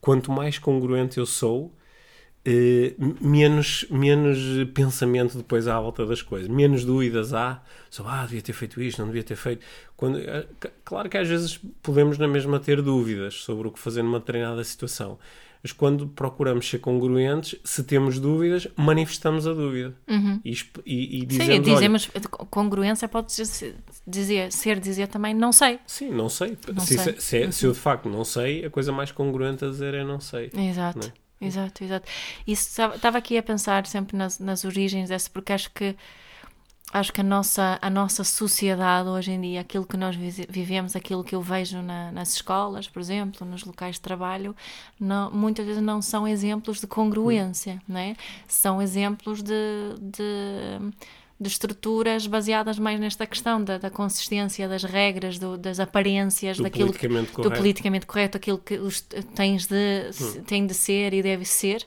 quanto 0.02 0.32
mais 0.32 0.58
congruente 0.58 1.18
eu 1.18 1.24
sou, 1.24 1.72
eh, 2.44 2.94
menos, 3.20 3.86
menos 3.88 4.36
pensamento 4.74 5.38
depois 5.38 5.68
à 5.68 5.80
volta 5.80 6.04
das 6.04 6.20
coisas, 6.20 6.48
menos 6.48 6.84
dúvidas 6.84 7.32
há 7.32 7.62
sobre, 7.88 8.10
ah, 8.12 8.22
devia 8.26 8.42
ter 8.42 8.52
feito 8.52 8.82
isto, 8.82 8.98
não 8.98 9.06
devia 9.06 9.22
ter 9.22 9.36
feito. 9.36 9.64
Quando, 9.96 10.18
eh, 10.18 10.46
claro 10.84 11.08
que 11.08 11.16
às 11.16 11.28
vezes 11.28 11.60
podemos 11.80 12.18
na 12.18 12.26
mesma 12.26 12.58
ter 12.58 12.82
dúvidas 12.82 13.34
sobre 13.34 13.68
o 13.68 13.70
que 13.70 13.78
fazer 13.78 14.02
numa 14.02 14.18
determinada 14.18 14.62
situação, 14.64 15.18
mas 15.62 15.70
quando 15.70 16.08
procuramos 16.08 16.68
ser 16.68 16.80
congruentes, 16.80 17.58
se 17.64 17.84
temos 17.84 18.18
dúvidas, 18.18 18.66
manifestamos 18.76 19.46
a 19.46 19.52
dúvida. 19.52 19.94
Uhum. 20.08 20.40
E, 20.44 20.56
e, 20.84 21.20
e 21.22 21.26
dizemos, 21.26 21.54
Sim, 21.54 21.62
dizemos, 21.62 22.10
olha, 22.14 22.28
congruência 22.28 23.08
pode 23.08 23.28
dizer, 23.28 23.76
dizer, 24.06 24.52
ser 24.52 24.80
dizer 24.80 25.06
também 25.06 25.32
não 25.32 25.52
sei. 25.52 25.78
Sim, 25.86 26.10
não 26.10 26.28
sei. 26.28 26.58
Não 26.74 26.82
se, 26.82 26.98
sei. 26.98 27.14
Se, 27.18 27.44
uhum. 27.44 27.52
se, 27.52 27.66
eu 27.66 27.72
de 27.72 27.78
facto 27.78 28.08
não 28.08 28.24
sei, 28.24 28.64
a 28.64 28.70
coisa 28.70 28.90
mais 28.90 29.12
congruente 29.12 29.64
a 29.64 29.68
dizer 29.68 29.94
é 29.94 30.02
não 30.02 30.18
sei. 30.18 30.50
Exato. 30.52 30.98
Não 30.98 31.06
é? 31.06 31.22
Exato, 31.46 31.82
exato. 31.82 32.08
Isso 32.46 32.80
estava 32.94 33.18
aqui 33.18 33.36
a 33.36 33.42
pensar 33.42 33.86
sempre 33.86 34.16
nas, 34.16 34.38
nas 34.38 34.64
origens 34.64 35.08
dessa, 35.08 35.28
porque 35.28 35.52
acho 35.52 35.70
que 35.72 35.96
acho 36.92 37.12
que 37.12 37.22
a 37.22 37.24
nossa, 37.24 37.78
a 37.80 37.88
nossa 37.88 38.22
sociedade 38.22 39.08
hoje 39.08 39.32
em 39.32 39.40
dia, 39.40 39.60
aquilo 39.62 39.86
que 39.86 39.96
nós 39.96 40.14
vivemos, 40.14 40.94
aquilo 40.94 41.24
que 41.24 41.34
eu 41.34 41.40
vejo 41.40 41.80
na, 41.80 42.12
nas 42.12 42.34
escolas, 42.34 42.86
por 42.86 43.00
exemplo, 43.00 43.46
nos 43.46 43.64
locais 43.64 43.94
de 43.94 44.02
trabalho, 44.02 44.54
não, 45.00 45.30
muitas 45.30 45.64
vezes 45.64 45.82
não 45.82 46.02
são 46.02 46.28
exemplos 46.28 46.80
de 46.80 46.86
congruência, 46.86 47.80
não 47.88 47.98
é? 47.98 48.14
São 48.46 48.82
exemplos 48.82 49.42
de, 49.42 49.54
de, 50.00 50.92
de 51.40 51.48
estruturas 51.48 52.26
baseadas 52.26 52.78
mais 52.78 53.00
nesta 53.00 53.26
questão 53.26 53.64
da, 53.64 53.78
da 53.78 53.88
consistência 53.88 54.68
das 54.68 54.84
regras, 54.84 55.38
do, 55.38 55.56
das 55.56 55.80
aparências, 55.80 56.58
do 56.58 56.64
daquilo 56.64 56.88
politicamente 56.88 57.32
que, 57.32 57.40
do 57.40 57.50
politicamente 57.50 58.06
correto, 58.06 58.36
aquilo 58.36 58.58
que 58.58 58.74
os, 58.74 59.00
tens 59.34 59.66
de, 59.66 60.10
hum. 60.20 60.42
tem 60.46 60.66
de 60.66 60.74
ser 60.74 61.14
e 61.14 61.22
deve 61.22 61.46
ser 61.46 61.86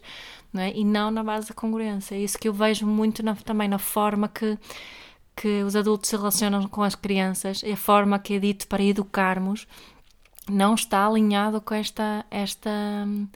não 0.56 0.62
é? 0.62 0.72
e 0.74 0.86
não 0.86 1.12
na 1.12 1.22
base 1.22 1.50
da 1.50 1.54
congruência. 1.54 2.16
É 2.16 2.20
isso 2.20 2.40
que 2.40 2.48
eu 2.48 2.54
vejo 2.54 2.88
muito 2.88 3.22
na, 3.22 3.36
também 3.36 3.68
na 3.68 3.78
forma 3.78 4.30
que, 4.30 4.58
que 5.36 5.64
os 5.64 5.76
adultos 5.76 6.10
se 6.10 6.16
relacionam 6.16 6.66
com 6.70 6.82
as 6.82 6.96
crianças 6.96 7.62
e 7.62 7.74
a 7.74 7.78
forma 7.78 8.18
que 8.18 8.36
é 8.36 8.40
dito 8.40 8.66
para 8.68 8.82
educarmos 8.82 9.68
não 10.50 10.76
está 10.76 11.06
alinhado 11.06 11.60
com 11.60 11.74
esta, 11.74 12.26
esta 12.32 12.70
hum, 13.06 13.28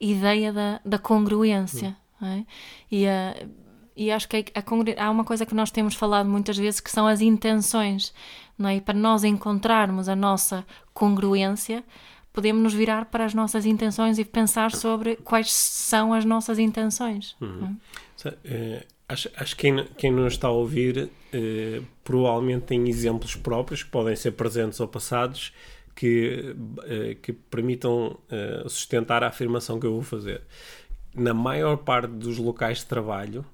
ideia 0.00 0.52
da, 0.52 0.80
da 0.84 0.98
congruência. 0.98 1.96
É? 2.22 2.44
E, 2.90 3.06
uh, 3.06 3.50
e 3.96 4.12
acho 4.12 4.28
que 4.28 4.36
a, 4.36 4.60
a, 4.60 5.06
há 5.06 5.10
uma 5.10 5.24
coisa 5.24 5.46
que 5.46 5.54
nós 5.54 5.70
temos 5.70 5.94
falado 5.94 6.28
muitas 6.28 6.56
vezes 6.56 6.78
que 6.78 6.90
são 6.90 7.08
as 7.08 7.20
intenções. 7.20 8.14
Não 8.56 8.68
é? 8.68 8.76
E 8.76 8.80
para 8.80 8.96
nós 8.96 9.24
encontrarmos 9.24 10.08
a 10.08 10.14
nossa 10.14 10.64
congruência, 10.94 11.82
podemos 12.38 12.62
nos 12.62 12.72
virar 12.72 13.06
para 13.06 13.24
as 13.24 13.34
nossas 13.34 13.66
intenções 13.66 14.16
e 14.16 14.24
pensar 14.24 14.70
sobre 14.70 15.16
quais 15.16 15.52
são 15.52 16.14
as 16.14 16.24
nossas 16.24 16.56
intenções. 16.56 17.34
Uhum. 17.40 17.76
É, 18.44 18.86
acho, 19.08 19.28
acho 19.36 19.56
que 19.56 19.62
quem, 19.62 19.84
quem 19.96 20.12
nos 20.12 20.34
está 20.34 20.46
a 20.46 20.52
ouvir 20.52 21.10
eh, 21.32 21.82
provavelmente 22.04 22.66
tem 22.66 22.88
exemplos 22.88 23.34
próprios 23.34 23.82
que 23.82 23.90
podem 23.90 24.14
ser 24.14 24.30
presentes 24.30 24.78
ou 24.78 24.86
passados 24.86 25.52
que, 25.96 26.54
uh, 26.54 27.16
que 27.20 27.32
permitam 27.32 28.16
sustentar 28.68 29.24
a 29.24 29.26
afirmação 29.26 29.80
que 29.80 29.86
eu 29.86 29.94
vou 29.94 30.02
fazer. 30.02 30.42
Na 31.12 31.34
maior 31.34 31.78
parte 31.78 32.12
dos 32.12 32.38
locais 32.38 32.78
de 32.78 32.86
trabalho, 32.86 33.44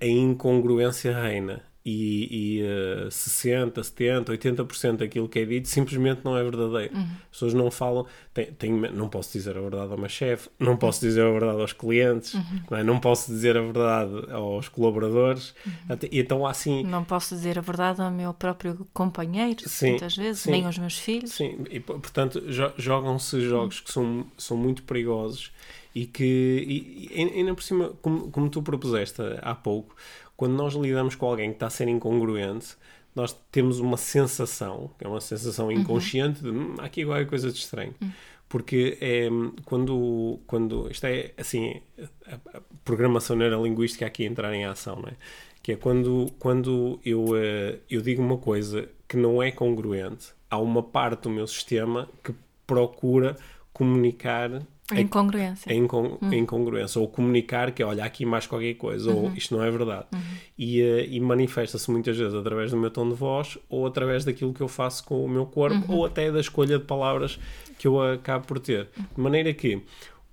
a 0.00 0.04
incongruência 0.04 1.16
reina 1.16 1.62
e, 1.84 2.60
e 2.60 3.06
uh, 3.06 3.10
60, 3.10 3.82
70, 3.82 4.32
80% 4.32 4.96
daquilo 4.96 5.28
que 5.28 5.38
é 5.40 5.44
dito 5.44 5.68
simplesmente 5.68 6.22
não 6.24 6.36
é 6.36 6.42
verdadeiro. 6.42 6.94
Uhum. 6.94 7.02
As 7.02 7.30
pessoas 7.30 7.52
não 7.52 7.70
falam, 7.70 8.06
tem, 8.32 8.46
tem, 8.46 8.72
não 8.72 9.08
posso 9.08 9.32
dizer 9.32 9.56
a 9.58 9.60
verdade 9.60 9.92
ao 9.92 9.98
meu 9.98 10.08
chefe, 10.08 10.48
não 10.58 10.78
posso 10.78 11.00
dizer 11.00 11.22
a 11.26 11.30
verdade 11.30 11.60
aos 11.60 11.74
clientes, 11.74 12.32
uhum. 12.32 12.60
não, 12.70 12.78
é? 12.78 12.82
não, 12.82 12.98
posso 12.98 13.30
dizer 13.30 13.58
a 13.58 13.60
verdade 13.60 14.32
aos 14.32 14.68
colaboradores, 14.68 15.54
uhum. 15.66 15.72
Até, 15.90 16.08
então 16.10 16.46
assim... 16.46 16.82
Não 16.84 17.04
posso 17.04 17.34
dizer 17.34 17.58
a 17.58 17.62
verdade 17.62 18.00
ao 18.00 18.10
meu 18.10 18.32
próprio 18.32 18.86
companheiro, 18.94 19.68
sim, 19.68 19.90
muitas 19.90 20.16
vezes, 20.16 20.42
sim, 20.42 20.50
nem 20.52 20.64
aos 20.64 20.78
meus 20.78 20.98
filhos. 20.98 21.32
Sim, 21.32 21.64
e 21.70 21.80
portanto 21.80 22.42
jogam-se 22.78 23.42
jogos 23.42 23.80
que 23.80 23.92
são, 23.92 24.26
são 24.38 24.56
muito 24.56 24.82
perigosos 24.84 25.52
e 25.94 26.06
que, 26.06 26.24
e, 26.66 27.08
e, 27.14 27.38
ainda 27.38 27.54
por 27.54 27.62
cima, 27.62 27.92
como, 28.02 28.30
como 28.30 28.50
tu 28.50 28.60
propuseste 28.62 29.22
há 29.40 29.54
pouco, 29.54 29.94
quando 30.36 30.54
nós 30.54 30.74
lidamos 30.74 31.14
com 31.14 31.26
alguém 31.26 31.50
que 31.50 31.56
está 31.56 31.66
a 31.66 31.70
ser 31.70 31.88
incongruente, 31.88 32.76
nós 33.14 33.32
temos 33.52 33.78
uma 33.78 33.96
sensação, 33.96 34.90
que 34.98 35.04
é 35.04 35.08
uma 35.08 35.20
sensação 35.20 35.66
uhum. 35.66 35.72
inconsciente 35.72 36.44
uhum. 36.44 36.52
de 36.52 36.58
hum, 36.58 36.74
há 36.78 36.84
aqui 36.84 37.04
qualquer 37.04 37.26
coisa 37.26 37.50
de 37.50 37.58
estranho. 37.58 37.94
Uhum. 38.00 38.10
Porque 38.48 38.98
é, 39.00 39.28
quando, 39.64 40.40
quando. 40.46 40.90
Isto 40.90 41.06
é 41.06 41.32
assim. 41.36 41.80
A, 42.26 42.58
a 42.58 42.60
programação 42.84 43.36
neurolinguística 43.36 44.04
aqui 44.06 44.24
entrar 44.24 44.52
em 44.54 44.64
ação, 44.64 44.96
não 44.96 45.08
é? 45.08 45.14
Que 45.62 45.72
é 45.72 45.76
quando, 45.76 46.30
quando 46.38 47.00
eu, 47.04 47.24
uh, 47.24 47.80
eu 47.88 48.02
digo 48.02 48.22
uma 48.22 48.36
coisa 48.36 48.88
que 49.08 49.16
não 49.16 49.42
é 49.42 49.50
congruente, 49.50 50.34
há 50.50 50.58
uma 50.58 50.82
parte 50.82 51.22
do 51.22 51.30
meu 51.30 51.46
sistema 51.46 52.08
que 52.22 52.34
procura 52.66 53.36
comunicar 53.72 54.62
a 54.90 55.00
incongruência. 55.00 55.72
A, 55.72 55.74
incon 55.74 56.18
uhum. 56.20 56.30
a, 56.30 56.36
incongruência. 56.36 57.00
Ou 57.00 57.08
comunicar 57.08 57.72
que, 57.72 57.82
olha, 57.82 58.04
aqui 58.04 58.26
mais 58.26 58.46
qualquer 58.46 58.74
coisa, 58.74 59.10
uhum. 59.10 59.24
ou 59.24 59.32
isto 59.34 59.56
não 59.56 59.64
é 59.64 59.70
verdade. 59.70 60.06
Uhum. 60.12 60.20
E, 60.58 60.82
uh, 60.82 61.00
e 61.08 61.20
manifesta-se 61.20 61.90
muitas 61.90 62.16
vezes 62.16 62.34
através 62.34 62.70
do 62.70 62.76
meu 62.76 62.90
tom 62.90 63.08
de 63.08 63.14
voz, 63.14 63.56
ou 63.68 63.86
através 63.86 64.24
daquilo 64.24 64.52
que 64.52 64.60
eu 64.60 64.68
faço 64.68 65.04
com 65.04 65.24
o 65.24 65.28
meu 65.28 65.46
corpo, 65.46 65.90
uhum. 65.90 65.98
ou 65.98 66.06
até 66.06 66.30
da 66.30 66.40
escolha 66.40 66.78
de 66.78 66.84
palavras 66.84 67.38
que 67.78 67.86
eu 67.86 68.00
acabo 68.00 68.46
por 68.46 68.58
ter. 68.58 68.88
De 69.14 69.20
maneira 69.20 69.52
que 69.54 69.82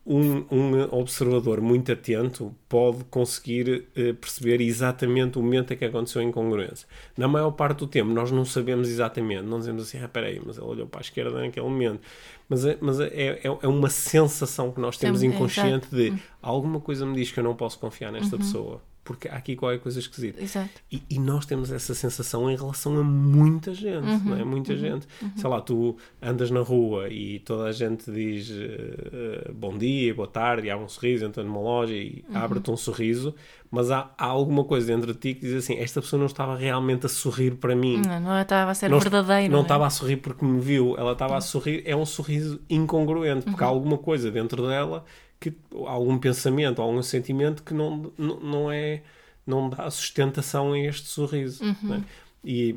um, 0.06 0.46
um, 0.52 0.82
observador 0.92 1.62
muito 1.62 1.92
atento 1.92 2.56
pode 2.68 3.04
conseguir 3.06 3.88
uh, 3.96 4.14
perceber 4.16 4.60
exatamente 4.60 5.38
o 5.38 5.44
momento 5.44 5.74
em 5.74 5.78
que 5.78 5.86
aconteceu 5.86 6.22
a 6.22 6.26
incongruência. 6.26 6.88
Na 7.16 7.28
maior 7.28 7.52
parte 7.52 7.80
do 7.80 7.88
tempo, 7.88 8.10
nós 8.10 8.32
não 8.32 8.44
sabemos 8.44 8.90
exatamente, 8.90 9.44
não 9.44 9.60
dizemos 9.60 9.84
assim, 9.84 10.00
ah, 10.04 10.08
peraí, 10.08 10.42
mas 10.44 10.58
ele 10.58 10.66
olhou 10.66 10.88
para 10.88 11.02
a 11.02 11.04
esquerda 11.04 11.40
naquele 11.40 11.66
momento. 11.66 12.02
Mas, 12.50 12.66
é, 12.66 12.78
mas 12.82 13.00
é, 13.00 13.08
é, 13.08 13.42
é 13.44 13.68
uma 13.68 13.90
sensação 13.90 14.72
que 14.72 14.82
nós 14.82 14.98
temos 14.98 15.22
é, 15.22 15.26
inconsciente 15.26 15.88
de 15.92 16.14
alguma 16.42 16.80
coisa 16.80 17.06
me 17.06 17.16
diz 17.16 17.32
que 17.32 17.40
eu 17.40 17.44
não 17.44 17.56
posso 17.56 17.80
confiar 17.80 18.12
nesta 18.12 18.36
uhum. 18.36 18.42
pessoa 18.42 18.91
porque 19.04 19.28
há 19.28 19.36
aqui 19.36 19.56
qualquer 19.56 19.80
coisa 19.80 20.00
esquisita. 20.00 20.42
Exato. 20.42 20.70
E, 20.92 21.02
e, 21.10 21.20
nós 21.20 21.46
temos 21.46 21.72
essa 21.72 21.94
sensação 21.96 22.50
em 22.50 22.56
relação 22.56 22.98
a 23.00 23.04
muita 23.04 23.74
gente, 23.74 24.06
uhum, 24.06 24.20
não 24.26 24.38
é? 24.38 24.44
Muita 24.44 24.74
uhum, 24.74 24.80
gente. 24.80 25.08
Uhum. 25.22 25.32
Sei 25.36 25.50
lá, 25.50 25.60
tu 25.60 25.98
andas 26.22 26.52
na 26.52 26.60
rua 26.60 27.10
e 27.10 27.40
toda 27.40 27.64
a 27.64 27.72
gente 27.72 28.12
diz 28.12 28.50
uh, 28.52 29.54
bom 29.54 29.76
dia, 29.76 30.14
boa 30.14 30.28
tarde, 30.28 30.68
e 30.68 30.70
há 30.70 30.78
um 30.78 30.88
sorriso, 30.88 31.26
entra 31.26 31.44
numa 31.44 31.60
loja 31.60 31.94
e 31.94 32.24
uhum. 32.30 32.38
abre-te 32.38 32.70
um 32.70 32.78
sorriso, 32.78 33.34
mas 33.72 33.90
há, 33.90 34.12
há, 34.16 34.26
alguma 34.26 34.64
coisa 34.64 34.88
dentro 34.88 35.14
de 35.14 35.20
ti 35.20 35.34
que 35.34 35.42
diz 35.48 35.56
assim: 35.56 35.78
esta 35.78 36.00
pessoa 36.00 36.20
não 36.20 36.28
estava 36.28 36.56
realmente 36.56 37.08
a 37.08 37.10
sorrir 37.10 37.56
para 37.56 37.76
mim. 37.76 38.02
Não, 38.06 38.20
não 38.20 38.40
estava 38.40 38.70
a 38.70 38.76
ser 38.76 38.90
não, 38.90 39.00
verdadeira. 39.00 39.52
Não, 39.52 39.60
é? 39.60 39.62
estava 39.64 39.88
a 39.88 39.90
sorrir 39.90 40.18
porque 40.18 40.46
me 40.46 40.60
viu, 40.60 40.96
ela 40.96 41.14
estava 41.14 41.34
a 41.34 41.36
uhum. 41.36 41.42
sorrir, 41.42 41.82
é 41.86 41.96
um 41.96 42.06
sorriso 42.06 42.62
incongruente, 42.70 43.46
porque 43.46 43.64
há 43.64 43.68
uhum. 43.68 43.74
alguma 43.74 43.98
coisa 43.98 44.30
dentro 44.30 44.68
dela 44.68 45.04
que 45.42 45.54
algum 45.88 46.20
pensamento, 46.20 46.82
algum 46.82 47.02
sentimento 47.02 47.64
que 47.64 47.74
não, 47.74 48.14
não, 48.18 48.40
não 48.40 48.72
é 48.72 49.02
não 49.46 49.70
dá 49.70 49.90
sustentação 49.90 50.74
a 50.74 50.80
este 50.80 51.08
sorriso. 51.08 51.64
Uhum. 51.64 51.96
É? 51.96 52.02
E 52.46 52.76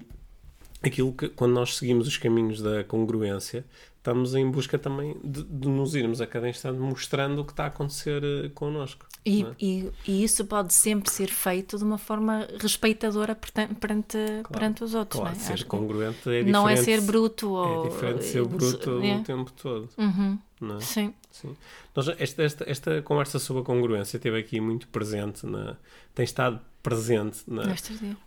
aquilo 0.83 1.13
que 1.13 1.29
quando 1.29 1.53
nós 1.53 1.77
seguimos 1.77 2.09
os 2.09 2.17
caminhos 2.17 2.63
da 2.63 2.83
congruência, 2.83 3.67
estamos 3.99 4.35
em 4.35 4.51
busca 4.51 4.79
também 4.79 5.15
de, 5.23 5.43
de 5.45 5.69
nos 5.69 5.95
irmos 5.95 6.23
a 6.23 6.27
cada 6.27 6.49
instante 6.49 6.79
mostrando 6.79 7.41
o 7.41 7.45
que 7.45 7.53
está 7.53 7.65
a 7.65 7.67
acontecer 7.69 8.23
uh, 8.23 8.51
connosco. 8.51 9.07
E, 9.27 9.43
é? 9.43 9.47
e, 9.59 9.91
e, 10.07 10.25
isso 10.25 10.45
pode 10.45 10.73
sempre 10.75 11.11
ser 11.11 11.29
feito 11.29 11.79
de 11.79 11.85
uma 11.85 11.97
forma 11.97 12.47
respeitadora 12.61 13.35
perante, 13.35 14.19
claro, 14.19 14.49
perante 14.51 14.85
os 14.85 14.95
outros. 14.95 15.21
Claro, 15.21 15.37
não 15.37 15.43
é? 15.43 15.57
ser 15.57 15.65
congruente 15.65 16.17
é 16.17 16.21
diferente. 16.21 16.51
Não 16.51 16.69
é 16.69 16.77
ser 16.77 17.01
bruto 17.03 17.47
é 17.47 17.51
ou. 17.51 17.87
É 17.87 17.89
diferente 17.89 18.25
ser 18.25 18.47
bruto 18.47 19.03
é. 19.03 19.17
o 19.17 19.23
tempo 19.23 19.53
todo. 19.53 19.89
Uhum. 19.99 20.39
É? 20.77 20.81
Sim. 20.81 21.15
Sim. 21.35 21.57
Nós, 21.97 22.09
esta, 22.17 22.43
esta, 22.45 22.71
esta 22.71 23.03
conversa 23.03 23.41
sobre 23.41 23.63
a 23.63 23.65
congruência 23.65 24.19
esteve 24.19 24.39
aqui 24.39 24.61
muito 24.61 24.87
presente, 24.87 25.45
na, 25.45 25.77
tem 26.15 26.23
estado 26.23 26.61
presente 26.81 27.43
na, 27.49 27.75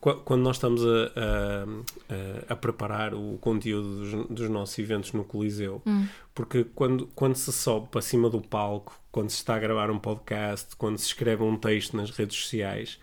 quando 0.01 0.41
nós 0.41 0.57
estamos 0.57 0.83
a, 0.83 1.13
a, 2.49 2.53
a, 2.53 2.55
preparar 2.55 3.13
o 3.13 3.37
conteúdo 3.37 3.99
dos, 3.99 4.27
dos, 4.29 4.49
nossos 4.49 4.77
eventos 4.77 5.13
no 5.13 5.23
Coliseu. 5.23 5.81
Hum. 5.85 6.05
Porque 6.35 6.65
quando, 6.75 7.07
quando 7.15 7.35
se 7.35 7.53
sobe 7.53 7.87
para 7.87 8.01
cima 8.01 8.29
do 8.29 8.41
palco, 8.41 8.99
quando 9.09 9.29
se 9.29 9.37
está 9.37 9.55
a 9.55 9.59
gravar 9.59 9.89
um 9.89 9.99
podcast, 9.99 10.75
quando 10.75 10.97
se 10.97 11.05
escreve 11.05 11.43
um 11.43 11.55
texto 11.55 11.95
nas 11.95 12.09
redes 12.09 12.37
sociais, 12.37 12.99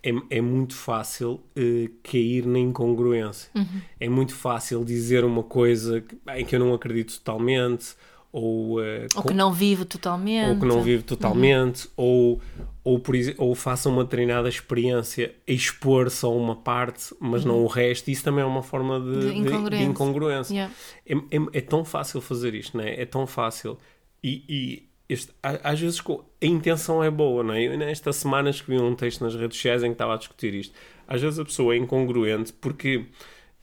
é, 0.00 0.10
é 0.30 0.40
muito 0.40 0.76
fácil 0.76 1.40
uh, 1.56 1.90
cair 2.04 2.46
na 2.46 2.60
incongruência. 2.60 3.50
Uhum. 3.52 3.82
É 3.98 4.08
muito 4.08 4.32
fácil 4.32 4.84
dizer 4.84 5.24
uma 5.24 5.42
coisa 5.42 6.04
em 6.36 6.44
que 6.44 6.54
eu 6.54 6.60
não 6.60 6.72
acredito 6.72 7.18
totalmente 7.18 7.96
ou, 8.32 8.80
uh, 8.80 9.06
ou 9.14 9.22
que 9.24 9.34
não 9.34 9.52
vive 9.52 9.84
totalmente, 9.84 10.50
ou 10.50 10.60
que 10.60 10.66
não 10.66 10.82
vive 10.82 11.02
totalmente, 11.02 11.86
uhum. 11.86 11.92
ou, 11.96 12.40
ou, 12.84 12.98
por, 13.00 13.14
ou 13.38 13.54
faça 13.54 13.88
uma 13.88 14.04
treinada 14.04 14.48
experiência 14.48 15.34
expor 15.46 16.10
só 16.10 16.34
uma 16.36 16.54
parte, 16.54 17.14
mas 17.18 17.44
uhum. 17.44 17.52
não 17.52 17.64
o 17.64 17.66
resto, 17.66 18.10
isso 18.10 18.22
também 18.22 18.42
é 18.42 18.46
uma 18.46 18.62
forma 18.62 19.00
de, 19.00 19.32
de 19.32 19.38
incongruência. 19.38 19.84
De 19.84 19.90
incongruência. 19.90 20.54
Yeah. 20.54 20.74
É, 21.06 21.14
é, 21.14 21.58
é, 21.58 21.60
tão 21.60 21.84
fácil 21.84 22.20
fazer 22.20 22.54
isto, 22.54 22.76
não 22.76 22.84
é? 22.84 23.00
É 23.00 23.04
tão 23.04 23.26
fácil. 23.26 23.76
E, 24.22 24.44
e 24.48 24.90
este, 25.08 25.32
às 25.42 25.80
vezes 25.80 26.00
a 26.00 26.46
intenção 26.46 27.02
é 27.02 27.10
boa, 27.10 27.42
não 27.42 27.54
é? 27.54 27.62
Eu, 27.64 27.76
nesta 27.76 28.12
semana 28.12 28.50
escrevi 28.50 28.80
um 28.80 28.94
texto 28.94 29.22
nas 29.22 29.34
redes 29.34 29.56
sociais 29.56 29.82
em 29.82 29.88
que 29.88 29.94
estava 29.94 30.14
a 30.14 30.16
discutir 30.16 30.54
isto. 30.54 30.72
Às 31.08 31.20
vezes 31.20 31.40
a 31.40 31.44
pessoa 31.44 31.74
é 31.74 31.78
incongruente 31.78 32.52
porque 32.52 33.06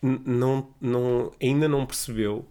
não, 0.01 0.67
não, 0.81 1.31
ainda 1.41 1.69
não 1.69 1.85
percebeu 1.85 2.45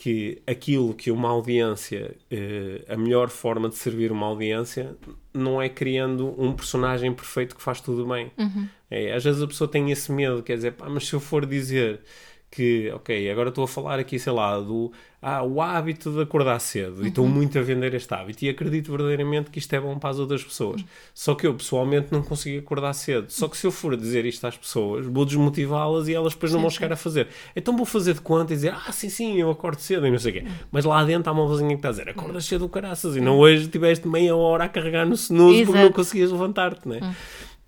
que 0.00 0.40
aquilo 0.46 0.94
que 0.94 1.10
uma 1.10 1.28
audiência, 1.28 2.16
eh, 2.30 2.82
a 2.88 2.96
melhor 2.96 3.28
forma 3.28 3.68
de 3.68 3.74
servir 3.74 4.10
uma 4.10 4.24
audiência, 4.24 4.96
não 5.30 5.60
é 5.60 5.68
criando 5.68 6.34
um 6.42 6.54
personagem 6.54 7.12
perfeito 7.12 7.54
que 7.54 7.60
faz 7.60 7.82
tudo 7.82 8.06
bem. 8.06 8.32
Uhum. 8.38 8.66
É, 8.90 9.12
às 9.12 9.22
vezes 9.22 9.42
a 9.42 9.46
pessoa 9.46 9.68
tem 9.68 9.90
esse 9.90 10.10
medo, 10.10 10.42
quer 10.42 10.56
dizer, 10.56 10.72
pá, 10.72 10.88
mas 10.88 11.06
se 11.06 11.12
eu 11.12 11.20
for 11.20 11.44
dizer 11.44 12.00
que, 12.50 12.90
ok, 12.92 13.30
agora 13.30 13.50
estou 13.50 13.62
a 13.62 13.68
falar 13.68 14.00
aqui, 14.00 14.18
sei 14.18 14.32
lá, 14.32 14.58
do 14.58 14.90
ah, 15.22 15.42
o 15.42 15.60
hábito 15.60 16.10
de 16.10 16.22
acordar 16.22 16.58
cedo 16.58 16.98
uhum. 16.98 17.04
e 17.04 17.08
estou 17.08 17.24
uhum. 17.24 17.30
muito 17.30 17.56
a 17.58 17.62
vender 17.62 17.94
este 17.94 18.12
hábito 18.12 18.44
e 18.44 18.48
acredito 18.48 18.90
verdadeiramente 18.90 19.50
que 19.50 19.58
isto 19.58 19.72
é 19.72 19.80
bom 19.80 19.96
para 19.98 20.10
as 20.10 20.18
outras 20.18 20.42
pessoas. 20.42 20.80
Uhum. 20.80 20.86
Só 21.14 21.34
que 21.34 21.46
eu 21.46 21.54
pessoalmente 21.54 22.08
não 22.10 22.22
consigo 22.22 22.58
acordar 22.58 22.92
cedo. 22.94 23.30
Só 23.30 23.46
que 23.46 23.56
se 23.56 23.66
eu 23.66 23.70
for 23.70 23.96
dizer 23.96 24.24
isto 24.26 24.44
às 24.46 24.56
pessoas, 24.56 25.06
vou 25.06 25.24
desmotivá-las 25.24 26.08
e 26.08 26.14
elas 26.14 26.32
depois 26.32 26.52
não 26.52 26.60
vão 26.60 26.70
chegar 26.70 26.92
a 26.92 26.96
fazer. 26.96 27.28
Então 27.54 27.76
vou 27.76 27.86
fazer 27.86 28.14
de 28.14 28.20
conta 28.20 28.52
e 28.52 28.56
dizer, 28.56 28.74
ah, 28.74 28.90
sim, 28.90 29.08
sim, 29.08 29.36
eu 29.38 29.50
acordo 29.50 29.78
cedo 29.78 30.06
e 30.06 30.10
não 30.10 30.18
sei 30.18 30.30
o 30.30 30.34
quê. 30.34 30.40
Uhum. 30.40 30.54
Mas 30.72 30.84
lá 30.84 31.04
dentro 31.04 31.30
há 31.30 31.32
uma 31.32 31.46
vozinha 31.46 31.70
que 31.70 31.76
está 31.76 31.88
a 31.88 31.92
dizer, 31.92 32.08
acordas 32.08 32.44
cedo 32.46 32.68
caraças 32.68 33.14
e 33.14 33.20
não 33.20 33.38
hoje 33.38 33.68
tiveste 33.68 34.08
meia 34.08 34.34
hora 34.34 34.64
a 34.64 34.68
carregar 34.68 35.06
no 35.06 35.14
snooze 35.14 35.66
porque 35.66 35.82
não 35.82 35.92
conseguias 35.92 36.32
levantar-te, 36.32 36.88
né? 36.88 36.98
Uhum. 37.00 37.14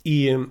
E 0.04 0.36
hum, 0.36 0.48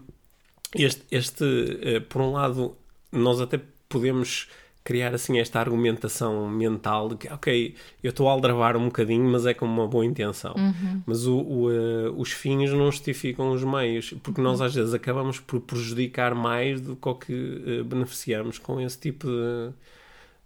este, 0.76 1.04
este, 1.12 1.80
eh, 1.82 2.00
por 2.00 2.22
um 2.22 2.32
lado, 2.32 2.78
nós 3.12 3.42
até 3.42 3.60
podemos 3.92 4.48
criar 4.84 5.14
assim 5.14 5.40
esta 5.40 5.60
argumentação 5.60 6.50
mental 6.50 7.10
de 7.10 7.16
que, 7.16 7.28
ok, 7.32 7.76
eu 8.04 8.10
estou 8.10 8.28
a 8.28 8.32
aldrabar 8.32 8.76
um 8.76 8.86
bocadinho, 8.86 9.24
mas 9.30 9.46
é 9.46 9.54
com 9.54 9.66
uma 9.66 9.88
boa 9.88 10.06
intenção. 10.06 10.56
Uhum. 10.58 11.04
Mas 11.06 11.28
o, 11.28 11.38
o, 11.38 11.70
uh, 11.70 12.20
os 12.20 12.32
fins 12.32 12.72
não 12.72 12.92
justificam 12.92 13.52
os 13.52 13.64
meios, 13.64 14.14
porque 14.24 14.42
nós 14.42 14.60
às 14.60 14.74
vezes 14.74 14.94
acabamos 14.94 15.40
por 15.40 15.62
prejudicar 15.62 16.34
mais 16.34 16.82
do 16.82 16.96
que 16.96 17.10
o 17.10 17.16
que 17.16 17.34
uh, 17.34 17.84
beneficiamos 17.84 18.58
com 18.58 18.82
esse 18.82 18.98
tipo 18.98 19.28
de, 19.28 19.72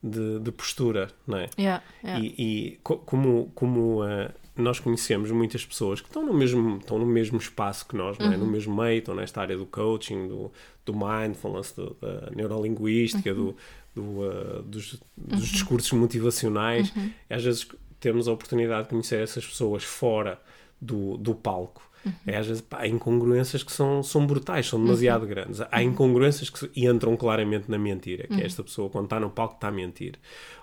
de, 0.04 0.40
de 0.40 0.52
postura, 0.52 1.10
não 1.26 1.38
é? 1.38 1.50
Yeah, 1.58 1.84
yeah. 2.04 2.26
E, 2.26 2.36
e 2.38 2.80
co 2.84 2.98
como, 2.98 3.52
como 3.56 4.04
uh, 4.04 4.30
nós 4.58 4.80
conhecemos 4.80 5.32
muitas 5.32 5.66
pessoas 5.66 6.00
que 6.00 6.08
estão 6.08 6.26
no 6.26 6.34
mesmo, 6.34 6.78
estão 6.78 6.98
no 6.98 7.06
mesmo 7.06 7.38
espaço 7.38 7.86
que 7.88 7.96
nós, 7.96 8.18
não 8.18 8.28
é? 8.28 8.30
Uhum. 8.30 8.46
no 8.46 8.48
mesmo 8.48 8.76
meio, 8.76 9.00
estão 9.00 9.14
nesta 9.14 9.42
área 9.42 9.58
do 9.58 9.66
coaching, 9.66 10.28
do, 10.28 10.52
do 10.86 10.94
mindfulness, 10.94 11.74
do, 11.74 11.96
da 12.02 12.32
neurolinguística, 12.36 13.34
uhum. 13.34 13.36
do, 13.36 13.56
do 13.96 14.02
uh, 14.22 14.62
dos, 14.64 15.00
dos 15.18 15.40
uhum. 15.40 15.52
discursos 15.52 15.92
motivacionais. 15.92 16.96
Uhum. 16.96 17.12
Às 17.30 17.44
vezes 17.44 17.68
temos 18.00 18.28
a 18.28 18.32
oportunidade 18.32 18.84
de 18.84 18.90
conhecer 18.90 19.22
essas 19.22 19.46
pessoas 19.46 19.84
fora 19.84 20.40
do, 20.80 21.18
do 21.18 21.34
palco. 21.34 21.82
É, 22.26 22.38
às 22.38 22.46
vezes 22.46 22.62
pá, 22.62 22.82
há 22.82 22.88
incongruências 22.88 23.64
que 23.64 23.72
são, 23.72 24.04
são 24.04 24.28
brutais, 24.28 24.68
são 24.68 24.80
demasiado 24.80 25.26
grandes. 25.26 25.62
Há 25.72 25.82
incongruências 25.82 26.50
que 26.50 26.70
entram 26.76 27.18
claramente 27.18 27.70
na 27.70 27.80
mentira, 27.80 28.28
que 28.28 28.42
é 28.42 28.46
esta 28.46 28.64
pessoa 28.64 28.90
quando 28.90 29.06
está 29.06 29.20
no 29.20 29.30
palco 29.30 29.56
está 29.56 29.70
a 29.70 29.72
mentir. 29.72 30.20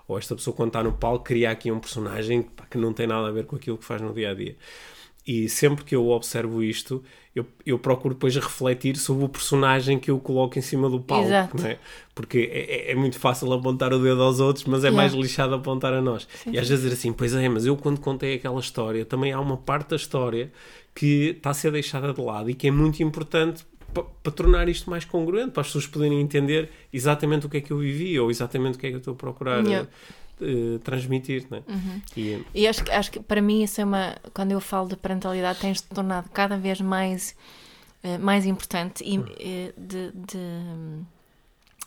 Ou 0.07 0.17
esta 0.17 0.37
pessoa 0.37 0.55
quando 0.55 0.69
está 0.69 0.83
no 0.83 0.93
palco 0.93 1.25
cria 1.25 1.51
aqui 1.51 1.73
um 1.73 1.81
personagem 1.81 2.43
pá, 2.43 2.65
que 2.71 2.79
não 2.79 2.93
tem 2.93 3.07
nada 3.07 3.27
a 3.27 3.31
ver 3.31 3.47
com 3.47 3.57
aquilo 3.57 3.77
que 3.77 3.85
faz 3.85 4.01
no 4.01 4.15
dia 4.15 4.31
a 4.31 4.35
dia. 4.35 4.57
E 5.27 5.49
sempre 5.49 5.85
que 5.85 5.95
eu 5.95 6.09
observo 6.09 6.63
isto, 6.65 7.03
eu, 7.35 7.47
eu 7.65 7.79
procuro 7.79 8.13
depois 8.15 8.35
refletir 8.35 8.97
sobre 8.97 9.25
o 9.25 9.29
personagem 9.29 9.99
que 9.99 10.11
eu 10.11 10.19
coloco 10.19 10.59
em 10.59 10.63
cima 10.63 10.91
do 10.91 10.99
palco, 11.01 11.29
é? 11.65 11.79
Porque 12.15 12.51
é, 12.53 12.89
é- 12.89 12.93
é 12.93 12.95
muito 12.97 13.19
fácil 13.19 13.53
apontar 13.53 13.93
o 13.93 13.99
dedo 14.01 14.21
aos 14.21 14.41
outros, 14.41 14.65
mas 14.65 14.83
é 14.85 14.89
Yeah. 14.89 14.97
mais 14.97 15.13
lixado 15.15 15.55
apontar 15.55 15.93
a 15.95 16.01
nós. 16.03 16.27
e 16.47 16.59
às 16.59 16.69
vezes 16.69 16.83
dizer 16.85 16.95
assim, 16.95 17.13
pois 17.13 17.33
é, 17.35 17.49
mas 17.49 17.65
eu 17.65 17.77
quando 17.77 18.01
contei 18.01 18.35
aquela 18.35 18.59
história, 18.61 19.05
também 19.05 19.33
há 19.33 19.41
uma 19.41 19.57
parte 19.57 19.91
da 19.91 19.97
história 19.97 20.53
que 20.95 21.31
está 21.37 21.51
a 21.51 21.55
ser 21.55 21.71
deixada 21.71 22.13
de 22.13 22.21
lado 22.21 22.51
e 22.51 22.55
que 22.55 22.67
é 22.67 22.71
muito 22.73 23.01
importante 23.03 23.65
pa- 23.95 24.03
para 24.23 24.33
tornar 24.33 24.69
isto 24.69 24.91
mais 24.91 25.05
congruente, 25.05 25.53
para 25.53 25.61
as 25.61 25.69
pessoas 25.69 25.87
poderem 25.87 26.21
entender 26.21 26.69
exatamente 26.93 27.47
o 27.47 27.49
que 27.49 27.59
é 27.59 27.61
que 27.61 27.71
eu 27.71 27.79
vivi 27.79 28.19
ou 28.19 28.29
exatamente 28.31 28.77
o 28.77 28.79
que 28.79 28.87
é 28.87 28.91
que 28.91 28.97
eu 28.97 28.99
estou 28.99 29.15
a 29.15 29.17
procurar 29.17 29.65
Yeah. 29.65 29.89
Eh, 30.43 30.79
transmitir, 30.85 31.47
não 31.51 31.59
é? 31.59 31.63
E, 32.17 32.45
E 32.55 32.67
acho, 32.67 32.85
que- 32.85 32.91
acho 32.91 33.11
que 33.11 33.21
para 33.21 33.41
mim 33.41 33.63
isso 33.63 33.81
é 33.81 33.85
uma. 33.85 34.17
Quando 34.35 34.53
eu 34.53 34.61
falo 34.61 34.89
de 34.89 34.97
parentalidade, 34.97 35.61
tem-se 35.61 35.85
tornado 35.85 36.29
cada 36.31 36.57
vez 36.57 36.81
mais, 36.81 37.35
eh, 38.03 38.19
mais 38.19 38.45
importante 38.47 39.03
e, 39.05 39.17
eh, 39.39 39.73
de, 39.77 40.11
de, 40.13 41.03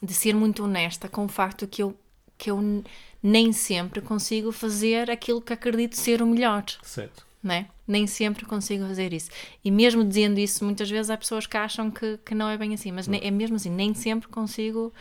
de 0.01 0.13
ser 0.13 0.33
muito 0.35 0.63
honesta 0.63 1.07
com 1.07 1.25
o 1.25 1.27
facto 1.29 1.67
que 1.67 1.81
eu, 1.83 1.95
que 2.37 2.51
eu 2.51 2.83
nem 3.23 3.51
sempre 3.51 4.01
consigo 4.01 4.51
fazer 4.51 5.09
aquilo 5.09 5.41
que 5.41 5.53
acredito 5.53 5.95
ser 5.95 6.21
o 6.21 6.25
melhor. 6.27 6.63
certo. 6.83 7.25
Né? 7.41 7.67
Nem 7.87 8.07
sempre 8.07 8.43
consigo 8.43 8.87
fazer 8.87 9.13
isso. 9.13 9.29
E 9.63 9.69
mesmo 9.69 10.03
dizendo 10.03 10.39
isso, 10.39 10.65
muitas 10.65 10.89
vezes 10.89 11.11
há 11.11 11.17
pessoas 11.17 11.45
que 11.45 11.55
acham 11.55 11.91
que, 11.91 12.17
que 12.25 12.33
não 12.33 12.49
é 12.49 12.57
bem 12.57 12.73
assim, 12.73 12.91
mas 12.91 13.07
ne- 13.07 13.19
é 13.21 13.29
mesmo 13.29 13.55
assim, 13.55 13.69
nem 13.69 13.93
sempre 13.93 14.27
consigo 14.29 14.91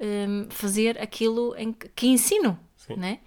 hum, 0.00 0.46
fazer 0.48 0.98
aquilo 0.98 1.54
em 1.58 1.70
que, 1.70 1.88
que 1.90 2.06
ensino. 2.06 2.58
Sim. 2.94 3.00
Né? 3.00 3.18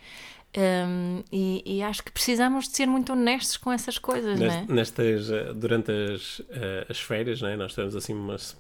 Hum, 0.58 1.22
e, 1.32 1.62
e 1.78 1.84
acho 1.84 2.02
que 2.04 2.12
precisamos 2.12 2.68
de 2.70 2.76
ser 2.78 2.86
muito 2.88 3.12
honestos 3.12 3.58
com 3.58 3.72
essas 3.74 3.98
coisas, 3.98 4.40
Nest- 4.40 4.56
né? 4.62 4.66
nestas, 4.70 5.30
eh, 5.30 5.54
durante 5.54 5.92
as, 5.92 6.42
eh, 6.50 6.86
as 6.90 7.00
férias, 7.00 7.42
né? 7.42 7.56
nós 7.58 7.72
tivemos 7.74 7.96
assim 7.96 8.14
umas. 8.14 8.56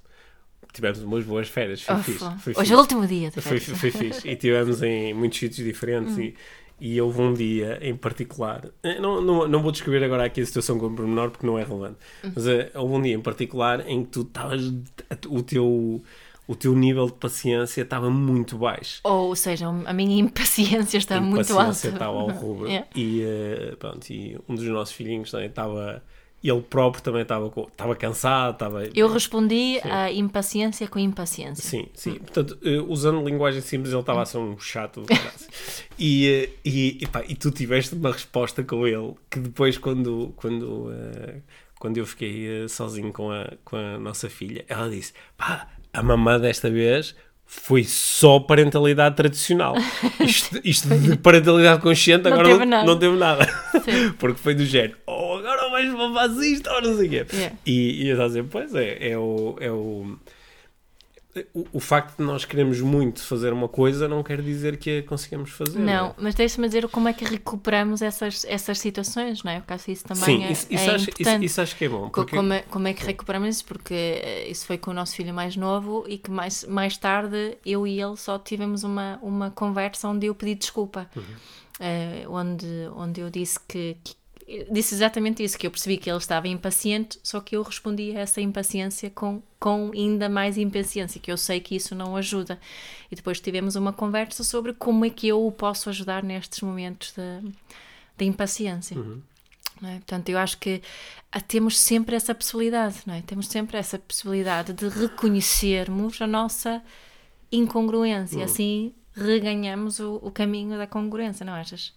Tivemos 0.73 1.01
umas 1.01 1.23
boas 1.23 1.47
férias, 1.47 1.81
foi 1.81 1.95
fixe. 2.03 2.19
Foi 2.19 2.51
Hoje 2.53 2.59
fixe. 2.59 2.73
é 2.73 2.75
o 2.75 2.79
último 2.79 3.07
dia 3.07 3.29
de 3.31 3.39
Foi, 3.39 3.59
férias. 3.61 3.79
foi 3.79 3.91
fixe. 3.91 4.27
E 4.27 4.35
tivemos 4.35 4.83
em 4.83 5.13
muitos 5.15 5.39
sítios 5.39 5.65
diferentes 5.65 6.17
e, 6.17 6.35
e 6.81 6.99
houve 6.99 7.21
um 7.21 7.33
dia 7.33 7.79
em 7.81 7.95
particular. 7.95 8.67
eh, 8.83 8.99
Não, 8.99 9.21
não, 9.21 9.47
não 9.47 9.61
vou 9.63 9.71
descrever 9.71 10.03
agora 10.03 10.25
aqui 10.25 10.41
a 10.41 10.45
situação 10.45 10.77
com 10.77 10.93
pormenor 10.93 11.31
porque 11.31 11.47
não 11.47 11.57
é 11.57 11.63
relevante. 11.63 11.95
Mas 12.23 12.45
eh, 12.45 12.71
houve 12.75 12.93
um 12.93 13.01
dia 13.01 13.13
em 13.15 13.21
particular 13.21 13.87
em 13.87 14.03
que 14.03 14.09
tu 14.11 14.21
estavas. 14.23 14.61
O 15.29 15.41
teu, 15.41 16.03
o 16.47 16.55
teu 16.55 16.75
nível 16.75 17.07
de 17.07 17.13
paciência 17.13 17.81
estava 17.81 18.09
muito 18.09 18.57
baixo. 18.57 18.99
Ou 19.03 19.35
seja, 19.35 19.67
a 19.67 19.93
minha 19.93 20.19
impaciência 20.19 20.97
está 20.97 21.17
A 21.17 21.21
muito 21.21 21.51
impaciência 21.51 21.89
alta. 21.89 21.95
estava 21.95 22.17
ao 22.19 22.29
rubro. 22.29 22.65
Yeah. 22.75 22.87
E, 22.95 23.21
eh, 23.21 23.75
pronto, 23.79 24.09
e 24.11 24.37
um 24.47 24.55
dos 24.55 24.63
nossos 24.65 24.93
filhinhos 24.93 25.31
também 25.31 25.47
estava. 25.47 26.03
Ele 26.43 26.61
próprio 26.61 27.01
também 27.03 27.23
estava, 27.23 27.47
estava 27.47 27.95
cansado. 27.95 28.53
Estava, 28.53 28.85
Eu 28.93 29.07
respondi 29.11 29.79
à 29.83 30.11
impaciência 30.11 30.87
com 30.87 30.99
impaciência. 30.99 31.63
Sim, 31.63 31.87
sim. 31.95 32.15
Portanto, 32.19 32.57
eh, 32.63 32.79
usando 32.87 33.23
linguagem 33.23 33.61
simples, 33.61 33.91
ele 33.91 33.99
estava 34.01 34.21
a 34.21 34.25
ser 34.25 34.37
um 34.37 34.57
chato 34.59 35.03
e, 35.97 36.27
eh, 36.27 36.49
e, 36.63 36.97
e, 37.01 37.07
pá, 37.07 37.23
e 37.27 37.33
tu 37.35 37.49
tiveste 37.49 37.95
uma 37.95 38.11
resposta 38.11 38.63
com 38.63 38.85
ele 38.85 39.13
que 39.29 39.39
depois, 39.39 39.77
quando, 39.79 40.33
quando, 40.35 40.91
quando 41.79 41.97
eu 41.97 42.05
fiquei 42.05 42.67
sozinho 42.69 43.11
com 43.11 43.31
a, 43.31 43.51
com 43.63 43.75
a 43.75 43.97
nossa 43.97 44.29
filha, 44.29 44.63
ela 44.67 44.87
disse: 44.89 45.13
pá, 45.35 45.67
a 45.95 46.03
mamã 46.03 46.39
desta 46.39 46.69
vez. 46.69 47.15
Foi 47.47 47.83
só 47.83 48.39
parentalidade 48.39 49.15
tradicional. 49.15 49.75
Isto, 50.19 50.59
isto 50.63 50.87
de 50.89 51.15
parentalidade 51.15 51.79
consciente 51.79 52.23
Não 52.23 52.33
agora 52.33 52.49
teve 52.49 52.65
não, 52.65 52.85
não 52.85 52.97
teve 52.97 53.15
nada. 53.15 53.45
Sim. 53.83 54.11
Porque 54.17 54.39
foi 54.41 54.55
do 54.55 54.65
género, 54.65 54.97
oh, 55.05 55.35
agora 55.35 55.69
vais 55.69 55.93
fazer 55.93 56.47
isto, 56.47 56.69
ou 56.71 56.81
não 56.81 56.97
sei 56.97 57.07
o 57.07 57.09
quê. 57.09 57.25
Yeah. 57.31 57.55
E, 57.63 58.03
e 58.03 58.07
eu 58.07 58.13
estava 58.13 58.25
a 58.25 58.27
dizer, 58.29 58.45
pois 58.49 58.73
é, 58.73 59.09
é 59.11 59.17
o, 59.17 59.55
é 59.59 59.71
o, 59.71 60.17
o, 61.53 61.65
o 61.73 61.79
facto 61.79 62.17
de 62.17 62.23
nós 62.23 62.45
queremos 62.45 62.79
muito 62.79 63.21
fazer 63.21 63.51
uma 63.51 63.67
coisa 63.67 64.07
não 64.07 64.23
quer 64.23 64.41
dizer 64.41 64.77
que 64.77 64.99
a 64.99 65.03
conseguimos 65.03 65.49
fazer. 65.51 65.79
Não, 65.79 66.07
é? 66.07 66.13
mas 66.17 66.33
deixa-me 66.35 66.67
dizer 66.67 66.87
como 66.87 67.07
é 67.09 67.13
que 67.13 67.25
recuperamos 67.25 68.01
essas, 68.01 68.45
essas 68.45 68.79
situações, 68.79 69.43
não 69.43 69.51
é? 69.51 69.59
Porque 69.59 69.73
acho 69.73 69.85
que 69.85 69.91
isso 69.91 70.05
também 70.05 70.23
Sim, 70.23 70.43
é, 70.45 70.51
isso, 70.51 70.67
isso, 70.69 70.89
é 70.89 70.95
acho, 70.95 71.09
isso, 71.09 71.09
importante. 71.21 71.45
isso 71.45 71.61
acho 71.61 71.75
que 71.75 71.85
é 71.85 71.89
bom. 71.89 72.09
Porque, 72.09 72.35
Como, 72.35 72.53
é, 72.53 72.61
como 72.61 72.87
é 72.87 72.93
que 72.93 73.05
recuperamos 73.05 73.49
isso? 73.49 73.65
Porque 73.65 73.93
eh, 73.93 74.47
isso 74.49 74.65
foi 74.65 74.77
com 74.77 74.91
o 74.91 74.93
nosso 74.93 75.15
filho 75.15 75.33
mais 75.33 75.55
novo 75.57 76.05
e 76.07 76.17
que 76.17 76.31
mais, 76.31 76.63
mais 76.63 76.97
tarde 76.97 77.57
eu 77.65 77.85
e 77.85 77.99
ele 78.01 78.15
só 78.15 78.39
tivemos 78.39 78.83
uma, 78.83 79.19
uma 79.21 79.51
conversa 79.51 80.07
onde 80.07 80.27
eu 80.27 80.35
pedi 80.35 80.55
desculpa. 80.55 81.09
Uhum. 81.15 81.23
Eh, 81.81 82.25
onde, 82.29 82.65
onde 82.95 83.19
eu 83.19 83.29
disse 83.29 83.59
que, 83.67 83.97
que- 84.01 84.15
Disse 84.69 84.93
exatamente 84.93 85.43
isso, 85.43 85.57
que 85.57 85.65
eu 85.65 85.71
percebi 85.71 85.97
que 85.97 86.09
ele 86.09 86.19
estava 86.19 86.47
impaciente, 86.47 87.19
só 87.23 87.39
que 87.39 87.55
eu 87.55 87.63
respondi 87.63 88.15
a 88.15 88.19
essa 88.19 88.39
impaciência 88.39 89.09
com, 89.09 89.41
com 89.59 89.91
ainda 89.91 90.29
mais 90.29 90.55
impaciência, 90.55 91.19
que 91.19 91.31
eu 91.31 91.37
sei 91.37 91.59
que 91.59 91.75
isso 91.75 91.95
não 91.95 92.15
ajuda. 92.15 92.59
E 93.11 93.15
depois 93.15 93.39
tivemos 93.39 93.75
uma 93.75 93.91
conversa 93.91 94.43
sobre 94.43 94.73
como 94.73 95.03
é 95.03 95.09
que 95.09 95.27
eu 95.27 95.45
o 95.45 95.51
posso 95.51 95.89
ajudar 95.89 96.23
nestes 96.23 96.61
momentos 96.61 97.11
de, 97.13 97.51
de 98.15 98.25
impaciência. 98.25 98.95
não 99.81 99.89
é? 99.89 99.95
Portanto, 99.95 100.29
eu 100.29 100.37
acho 100.37 100.59
que 100.59 100.79
ah, 101.31 101.41
temos 101.41 101.79
sempre 101.79 102.15
essa 102.15 102.35
possibilidade, 102.35 102.97
não 103.07 103.15
é? 103.15 103.23
Temos 103.23 103.47
sempre 103.47 103.77
essa 103.77 103.97
possibilidade 103.97 104.73
de 104.73 104.87
reconhecermos 104.89 106.21
a 106.21 106.27
nossa 106.27 106.83
incongruência, 107.51 108.43
assim 108.43 108.93
reganhamos 109.15 109.99
o, 109.99 110.19
o 110.21 110.29
caminho 110.29 110.77
da 110.77 110.85
congruência, 110.85 111.45
não 111.45 111.53
achas? 111.53 111.93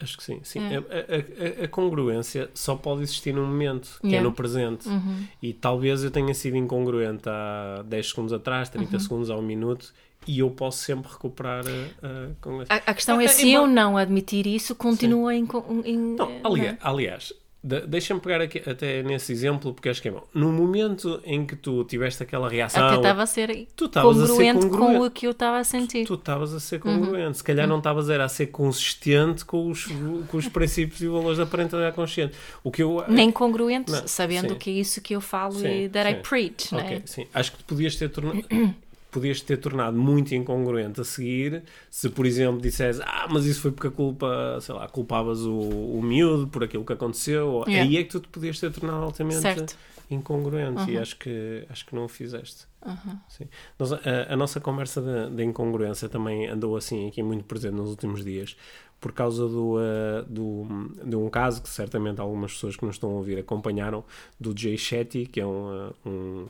Acho 0.00 0.16
que 0.18 0.22
sim. 0.24 0.40
sim. 0.42 0.60
É. 0.60 0.76
A, 0.76 0.80
a- 0.80 1.64
a- 1.64 1.68
congruência 1.68 2.50
só 2.52 2.74
pode 2.76 3.02
existir 3.02 3.32
num 3.34 3.46
momento, 3.46 3.98
que 4.00 4.06
é 4.08 4.10
Yeah. 4.10 4.28
no 4.28 4.34
presente. 4.34 4.86
Uhum. 4.88 5.24
E 5.42 5.52
talvez 5.54 6.04
eu 6.04 6.10
tenha 6.10 6.34
sido 6.34 6.56
incongruente 6.56 7.28
há 7.28 7.82
10 7.86 8.10
segundos 8.10 8.32
atrás, 8.32 8.68
30 8.68 8.92
Uhum. 8.94 9.00
segundos, 9.00 9.30
há 9.30 9.36
um 9.36 9.42
minuto, 9.42 9.94
e 10.26 10.40
eu 10.40 10.50
posso 10.50 10.78
sempre 10.84 11.10
recuperar 11.10 11.64
a, 11.66 12.06
a 12.06 12.34
congruência. 12.42 12.74
A, 12.86 12.92
questão 12.94 13.20
é 13.20 13.24
é 13.24 13.28
se 13.28 13.50
eu 13.50 13.66
não 13.66 13.96
admitir 13.96 14.46
isso, 14.46 14.74
continua 14.74 15.34
em, 15.34 15.46
em- 15.84 15.98
Não, 16.16 16.30
eh, 16.30 16.40
aliás, 16.44 16.76
aliás 16.82 17.32
de- 17.66 17.86
deixa-me 17.86 18.20
pegar 18.20 18.40
aqui, 18.40 18.62
até 18.64 19.02
nesse 19.02 19.32
exemplo, 19.32 19.74
porque 19.74 19.88
acho 19.88 20.00
que 20.00 20.08
é 20.08 20.10
bom. 20.12 20.22
No 20.32 20.52
momento 20.52 21.20
em 21.24 21.44
que 21.44 21.56
tu 21.56 21.82
tiveste 21.84 22.22
aquela 22.22 22.48
reação, 22.48 22.86
até 22.86 22.96
estava 22.96 23.22
a 23.22 23.26
ser 23.26 23.66
tu 23.74 23.86
estavas 23.86 24.20
a 24.20 24.26
ser 24.26 24.32
congruente 24.54 24.66
com 24.68 24.70
congruente. 24.78 25.06
o 25.06 25.10
que 25.10 25.26
eu 25.26 25.30
estava 25.32 25.58
a 25.58 25.64
sentir. 25.64 26.06
tu 26.06 26.14
estavas 26.14 26.50
a 26.52 26.54
Uhum. 26.54 26.60
ser 26.60 26.78
congruente. 26.78 27.38
Se 27.38 27.44
calhar 27.44 27.66
não 27.66 27.78
estavas 27.78 28.08
era 28.08 28.24
a 28.24 28.28
ser 28.28 28.46
consistente 28.46 29.44
com 29.44 29.68
os, 29.70 29.86
com 30.28 30.36
os 30.36 30.46
princípios 30.48 31.00
e 31.00 31.08
valores 31.08 31.38
da 31.38 31.46
parentalidade 31.46 31.96
consciente. 31.96 32.36
O 32.62 32.70
que 32.70 32.82
eu, 32.82 33.02
Nem 33.08 33.32
congruente, 33.32 33.90
Não, 33.90 34.06
sabendo 34.06 34.50
sim. 34.50 34.58
que 34.58 34.70
é 34.70 34.72
isso 34.74 35.00
que 35.00 35.14
eu 35.16 35.20
falo 35.20 35.52
Sim, 35.54 35.66
e 35.84 35.88
that 35.88 36.08
sim. 36.10 36.16
I 36.18 36.22
preach, 36.22 36.72
não 36.72 36.80
Ok, 36.80 36.96
é? 36.96 37.02
sim. 37.04 37.26
Acho 37.34 37.52
que 37.52 37.58
tu 37.58 37.64
podias 37.64 37.96
ter 37.96 38.08
tornado. 38.10 38.44
Podias 39.16 39.40
ter 39.40 39.56
tornado 39.56 39.96
muito 39.96 40.34
incongruente 40.34 41.00
a 41.00 41.04
seguir 41.04 41.62
se, 41.90 42.10
por 42.10 42.26
exemplo, 42.26 42.60
dissesse 42.60 43.00
ah, 43.02 43.26
mas 43.30 43.46
isso 43.46 43.62
foi 43.62 43.72
porque 43.72 43.86
a 43.88 43.90
culpa, 43.90 44.58
sei 44.60 44.74
lá, 44.74 44.86
culpavas 44.88 45.40
o, 45.40 45.58
o 45.58 46.02
miúdo 46.02 46.46
por 46.48 46.62
aquilo 46.62 46.84
que 46.84 46.92
aconteceu. 46.92 47.64
Yeah. 47.66 47.88
Aí 47.88 47.96
é 47.96 48.04
que 48.04 48.10
tu 48.10 48.20
te 48.20 48.28
podias 48.28 48.60
ter 48.60 48.70
tornado 48.70 49.02
altamente 49.04 49.40
Certo. 49.40 49.74
incongruente 50.10 50.90
e 50.90 50.96
Uhum. 50.96 51.02
acho 51.02 51.16
que, 51.18 51.64
acho 51.70 51.86
que 51.86 51.94
não 51.94 52.04
o 52.04 52.08
fizeste. 52.08 52.66
Uhum. 52.84 53.18
Sim. 53.26 53.48
Nós, 53.78 53.92
a, 53.94 53.98
a 54.28 54.36
nossa 54.36 54.60
conversa 54.60 55.00
de, 55.00 55.34
de 55.34 55.44
incongruência 55.44 56.08
também 56.10 56.46
andou 56.46 56.76
assim 56.76 57.08
aqui 57.08 57.22
muito 57.22 57.44
presente 57.44 57.74
nos 57.74 57.88
últimos 57.88 58.22
dias 58.22 58.54
por 59.00 59.12
causa 59.12 59.48
do, 59.48 59.76
uh, 59.76 60.24
do, 60.28 60.66
de 61.04 61.16
um 61.16 61.30
caso 61.30 61.62
que 61.62 61.68
certamente 61.70 62.20
algumas 62.20 62.52
pessoas 62.52 62.76
que 62.76 62.84
nos 62.84 62.96
estão 62.96 63.10
a 63.10 63.14
ouvir 63.14 63.38
acompanharam 63.38 64.04
do 64.38 64.54
Jay 64.58 64.76
Shetty, 64.76 65.24
que 65.26 65.40
é 65.40 65.46
um, 65.46 65.88
uh, 65.88 65.94
um, 66.06 66.46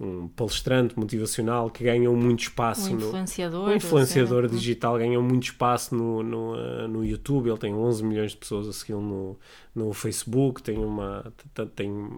um 0.00 0.28
palestrante 0.28 0.98
motivacional 0.98 1.70
que 1.70 1.82
ganhou 1.82 2.14
muito 2.14 2.40
espaço 2.40 2.90
Um 2.92 2.96
no, 2.96 3.06
influenciador. 3.08 3.68
um 3.68 3.74
influenciador 3.74 4.44
assim, 4.44 4.56
digital 4.56 4.98
ganhou 4.98 5.22
muito 5.22 5.44
espaço 5.44 5.94
no, 5.94 6.22
no, 6.22 6.54
uh, 6.54 6.86
no 6.88 7.04
YouTube. 7.04 7.48
Ele 7.48 7.58
tem 7.58 7.74
11 7.74 8.04
milhões 8.04 8.32
de 8.32 8.36
pessoas 8.36 8.68
a 8.68 8.72
segui-lo 8.74 9.00
no, 9.00 9.38
no 9.86 9.92
Facebook, 9.94 10.62
tem, 10.62 10.76
uma, 10.76 11.32
tem 11.74 12.08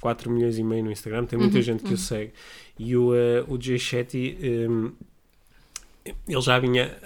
4 0.00 0.30
milhões 0.30 0.58
e 0.58 0.62
meio 0.62 0.84
no 0.84 0.92
Instagram, 0.92 1.24
tem 1.24 1.38
muita 1.38 1.62
gente 1.62 1.82
que 1.82 1.94
o 1.94 1.96
segue. 1.98 2.32
E 2.78 2.94
o, 2.96 3.12
uh, 3.12 3.14
o 3.48 3.58
Jay 3.60 3.78
Shetty, 3.78 4.36
um, 4.68 4.92
ele 6.28 6.40
já 6.40 6.58
vinha 6.58 6.96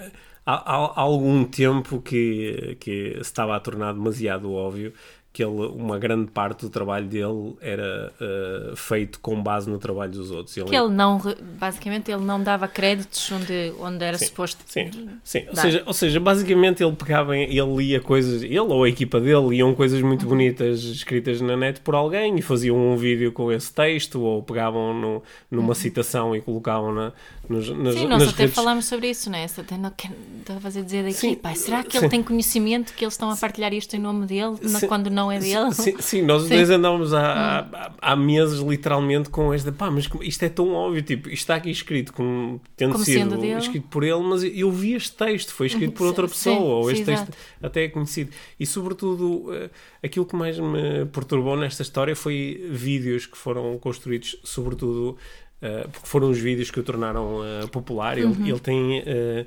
há, 0.45 0.53
há- 0.75 0.93
há 0.95 1.01
algum 1.01 1.43
tempo 1.45 2.01
que, 2.01 2.75
que 2.79 3.13
se 3.15 3.19
estava 3.21 3.55
a 3.55 3.59
tornar 3.59 3.93
demasiado 3.93 4.51
óbvio 4.51 4.93
que 5.33 5.41
ele, 5.41 5.53
uma 5.53 5.97
grande 5.97 6.29
parte 6.29 6.61
do 6.61 6.69
trabalho 6.69 7.07
dele 7.07 7.55
era 7.61 8.11
uh, 8.19 8.75
feito 8.75 9.17
com 9.21 9.41
base 9.41 9.69
no 9.69 9.79
trabalho 9.79 10.11
dos 10.11 10.29
outros. 10.29 10.57
Ele, 10.57 10.69
que 10.69 10.75
ele 10.75 10.89
não, 10.89 11.21
basicamente, 11.57 12.11
ele 12.11 12.23
não 12.23 12.43
dava 12.43 12.67
créditos 12.67 13.31
onde, 13.31 13.73
onde 13.79 14.03
era 14.03 14.17
sim, 14.17 14.25
suposto. 14.25 14.61
Sim, 14.65 14.91
sim. 15.23 15.45
Ou, 15.47 15.55
seja, 15.55 15.83
ou 15.85 15.93
seja, 15.93 16.19
basicamente 16.19 16.83
ele 16.83 16.91
pegava, 16.93 17.37
ele 17.37 17.75
lia 17.77 18.01
coisas, 18.01 18.43
ele 18.43 18.59
ou 18.59 18.83
a 18.83 18.89
equipa 18.89 19.21
dele 19.21 19.47
liam 19.49 19.73
coisas 19.73 20.01
muito 20.01 20.23
uhum. 20.23 20.29
bonitas 20.29 20.83
escritas 20.83 21.39
na 21.39 21.55
net 21.55 21.79
por 21.79 21.95
alguém 21.95 22.37
e 22.37 22.41
faziam 22.41 22.75
um 22.75 22.97
vídeo 22.97 23.31
com 23.31 23.49
esse 23.51 23.73
texto 23.73 24.21
ou 24.21 24.43
pegavam 24.43 24.93
no, 24.93 25.23
numa 25.49 25.69
uhum. 25.69 25.73
citação 25.73 26.35
e 26.35 26.41
colocavam 26.41 26.93
na, 26.93 27.13
nos, 27.47 27.69
nas, 27.69 27.95
sim, 27.95 28.07
nós 28.07 28.23
até 28.23 28.43
redes... 28.43 28.55
falámos 28.55 28.85
sobre 28.85 29.09
isso, 29.09 29.29
não 29.29 29.37
é? 29.37 29.45
Até 29.45 29.77
não, 29.77 29.93
estava 30.39 30.59
a 30.59 30.61
fazer 30.61 30.83
dizer 30.83 31.03
daqui, 31.03 31.35
pai, 31.35 31.55
será 31.55 31.83
que 31.83 31.97
ele 31.97 32.09
tem 32.09 32.21
conhecimento 32.21 32.93
que 32.93 33.03
eles 33.03 33.13
estão 33.13 33.29
a 33.29 33.37
partilhar 33.37 33.73
isto 33.73 33.95
em 33.95 33.99
nome 33.99 34.25
dele 34.25 34.57
sim, 34.61 34.87
quando 34.87 35.09
não 35.09 35.20
é 35.29 35.39
dele? 35.39 35.73
Sim, 35.73 35.95
sim 35.99 36.21
nós 36.21 36.47
dois 36.47 36.69
andávamos 36.69 37.13
há, 37.13 37.59
há, 37.59 37.91
há, 38.01 38.15
meses 38.15 38.59
literalmente 38.59 39.29
com 39.29 39.53
esta, 39.53 39.73
pá, 39.73 39.91
mas 39.91 40.09
isto 40.21 40.43
é 40.43 40.47
tão 40.47 40.73
óbvio, 40.73 41.01
tipo, 41.01 41.27
isto 41.27 41.39
está 41.39 41.55
aqui 41.55 41.69
escrito 41.69 42.13
como 42.13 42.61
tendo 42.77 42.93
como 42.93 43.03
sido 43.03 43.45
escrito 43.57 43.87
por 43.89 44.03
ele, 44.03 44.21
mas 44.21 44.43
eu 44.43 44.71
vi 44.71 44.93
este 44.93 45.11
texto, 45.11 45.53
foi 45.53 45.67
escrito 45.67 45.91
por 45.91 46.07
outra 46.07 46.25
pessoa, 46.27 46.77
ou 46.77 46.89
este 46.89 47.03
texto 47.03 47.23
exato. 47.23 47.37
até 47.61 47.83
é 47.83 47.89
conhecido. 47.89 48.31
E 48.57 48.65
sobretudo, 48.65 49.53
eh, 49.53 49.69
aquilo 50.01 50.25
que 50.25 50.35
mais 50.35 50.57
me 50.57 51.05
perturbou 51.11 51.57
nesta 51.57 51.81
história 51.81 52.15
foi 52.15 52.65
vídeos 52.71 53.25
que 53.25 53.37
foram 53.37 53.77
construídos, 53.77 54.37
sobretudo 54.43 55.17
Uh, 55.61 55.87
porque 55.89 56.07
foram 56.07 56.31
os 56.31 56.39
vídeos 56.39 56.71
que 56.71 56.79
o 56.79 56.83
tornaram 56.83 57.41
uh, 57.41 57.67
popular. 57.67 58.17
Ele, 58.17 58.25
uhum. 58.25 58.47
ele 58.47 58.59
tem 58.59 59.01
uh, 59.01 59.45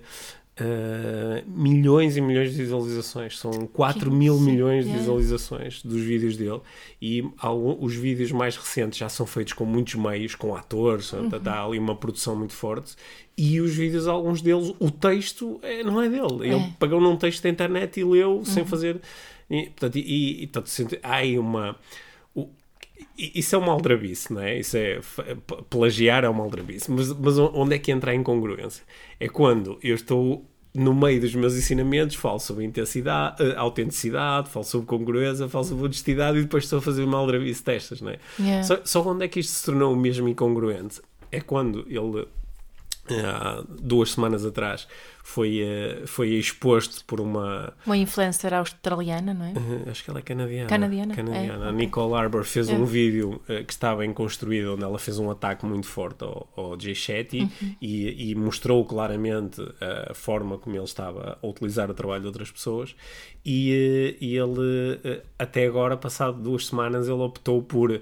milhões 1.46 2.16
e 2.16 2.20
milhões 2.20 2.52
de 2.52 2.62
visualizações. 2.62 3.38
São 3.38 3.66
4 3.72 4.10
que 4.10 4.16
mil 4.16 4.38
milhões 4.38 4.84
de 4.86 4.92
visualizações 4.92 5.82
dos 5.82 6.00
vídeos 6.00 6.36
dele. 6.36 6.60
E 7.02 7.24
algum, 7.38 7.76
os 7.84 7.94
vídeos 7.94 8.30
mais 8.30 8.56
recentes 8.56 8.98
já 8.98 9.08
são 9.08 9.26
feitos 9.26 9.52
com 9.52 9.64
muitos 9.64 9.94
meios, 9.94 10.34
com 10.34 10.54
atores, 10.54 11.12
uhum. 11.12 11.26
está 11.26 11.64
ali 11.64 11.78
uma 11.78 11.96
produção 11.96 12.36
muito 12.36 12.52
forte. 12.52 12.94
E 13.36 13.60
os 13.60 13.74
vídeos, 13.74 14.06
alguns 14.06 14.40
deles, 14.40 14.72
o 14.78 14.90
texto 14.90 15.58
é, 15.62 15.82
não 15.82 16.00
é 16.00 16.08
dele. 16.08 16.46
Ele 16.46 16.54
é. 16.54 16.70
pagou 16.78 17.00
num 17.00 17.16
texto 17.16 17.42
da 17.42 17.48
internet 17.48 17.98
e 17.98 18.04
leu 18.04 18.36
uhum. 18.36 18.44
sem 18.44 18.64
fazer. 18.64 19.00
E, 19.50 19.64
portanto, 19.64 19.96
e, 19.96 20.42
e, 20.42 20.46
portanto, 20.46 20.98
há 21.02 21.14
aí 21.16 21.38
uma 21.38 21.76
isso 23.16 23.54
é 23.54 23.58
uma 23.58 23.72
aldrabice, 23.72 24.32
não 24.32 24.40
é? 24.40 24.58
Isso 24.58 24.76
é 24.76 25.00
plagiar 25.70 26.24
é 26.24 26.28
uma 26.28 26.42
aldrabice. 26.42 26.90
Mas, 26.90 27.12
mas 27.12 27.38
onde 27.38 27.74
é 27.74 27.78
que 27.78 27.92
entra 27.92 28.10
a 28.10 28.14
incongruência? 28.14 28.84
É 29.20 29.28
quando 29.28 29.78
eu 29.82 29.94
estou 29.94 30.44
no 30.74 30.92
meio 30.92 31.20
dos 31.20 31.34
meus 31.34 31.54
ensinamentos, 31.54 32.16
falo 32.16 32.40
sobre 32.40 32.64
intensidade, 32.64 33.40
uh, 33.40 33.58
autenticidade, 33.58 34.50
falo 34.50 34.64
sobre 34.64 34.86
congruência, 34.86 35.48
falo 35.48 35.64
sobre 35.64 35.84
honestidade 35.84 36.38
e 36.38 36.42
depois 36.42 36.64
estou 36.64 36.80
a 36.80 36.82
fazer 36.82 37.04
uma 37.04 37.16
aldrabice 37.16 37.64
destas, 37.64 38.00
não 38.00 38.10
é? 38.10 38.18
Yeah. 38.40 38.64
Só, 38.64 38.80
só 38.84 39.08
onde 39.08 39.24
é 39.24 39.28
que 39.28 39.38
isto 39.38 39.52
se 39.52 39.64
tornou 39.64 39.92
o 39.92 39.96
mesmo 39.96 40.28
incongruente? 40.28 41.00
É 41.30 41.40
quando 41.40 41.86
ele 41.88 42.26
há 43.10 43.62
duas 43.68 44.12
semanas 44.12 44.44
atrás 44.44 44.88
foi, 45.22 45.62
uh, 45.62 46.06
foi 46.06 46.30
exposto 46.34 47.04
por 47.06 47.20
uma 47.20 47.72
uma 47.86 47.96
influencer 47.96 48.52
australiana, 48.52 49.32
não 49.32 49.46
é? 49.46 49.52
Uh, 49.52 49.90
acho 49.90 50.04
que 50.04 50.10
ela 50.10 50.18
é 50.18 50.22
canadiana. 50.22 50.68
Canadiana. 50.68 51.14
canadiana. 51.14 51.66
É, 51.66 51.68
a 51.68 51.72
Nicole 51.72 52.14
Arbor 52.14 52.44
fez 52.44 52.68
é. 52.68 52.74
um 52.74 52.84
vídeo 52.84 53.42
uh, 53.48 53.64
que 53.64 53.72
estava 53.72 54.00
bem 54.00 54.12
construído 54.12 54.74
onde 54.74 54.82
ela 54.84 54.98
fez 54.98 55.18
um 55.18 55.30
ataque 55.30 55.64
muito 55.64 55.86
forte 55.86 56.24
ao, 56.24 56.48
ao 56.56 56.78
Jay 56.78 56.94
Shetty 56.94 57.40
uhum. 57.40 57.76
e, 57.80 58.30
e, 58.30 58.34
mostrou 58.34 58.84
claramente 58.84 59.62
a 60.10 60.12
forma 60.14 60.58
como 60.58 60.76
ele 60.76 60.84
estava 60.84 61.38
a 61.42 61.46
utilizar 61.46 61.90
o 61.90 61.94
trabalho 61.94 62.22
de 62.22 62.26
outras 62.26 62.50
pessoas 62.50 62.94
e, 63.44 64.16
e 64.20 64.36
ele 64.36 65.22
até 65.38 65.66
agora, 65.66 65.96
passado 65.96 66.40
duas 66.40 66.66
semanas, 66.66 67.08
ele 67.08 67.22
optou 67.22 67.62
por 67.62 68.00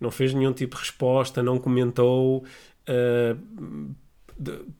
não 0.00 0.10
fez 0.10 0.34
nenhum 0.34 0.52
tipo 0.52 0.74
de 0.74 0.82
resposta, 0.82 1.42
não 1.42 1.58
comentou 1.58 2.44
Uh, 2.86 3.94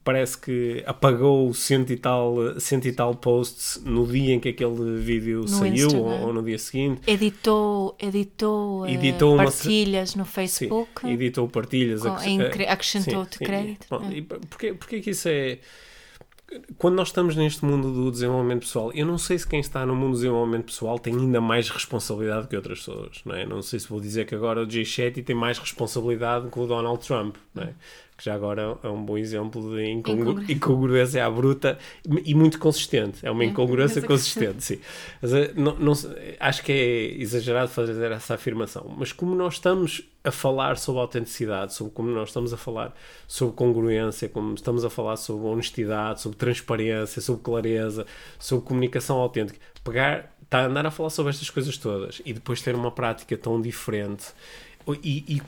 parece 0.03 0.37
que 0.37 0.83
apagou 0.85 1.53
cento 1.53 1.91
e 1.91 1.97
tal, 1.97 2.59
cento 2.59 2.85
e 2.87 2.91
tal 2.91 3.15
posts 3.15 3.81
no 3.85 4.05
dia 4.05 4.33
em 4.33 4.39
que 4.39 4.49
aquele 4.49 4.99
vídeo 4.99 5.41
no 5.41 5.47
saiu 5.47 5.89
ou, 5.95 6.27
ou, 6.27 6.33
no 6.33 6.43
dia 6.43 6.57
seguinte. 6.57 7.01
Editou, 7.07 7.95
editou, 7.99 8.87
editou 8.87 9.35
uh, 9.35 9.37
partilhas 9.37 10.13
uma... 10.13 10.23
no 10.23 10.25
Facebook. 10.25 11.01
Sim, 11.01 11.11
editou 11.11 11.47
partilhas. 11.47 12.01
Com, 12.01 12.09
acrescentou-te 12.67 13.39
crédito. 13.39 13.87
Bom, 13.89 14.01
é. 14.03 14.21
porquê, 14.21 14.73
porquê 14.73 15.01
que 15.01 15.11
isso 15.11 15.29
é 15.29 15.59
quando 16.77 16.95
nós 16.95 17.07
estamos 17.09 17.35
neste 17.35 17.65
mundo 17.65 17.91
do 17.91 18.11
desenvolvimento 18.11 18.61
pessoal, 18.61 18.91
eu 18.93 19.05
não 19.05 19.17
sei 19.17 19.37
se 19.37 19.47
quem 19.47 19.59
está 19.59 19.85
no 19.85 19.95
mundo 19.95 20.11
do 20.11 20.17
desenvolvimento 20.17 20.65
pessoal 20.65 20.99
tem 20.99 21.13
ainda 21.13 21.41
mais 21.41 21.69
responsabilidade 21.69 22.47
que 22.47 22.55
outras 22.55 22.79
pessoas, 22.79 23.21
não 23.25 23.35
é? 23.35 23.45
Não 23.45 23.61
sei 23.61 23.79
se 23.79 23.89
vou 23.89 23.99
dizer 23.99 24.25
que 24.25 24.35
agora 24.35 24.63
o 24.63 24.69
Jay 24.69 24.85
Shetty 24.85 25.23
tem 25.23 25.35
mais 25.35 25.57
responsabilidade 25.57 26.49
que 26.49 26.59
o 26.59 26.67
Donald 26.67 27.05
Trump, 27.05 27.35
não 27.53 27.63
é? 27.63 27.73
Que 28.17 28.23
já 28.23 28.33
agora 28.33 28.77
é 28.81 28.87
um 28.87 29.03
bom 29.03 29.17
exemplo 29.17 29.75
de 29.75 29.85
incongru 29.89 30.41
incongruência 30.49 31.25
à 31.25 31.29
bruta 31.29 31.77
e 32.23 32.33
muito 32.33 32.57
consistente. 32.59 33.25
É 33.25 33.31
uma 33.31 33.43
incongruência 33.43 34.01
consistente, 34.01 34.63
sim. 34.63 34.79
Mas, 35.21 35.33
eh, 35.33 35.51
não, 35.55 35.75
não, 35.75 35.93
acho 36.39 36.63
que 36.63 36.71
é 36.71 37.21
exagerado 37.21 37.69
fazer 37.69 38.11
essa 38.11 38.35
afirmação, 38.35 38.93
mas 38.97 39.11
como 39.11 39.35
nós 39.35 39.55
estamos 39.55 40.01
a 40.23 40.31
falar 40.31 40.77
sobre 40.77 41.01
autenticidade, 41.01 41.73
sobre 41.73 41.93
como 41.93 42.09
nós 42.09 42.29
estamos 42.29 42.53
a 42.53 42.57
falar 42.57 42.95
sobre 43.27 43.53
congruência, 43.55 44.29
como 44.29 44.55
estamos 44.55 44.85
a 44.85 44.89
falar 44.89 45.17
sobre 45.17 45.45
honestidade, 45.47 46.21
sobre 46.21 46.37
transparência, 46.37 47.21
sobre 47.21 47.43
clareza, 47.43 48.05
sobre 48.39 48.65
comunicação 48.65 49.17
autêntica, 49.17 49.59
pegar, 49.83 50.33
tá, 50.49 50.65
andar 50.65 50.85
a 50.85 50.91
falar 50.91 51.09
sobre 51.09 51.31
estas 51.31 51.49
coisas 51.49 51.77
todas 51.77 52.21
e 52.25 52.33
depois 52.33 52.61
ter 52.61 52.75
uma 52.75 52.91
prática 52.91 53.37
tão 53.37 53.61
diferente 53.61 54.27
e, 55.03 55.25
e 55.27 55.41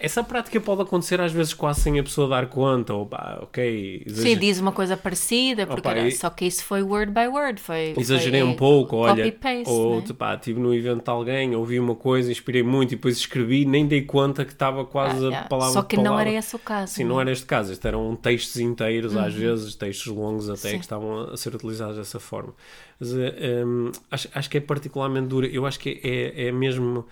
essa 0.00 0.22
prática 0.22 0.60
pode 0.60 0.82
acontecer 0.82 1.20
às 1.20 1.32
vezes 1.32 1.52
quase 1.52 1.80
sem 1.80 1.98
a 1.98 2.02
pessoa 2.04 2.28
dar 2.28 2.46
conta, 2.46 2.94
ou 2.94 3.04
pá, 3.04 3.40
ok. 3.42 4.04
Exager... 4.06 4.32
Sim, 4.32 4.38
diz 4.38 4.60
uma 4.60 4.70
coisa 4.70 4.96
parecida, 4.96 5.66
porque 5.66 5.88
Opa, 5.88 5.98
era, 5.98 6.10
só 6.12 6.30
que 6.30 6.44
isso 6.44 6.64
foi 6.64 6.82
word 6.82 7.10
by 7.10 7.26
word. 7.26 7.60
Foi, 7.60 7.94
exagerei 7.98 8.42
foi 8.42 8.48
um 8.48 8.54
pouco, 8.54 8.96
olha. 8.96 9.32
Paste, 9.32 9.68
ou 9.68 10.00
né? 10.00 10.06
pá, 10.16 10.36
estive 10.36 10.60
no 10.60 10.72
evento 10.72 11.02
de 11.02 11.10
alguém, 11.10 11.56
ouvi 11.56 11.80
uma 11.80 11.96
coisa, 11.96 12.30
inspirei 12.30 12.62
muito 12.62 12.92
e 12.92 12.96
depois 12.96 13.16
escrevi, 13.16 13.64
nem 13.64 13.88
dei 13.88 14.02
conta 14.02 14.44
que 14.44 14.52
estava 14.52 14.84
quase 14.84 15.16
ah, 15.16 15.28
a 15.28 15.30
yeah. 15.30 15.48
palavra. 15.48 15.72
Só 15.72 15.82
que 15.82 15.96
palavra. 15.96 16.12
não 16.12 16.20
era 16.20 16.38
esse 16.38 16.54
o 16.54 16.60
caso. 16.60 16.92
Sim, 16.92 17.02
não, 17.02 17.16
não 17.16 17.20
era 17.20 17.32
este 17.32 17.46
caso. 17.46 17.72
Estes 17.72 17.84
eram 17.84 18.14
textos 18.14 18.60
inteiros, 18.60 19.16
uhum. 19.16 19.24
às 19.24 19.34
vezes, 19.34 19.74
textos 19.74 20.06
longos 20.14 20.48
até, 20.48 20.70
Sim. 20.70 20.76
que 20.76 20.84
estavam 20.84 21.22
a 21.32 21.36
ser 21.36 21.52
utilizados 21.56 21.96
dessa 21.96 22.20
forma. 22.20 22.54
Mas, 23.00 23.12
um, 23.12 23.18
eh, 23.20 23.92
acho, 24.12 24.28
acho 24.32 24.48
que 24.48 24.58
é 24.58 24.60
particularmente 24.60 25.26
duro. 25.26 25.46
Eu 25.46 25.66
acho 25.66 25.80
que 25.80 26.00
é, 26.04 26.46
é 26.46 26.52
mesmo 26.52 27.04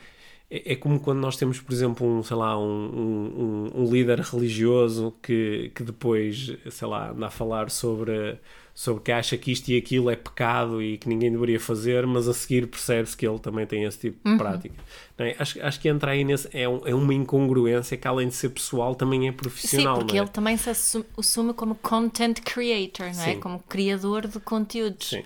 é, 0.49 0.73
é, 0.73 0.77
como 0.77 1.01
quando 1.01 1.19
nós 1.19 1.37
temos, 1.37 1.61
por 1.61 1.73
exemplo, 1.73 2.07
um, 2.07 2.23
sei 2.23 2.37
lá, 2.37 2.59
um, 2.59 2.63
um, 2.65 3.83
um, 3.83 3.93
líder 3.93 4.21
religioso 4.21 5.13
que, 5.21 5.73
que 5.75 5.83
depois, 5.83 6.57
sei 6.71 6.87
lá, 6.87 7.11
anda 7.11 7.27
a 7.27 7.31
falar 7.31 7.69
sobre, 7.69 8.39
sobre 8.73 9.03
que 9.03 9.11
acha 9.11 9.37
que 9.37 9.51
isto 9.51 9.69
e 9.69 9.77
aquilo 9.77 10.09
é 10.09 10.15
pecado 10.15 10.81
e 10.81 10.99
que 10.99 11.09
ninguém 11.09 11.33
deveria 11.33 11.59
fazer, 11.59 12.07
mas 12.07 12.29
a 12.29 12.33
seguir 12.33 12.69
percebe-se 12.69 13.17
que 13.17 13.27
ele 13.27 13.41
também 13.41 13.67
tem 13.67 13.83
esse 13.83 13.99
tipo 13.99 14.19
de 14.25 14.31
uhum. 14.31 14.39
prática. 14.39 14.75
É? 15.19 15.35
Acho, 15.37 15.61
acho 15.61 15.81
que 15.81 15.89
entra 15.89 16.13
aí 16.13 16.23
nesse, 16.23 16.49
é, 16.57 16.69
um, 16.69 16.87
é 16.87 16.95
uma 16.95 17.13
incongruência 17.13 17.97
que 17.97 18.07
além 18.07 18.29
de 18.29 18.35
ser 18.35 18.51
pessoal 18.51 18.95
também 18.95 19.27
é 19.27 19.33
profissional. 19.33 19.97
Sim, 19.97 20.01
porque 20.03 20.17
é? 20.17 20.21
ele 20.21 20.29
também 20.29 20.57
se 20.57 20.71
assume, 20.71 21.07
assume, 21.19 21.55
como 21.55 21.75
content 21.75 22.41
creator, 22.41 23.13
não 23.17 23.25
é? 23.25 23.35
Como 23.35 23.59
criador 23.69 24.29
de 24.29 24.39
conteúdos. 24.39 25.09
Sim, 25.09 25.25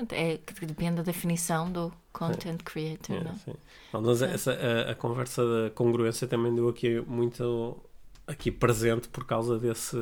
sim. 0.00 0.06
É 0.10 0.38
que 0.38 0.66
depende 0.66 0.96
da 0.96 1.02
definição 1.02 1.70
do 1.70 1.92
content 2.12 2.62
creator, 2.62 3.16
é, 3.16 3.24
não? 3.24 4.02
Mas 4.02 4.22
essa, 4.22 4.52
a, 4.52 4.92
a, 4.92 4.94
conversa 4.94 5.42
da 5.44 5.70
congruência 5.70 6.26
também 6.26 6.54
deu 6.54 6.68
aqui 6.68 7.00
muito 7.06 7.80
aqui 8.26 8.50
presente 8.50 9.08
por 9.08 9.24
causa 9.24 9.58
desse, 9.58 9.96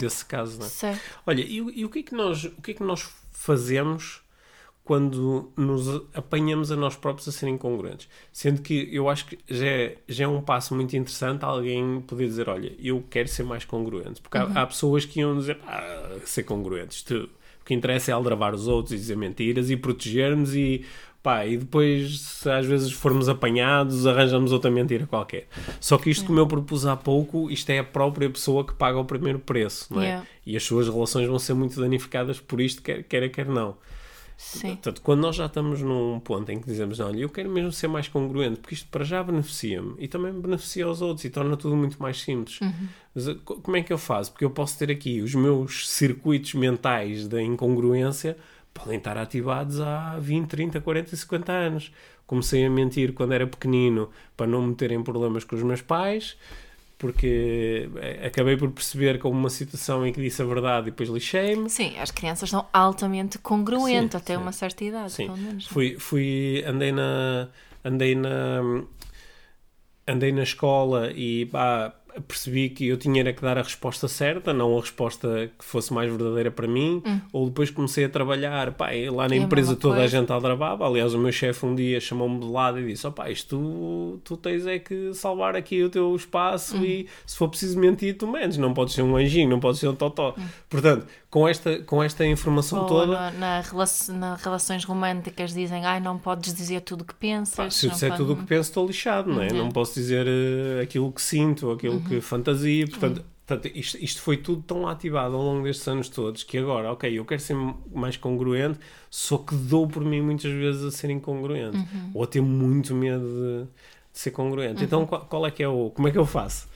desse 0.00 0.24
caso. 0.24 0.58
Não 0.58 0.66
é? 0.66 0.68
certo. 0.68 1.00
Olha, 1.26 1.42
e, 1.42 1.56
e, 1.56 1.84
o, 1.84 1.90
que 1.90 1.98
é 1.98 2.02
que 2.02 2.14
nós, 2.14 2.44
o 2.44 2.62
que 2.62 2.70
é 2.70 2.74
que 2.74 2.82
nós 2.82 3.06
fazemos 3.30 4.22
quando 4.82 5.52
nos 5.56 5.88
apanhamos 6.14 6.70
a 6.72 6.76
nós 6.76 6.96
próprios 6.96 7.28
a 7.28 7.32
ser 7.32 7.48
incongruentes? 7.48 8.08
Sendo 8.32 8.62
que 8.62 8.88
eu 8.90 9.10
acho 9.10 9.26
que 9.26 9.38
já 9.46 9.66
é, 9.66 9.98
já 10.08 10.24
é 10.24 10.28
um 10.28 10.40
passo 10.40 10.74
muito 10.74 10.96
interessante 10.96 11.44
alguém 11.44 12.00
poder 12.00 12.26
dizer, 12.26 12.48
olha, 12.48 12.74
eu 12.78 13.04
quero 13.10 13.28
ser 13.28 13.42
mais 13.42 13.64
congruente. 13.64 14.22
Porque 14.22 14.38
uhum. 14.38 14.52
há, 14.54 14.62
há, 14.62 14.66
pessoas 14.66 15.04
que 15.04 15.20
iam 15.20 15.36
dizer, 15.36 15.58
ah, 15.66 16.18
ser 16.24 16.44
congruentes, 16.44 17.02
tu, 17.02 17.28
que 17.66 17.74
interessa 17.74 18.10
é 18.10 18.14
aldrabar 18.14 18.54
os 18.54 18.66
outros 18.68 18.94
e 18.94 18.96
dizer 18.96 19.16
mentiras 19.16 19.68
e 19.68 19.76
proteger-nos 19.76 20.54
e 20.54 20.84
Pá, 21.26 21.44
e 21.44 21.56
depois, 21.56 22.20
se 22.20 22.48
às 22.48 22.64
vezes 22.64 22.92
formos 22.92 23.28
apanhados, 23.28 24.06
arranjamos 24.06 24.52
outra 24.52 24.70
mentira 24.70 25.08
qualquer. 25.08 25.48
Só 25.80 25.98
que 25.98 26.08
isto, 26.08 26.24
como 26.24 26.38
eu 26.38 26.46
propus 26.46 26.86
há 26.86 26.94
pouco, 26.94 27.50
isto 27.50 27.68
é 27.70 27.80
a 27.80 27.84
própria 27.84 28.30
pessoa 28.30 28.64
que 28.64 28.72
paga 28.72 28.96
o 28.96 29.04
primeiro 29.04 29.40
preço, 29.40 29.92
não 29.92 30.00
é? 30.00 30.04
Yeah. 30.04 30.26
E 30.46 30.56
as 30.56 30.62
suas 30.62 30.88
relações 30.88 31.26
vão 31.26 31.36
ser 31.40 31.54
muito 31.54 31.80
danificadas 31.80 32.38
por 32.38 32.60
isto, 32.60 32.80
quer 32.80 33.02
quer, 33.02 33.28
quer 33.28 33.46
não. 33.46 33.76
Sim. 34.36 34.68
Portanto, 34.68 35.00
quando 35.00 35.20
nós 35.20 35.34
já 35.34 35.46
estamos 35.46 35.80
num 35.80 36.20
ponto 36.20 36.50
em 36.52 36.60
que 36.60 36.66
dizemos, 36.66 37.00
olha, 37.00 37.20
eu 37.20 37.28
quero 37.28 37.50
mesmo 37.50 37.72
ser 37.72 37.88
mais 37.88 38.06
congruente, 38.06 38.60
porque 38.60 38.74
isto 38.74 38.88
para 38.90 39.02
já 39.02 39.22
beneficia-me 39.22 39.94
e 39.98 40.06
também 40.06 40.32
beneficia 40.32 40.86
os 40.88 41.00
outros 41.00 41.24
e 41.24 41.30
torna 41.30 41.56
tudo 41.56 41.74
muito 41.74 42.00
mais 42.00 42.20
simples. 42.20 42.60
Uhum. 42.60 42.88
Mas 43.14 43.28
eh, 43.28 43.36
como 43.44 43.76
é 43.76 43.82
que 43.82 43.92
eu 43.92 43.98
faço? 43.98 44.32
Porque 44.32 44.44
eu 44.44 44.50
posso 44.50 44.78
ter 44.78 44.90
aqui 44.90 45.22
os 45.22 45.34
meus 45.34 45.88
circuitos 45.88 46.52
mentais 46.54 47.26
da 47.26 47.40
incongruência 47.40 48.36
podem 48.76 48.98
estar 48.98 49.16
ativados 49.16 49.80
há 49.80 50.18
20, 50.20 50.48
30, 50.48 50.80
40, 50.80 51.16
50 51.16 51.52
anos. 51.52 51.92
comecei 52.26 52.64
a 52.66 52.70
mentir 52.70 53.14
quando 53.14 53.32
era 53.32 53.46
pequenino 53.46 54.10
para 54.36 54.46
não 54.46 54.60
me 54.62 54.68
meter 54.68 54.92
em 54.92 55.02
problemas 55.02 55.44
com 55.44 55.56
os 55.56 55.62
meus 55.62 55.80
pais, 55.80 56.36
porque 56.98 57.88
eh, 57.96 58.26
acabei 58.26 58.56
por 58.56 58.70
perceber 58.70 59.18
como 59.18 59.38
uma 59.38 59.50
situação 59.50 60.06
em 60.06 60.12
que 60.12 60.20
disse 60.20 60.40
a 60.40 60.44
verdade 60.44 60.88
e 60.88 60.90
depois 60.90 61.08
lixei-me. 61.08 61.68
Sim, 61.68 61.98
as 61.98 62.10
crianças 62.10 62.48
são 62.48 62.66
altamente 62.72 63.38
congruentes 63.38 64.12
Sim, 64.12 64.16
até 64.16 64.34
sim. 64.34 64.42
uma 64.42 64.52
certa 64.52 64.84
idade, 64.84 65.12
Sim. 65.12 65.26
pelo 65.26 65.38
menos. 65.38 65.66
Fui, 65.66 65.96
fui, 65.98 66.64
andei 66.66 66.92
na, 66.92 67.48
andei 67.84 68.14
na, 68.14 68.82
andei 70.06 70.32
na 70.32 70.42
escola 70.42 71.12
e 71.12 71.46
pá, 71.46 71.94
percebi 72.26 72.68
que 72.70 72.86
eu 72.86 72.96
tinha 72.96 73.20
era 73.20 73.32
que 73.32 73.42
dar 73.42 73.58
a 73.58 73.62
resposta 73.62 74.08
certa, 74.08 74.52
não 74.52 74.76
a 74.76 74.80
resposta 74.80 75.50
que 75.58 75.64
fosse 75.64 75.92
mais 75.92 76.08
verdadeira 76.10 76.50
para 76.50 76.66
mim. 76.66 77.02
Ou 77.32 77.46
depois 77.46 77.70
comecei 77.70 78.04
a 78.04 78.08
trabalhar, 78.08 78.72
pá, 78.72 78.86
lá 79.12 79.28
na 79.28 79.34
Hum. 79.34 79.38
É 79.38 79.40
a 79.40 79.42
empresa 79.42 79.68
mesma 79.70 79.80
toda 79.82 79.94
a 79.94 79.98
coisa. 79.98 80.18
gente 80.20 80.32
aldrabava. 80.32 80.86
Aliás, 80.86 81.14
o 81.14 81.18
meu 81.18 81.32
chefe 81.32 81.64
um 81.66 81.74
dia 81.74 82.00
chamou-me 82.00 82.40
de 82.40 82.46
lado 82.46 82.80
e 82.80 82.86
disse: 82.86 83.06
opá, 83.06 83.30
isto 83.30 83.56
tu, 83.56 84.20
tu 84.24 84.36
tens 84.36 84.66
é 84.66 84.78
que 84.78 85.12
salvar 85.14 85.54
aqui 85.56 85.82
o 85.82 85.88
teu 85.90 86.14
espaço 86.14 86.76
Hum. 86.76 86.84
e 86.84 87.06
se 87.26 87.36
for 87.36 87.48
preciso 87.48 87.78
mentir, 87.78 88.16
tu 88.16 88.26
mentes. 88.26 88.56
Não 88.58 88.72
podes 88.74 88.94
ser 88.94 89.02
um 89.02 89.16
anjinho, 89.16 89.48
não 89.48 89.60
podes 89.60 89.80
ser 89.80 89.88
um 89.88 89.94
totó. 89.94 90.34
Hum. 90.38 90.42
Portanto, 90.68 91.06
com 91.36 91.46
esta, 91.46 91.78
com 91.80 92.02
esta 92.02 92.24
informação 92.26 92.80
Ou 92.80 92.86
toda. 92.86 93.12
na, 93.12 93.30
na 93.32 93.60
relac- 93.60 94.08
na 94.08 94.36
relações 94.36 94.84
românticas 94.84 95.52
dizem, 95.52 95.84
ai, 95.84 96.00
não 96.00 96.16
podes 96.18 96.54
dizer 96.54 96.80
tudo 96.80 97.02
o 97.02 97.04
que 97.04 97.12
pensas. 97.12 97.54
Pá, 97.56 97.70
se 97.70 97.84
eu 97.86 97.90
disser 97.92 98.08
pode- 98.08 98.22
tudo 98.22 98.32
o 98.32 98.36
que 98.38 98.44
penso, 98.46 98.70
estou 98.70 98.86
lixado, 98.86 99.30
não 99.34 99.42
é? 99.42 99.48
Uhum. 99.52 99.58
Não 99.58 99.68
posso 99.70 99.92
dizer 99.92 100.26
eh, 100.26 100.80
aquilo 100.82 101.12
que 101.12 101.20
sinto, 101.20 101.70
aquilo 101.70 102.00
que 102.00 102.22
fantasio. 102.22 102.88
Portanto, 102.88 103.22
portanto 103.46 103.70
isto, 103.76 103.98
isto 104.02 104.22
foi 104.22 104.38
tudo 104.38 104.62
tão 104.62 104.88
ativado 104.88 105.34
ao 105.36 105.42
longo 105.42 105.64
destes 105.64 105.86
anos 105.86 106.08
todos 106.08 106.42
que 106.42 106.56
agora, 106.56 106.90
ok, 106.92 107.18
eu 107.18 107.24
quero 107.26 107.42
ser 107.42 107.54
mais 107.94 108.16
congruente, 108.16 108.78
só 109.10 109.36
que 109.36 109.54
dou 109.54 109.86
por 109.86 110.02
mim 110.02 110.22
muitas 110.22 110.50
vezes 110.50 110.82
a 110.84 110.90
ser 110.90 111.10
incongruente 111.10 111.76
ou 112.14 112.24
a 112.24 112.26
ter 112.26 112.40
muito 112.40 112.94
medo 112.94 113.22
de, 113.26 113.64
de 113.64 114.18
ser 114.18 114.30
congruente. 114.30 114.82
Então, 114.82 115.04
qual, 115.04 115.20
qual 115.26 115.46
é 115.46 115.50
que 115.50 115.62
é 115.62 115.68
o. 115.68 115.90
Como 115.90 116.08
é 116.08 116.10
que 116.10 116.16
eu 116.16 116.24
faço? 116.24 116.66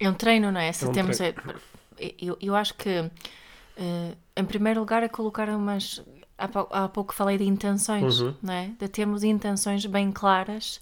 É 0.00 0.08
um 0.08 0.14
treino, 0.14 0.50
não 0.50 0.58
é? 0.60 0.72
Se 0.72 0.86
É 0.86 0.88
um 0.88 0.92
temos. 0.92 1.18
treino. 1.18 1.36
Eu, 2.18 2.36
eu 2.40 2.54
acho 2.56 2.72
que, 2.74 3.10
eh, 3.76 4.14
em 4.36 4.44
primeiro 4.44 4.80
lugar, 4.80 5.02
é 5.02 5.08
colocar 5.08 5.48
umas. 5.50 6.02
Há, 6.38 6.48
pou- 6.48 6.68
há 6.70 6.88
pouco 6.88 7.14
falei 7.14 7.38
de 7.38 7.44
intenções, 7.44 8.20
Uhum. 8.20 8.34
não 8.42 8.52
é? 8.52 8.68
De 8.78 8.88
termos 8.88 9.22
intenções 9.24 9.86
bem 9.86 10.12
claras 10.12 10.80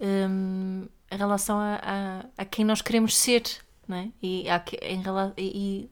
hum, 0.00 0.86
em 1.10 1.16
relação 1.16 1.58
a, 1.58 1.80
a, 1.82 2.24
a 2.42 2.44
quem 2.44 2.64
nós 2.64 2.80
queremos 2.80 3.16
ser, 3.16 3.42
não 3.88 3.96
é? 3.96 4.08
E, 4.22 4.48
a 4.48 4.62
em, 4.82 5.02
e, 5.36 5.90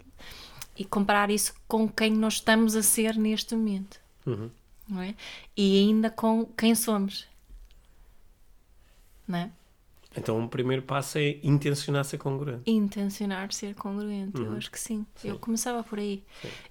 e 0.78 0.84
comparar 0.84 1.30
isso 1.30 1.52
com 1.66 1.88
quem 1.88 2.12
nós 2.12 2.34
estamos 2.34 2.76
a 2.76 2.82
ser 2.82 3.16
neste 3.16 3.54
momento, 3.56 4.00
Uhum. 4.24 4.50
não 4.88 5.02
é? 5.02 5.14
E 5.56 5.78
ainda 5.80 6.08
com 6.10 6.44
quem 6.46 6.74
somos, 6.74 7.26
não 9.26 9.38
é? 9.38 9.50
Então, 10.16 10.44
o 10.44 10.48
primeiro 10.48 10.82
passo 10.82 11.18
é 11.18 11.38
intencionar 11.42 12.04
ser 12.04 12.18
congruente. 12.18 12.62
intencionar 12.70 13.52
ser 13.52 13.74
congruente. 13.74 14.38
Uhum. 14.40 14.46
Eu 14.52 14.56
acho 14.56 14.70
que 14.70 14.78
sim. 14.78 15.06
Eu 15.24 15.38
começava 15.38 15.82
por 15.82 15.98
aí. 15.98 16.22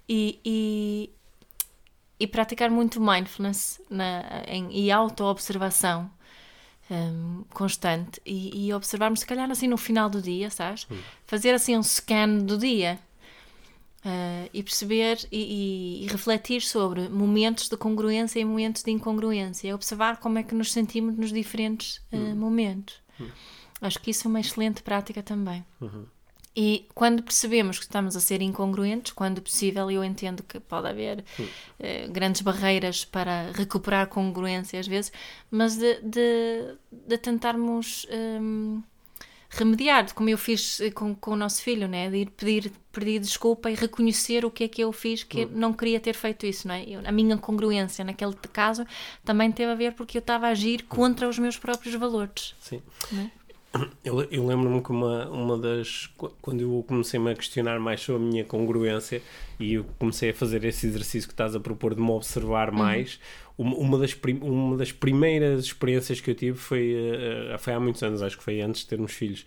E, 0.08 0.38
e, 0.44 1.10
e 2.20 2.26
praticar 2.26 2.70
muito 2.70 3.00
mindfulness 3.00 3.80
na, 3.90 4.44
em, 4.46 4.70
e 4.72 4.92
auto-observação 4.92 6.08
hum, 6.90 7.44
constante. 7.50 8.20
E, 8.24 8.66
e 8.68 8.72
observarmos, 8.72 9.20
se 9.20 9.26
calhar, 9.26 9.50
assim 9.50 9.66
no 9.66 9.76
final 9.76 10.08
do 10.08 10.22
dia, 10.22 10.48
sabes? 10.50 10.86
Uhum. 10.88 10.98
Fazer 11.26 11.52
assim 11.52 11.76
um 11.76 11.82
scan 11.82 12.38
do 12.38 12.56
dia. 12.56 12.98
ah, 14.04 14.48
e 14.52 14.62
perceber 14.62 15.18
e, 15.30 16.00
e- 16.02 16.04
e 16.04 16.06
refletir 16.08 16.60
sobre 16.62 17.08
momentos 17.08 17.68
de 17.68 17.76
congruência 17.76 18.40
e 18.40 18.44
momentos 18.44 18.82
de 18.82 18.90
incongruência. 18.90 19.74
Observar 19.74 20.18
como 20.18 20.38
é 20.38 20.42
que 20.42 20.54
nos 20.54 20.72
sentimos 20.72 21.16
nos 21.16 21.32
diferentes 21.32 22.00
ah, 22.12 22.16
Uhum. 22.16 22.34
momentos. 22.36 23.00
Acho 23.80 23.98
que 23.98 24.10
isso 24.10 24.26
é 24.26 24.28
uma 24.28 24.40
excelente 24.40 24.82
prática 24.82 25.22
também. 25.22 25.64
Uhum. 25.80 26.06
E 26.54 26.86
quando 26.94 27.22
percebemos 27.22 27.78
que 27.78 27.86
estamos 27.86 28.14
a 28.14 28.20
ser 28.20 28.42
incongruentes, 28.42 29.12
quando 29.12 29.40
possível, 29.40 29.90
eu 29.90 30.04
entendo 30.04 30.42
que 30.42 30.60
pode 30.60 30.86
haver 30.86 31.24
eh, 31.80 32.06
grandes 32.08 32.42
barreiras 32.42 33.06
para 33.06 33.50
recuperar 33.52 34.06
congruência 34.08 34.78
às 34.78 34.86
vezes, 34.86 35.10
mas 35.50 35.76
de, 35.76 36.00
de, 36.02 36.76
de 36.90 37.18
tentarmos 37.18 38.06
hum, 38.10 38.82
remediar, 39.54 40.12
como 40.14 40.28
eu 40.30 40.38
fiz 40.38 40.80
eh, 40.80 40.90
com, 40.90 41.14
com 41.14 41.32
o 41.32 41.36
nosso 41.36 41.62
filho, 41.62 41.86
né? 41.86 42.08
de 42.10 42.16
ir 42.18 42.30
pedir, 42.30 42.72
pedir 42.90 43.20
desculpa 43.20 43.70
e 43.70 43.74
reconhecer 43.74 44.44
o 44.44 44.50
que 44.50 44.64
é 44.64 44.68
que 44.68 44.82
eu 44.82 44.92
fiz, 44.92 45.22
que 45.22 45.44
não 45.46 45.72
queria 45.72 46.00
ter 46.00 46.14
feito 46.14 46.46
isso. 46.46 46.66
Não 46.66 46.74
é? 46.74 46.84
Eu- 46.84 47.02
a 47.04 47.12
minha 47.12 47.36
congruência 47.36 48.04
naquele 48.04 48.34
caso 48.52 48.86
também 49.24 49.52
teve 49.52 49.70
a 49.70 49.74
ver 49.74 49.92
porque 49.92 50.16
eu 50.18 50.20
estava 50.20 50.46
a 50.46 50.50
agir 50.50 50.84
contra 50.84 51.28
os 51.28 51.38
meus 51.38 51.56
próprios 51.58 51.94
valores. 51.94 52.54
Sim. 52.60 52.80
Né? 53.12 53.30
Eu, 54.04 54.20
eu 54.30 54.46
lembro-me 54.46 54.82
que 54.82 54.90
uma, 54.90 55.30
uma 55.30 55.56
das. 55.56 56.06
qu- 56.18 56.30
Quando 56.42 56.60
eu 56.60 56.84
comecei-me 56.86 57.30
a 57.30 57.34
questionar 57.34 57.80
mais 57.80 58.02
sobre 58.02 58.22
a 58.22 58.26
minha 58.26 58.44
congruência 58.44 59.22
e 59.58 59.72
eu 59.74 59.86
comecei 59.98 60.28
a 60.28 60.34
fazer 60.34 60.62
esse 60.66 60.86
exercício 60.86 61.26
que 61.26 61.32
estás 61.32 61.56
a 61.56 61.60
propor 61.60 61.94
de 61.94 62.02
me 62.02 62.10
observar 62.10 62.70
mais, 62.70 63.18
uma, 63.56 63.76
uma, 63.76 63.98
das, 63.98 64.16
uma 64.40 64.76
das 64.76 64.92
primeiras 64.92 65.64
experiências 65.64 66.20
que 66.20 66.30
eu 66.30 66.34
tive 66.34 66.58
foi, 66.58 66.94
eh, 66.94 67.56
foi 67.58 67.72
há 67.72 67.80
muitos 67.80 68.02
anos, 68.02 68.22
acho 68.22 68.36
que 68.38 68.44
foi 68.44 68.60
antes 68.60 68.82
de 68.82 68.88
termos 68.88 69.12
filhos. 69.12 69.44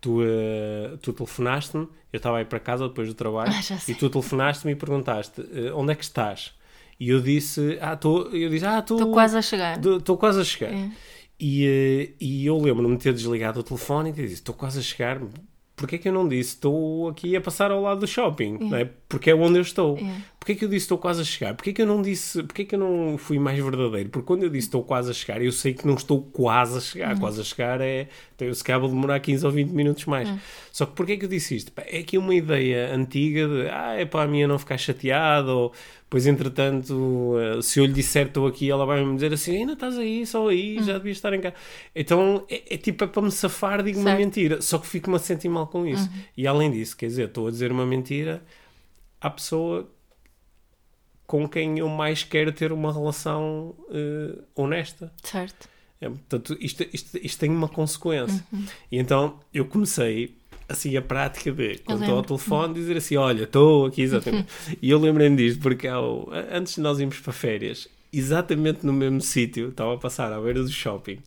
Tu, 0.00 0.22
eh, 0.22 0.96
tu 1.02 1.12
telefonaste-me, 1.12 1.88
eu 2.12 2.16
estava 2.18 2.38
aí 2.38 2.44
para 2.44 2.60
casa 2.60 2.88
depois 2.88 3.08
do 3.08 3.14
trabalho, 3.14 3.52
Ah, 3.52 3.78
e 3.88 3.94
tu 3.94 4.08
telefonaste-me 4.08 4.72
e 4.72 4.76
perguntaste 4.76 5.40
eh, 5.52 5.72
onde 5.74 5.92
é 5.92 5.94
que 5.94 6.04
estás? 6.04 6.52
E 7.00 7.10
eu 7.10 7.20
disse, 7.20 7.78
ah, 7.80 7.94
estou, 7.94 8.28
eu 8.30 8.48
disse, 8.50 8.66
ah, 8.66 8.78
Estou 8.78 9.12
quase 9.12 9.36
a 9.36 9.42
chegar. 9.42 9.78
Estou 9.84 10.16
quase 10.16 10.40
a 10.40 10.44
chegar. 10.44 10.72
É. 10.72 10.90
E, 11.40 12.14
e 12.20 12.46
eu 12.46 12.58
lembro-me 12.58 12.96
de 12.96 13.02
ter 13.04 13.12
desligado 13.12 13.60
o 13.60 13.62
telefone 13.62 14.10
e 14.10 14.12
ter 14.12 14.22
dito: 14.22 14.34
Estou 14.34 14.54
quase 14.54 14.80
a 14.80 14.82
chegar. 14.82 15.20
Porquê 15.76 15.96
que 15.96 16.08
eu 16.08 16.12
não 16.12 16.26
disse? 16.26 16.54
Estou 16.54 17.08
aqui 17.08 17.36
a 17.36 17.40
passar 17.40 17.70
ao 17.70 17.80
lado 17.80 18.00
do 18.00 18.06
shopping, 18.08 18.58
não 18.58 18.76
é? 18.76 18.84
Porque 19.08 19.30
é 19.30 19.34
onde 19.34 19.58
eu 19.58 19.62
estou. 19.62 19.96
É. 19.96 20.22
Porquê 20.38 20.54
que 20.54 20.64
eu 20.64 20.68
disse 20.68 20.84
estou 20.84 20.98
quase 20.98 21.20
a 21.20 21.24
chegar? 21.24 21.54
Porquê 21.54 21.72
que 21.72 21.82
eu 21.82 21.86
não 21.86 22.00
disse, 22.00 22.42
porquê 22.42 22.64
que 22.64 22.74
eu 22.74 22.78
não 22.78 23.18
fui 23.18 23.38
mais 23.38 23.58
verdadeiro? 23.58 24.08
Porque 24.10 24.26
quando 24.26 24.42
eu 24.42 24.50
disse 24.50 24.68
estou 24.68 24.82
quase 24.82 25.10
a 25.10 25.14
chegar, 25.14 25.42
eu 25.42 25.50
sei 25.50 25.74
que 25.74 25.86
não 25.86 25.94
estou 25.94 26.22
quase 26.22 26.78
a 26.78 26.80
chegar. 26.80 27.14
Uhum. 27.14 27.20
Quase 27.20 27.40
a 27.40 27.44
chegar 27.44 27.80
é, 27.80 28.08
eu 28.38 28.54
se 28.54 28.62
calhar 28.62 28.80
vou 28.80 28.88
demorar 28.88 29.18
15 29.20 29.44
ou 29.44 29.52
20 29.52 29.70
minutos 29.70 30.04
mais. 30.04 30.28
Uhum. 30.28 30.38
Só 30.72 30.86
que 30.86 30.92
porquê 30.92 31.16
que 31.16 31.24
eu 31.24 31.28
disse 31.28 31.56
isto? 31.56 31.72
É 31.76 31.98
aqui 31.98 32.16
uma 32.16 32.34
ideia 32.34 32.94
antiga 32.94 33.48
de, 33.48 33.68
ah, 33.70 33.94
é 33.94 34.04
para 34.04 34.24
a 34.24 34.28
minha 34.28 34.46
não 34.46 34.58
ficar 34.58 34.78
chateada, 34.78 35.52
ou 35.52 35.72
pois 36.08 36.26
entretanto, 36.26 37.34
eh, 37.38 37.60
se 37.60 37.80
eu 37.80 37.84
lhe 37.84 37.92
disser 37.92 38.26
estou 38.26 38.46
aqui, 38.46 38.70
ela 38.70 38.86
vai-me 38.86 39.14
dizer 39.14 39.32
assim, 39.32 39.56
ainda 39.56 39.74
estás 39.74 39.98
aí, 39.98 40.24
só 40.24 40.48
aí, 40.48 40.82
já 40.82 40.94
devias 40.94 41.18
estar 41.18 41.32
em 41.34 41.40
casa. 41.40 41.54
Então, 41.94 42.44
é, 42.48 42.74
é 42.74 42.76
tipo, 42.76 43.04
é 43.04 43.06
para 43.06 43.22
me 43.22 43.30
safar, 43.30 43.82
digo 43.82 43.98
uma 43.98 44.10
Certo. 44.10 44.18
mentira. 44.18 44.62
Só 44.62 44.78
que 44.78 44.86
fico-me 44.86 45.16
a 45.16 45.18
sentir 45.18 45.48
mal 45.48 45.66
com 45.66 45.86
isso. 45.86 46.08
E 46.36 46.46
além 46.46 46.70
disso, 46.70 46.96
quer 46.96 47.06
dizer, 47.06 47.26
estou 47.26 47.48
a 47.48 47.50
dizer 47.50 47.70
uma 47.70 47.84
mentira 47.84 48.42
à 49.20 49.30
pessoa 49.30 49.90
com 51.26 51.46
quem 51.46 51.78
eu 51.78 51.88
mais 51.88 52.24
quero 52.24 52.52
ter 52.52 52.72
uma 52.72 52.92
relação 52.92 53.74
eh, 53.90 54.38
honesta. 54.54 55.12
Certo. 55.22 55.68
É, 56.00 56.08
portanto, 56.08 56.56
isto, 56.60 56.86
isto, 56.92 57.18
isto 57.18 57.38
tem 57.38 57.50
uma 57.50 57.68
consequência. 57.68 58.42
E 58.90 58.98
então 58.98 59.38
eu 59.52 59.66
comecei 59.66 60.34
assim 60.68 60.96
a 60.96 61.02
prática 61.02 61.50
de, 61.50 61.78
quando 61.78 62.02
estou 62.02 62.16
ao 62.16 62.22
telefone, 62.22 62.74
dizer 62.74 62.96
assim: 62.96 63.16
Olha, 63.16 63.44
estou 63.44 63.86
aqui 63.86 64.02
exatamente. 64.02 64.48
e 64.80 64.90
eu 64.90 64.98
lembrei-me 64.98 65.36
disto 65.36 65.60
porque 65.60 65.88
ao, 65.88 66.28
antes 66.50 66.76
de 66.76 66.80
nós 66.80 66.98
irmos 66.98 67.18
para 67.20 67.32
férias, 67.32 67.88
exatamente 68.12 68.84
no 68.84 68.92
mesmo 68.92 69.20
sítio, 69.20 69.68
estava 69.68 69.94
a 69.94 69.98
passar 69.98 70.32
à 70.32 70.40
beira 70.40 70.62
do 70.62 70.70
shopping. 70.70 71.18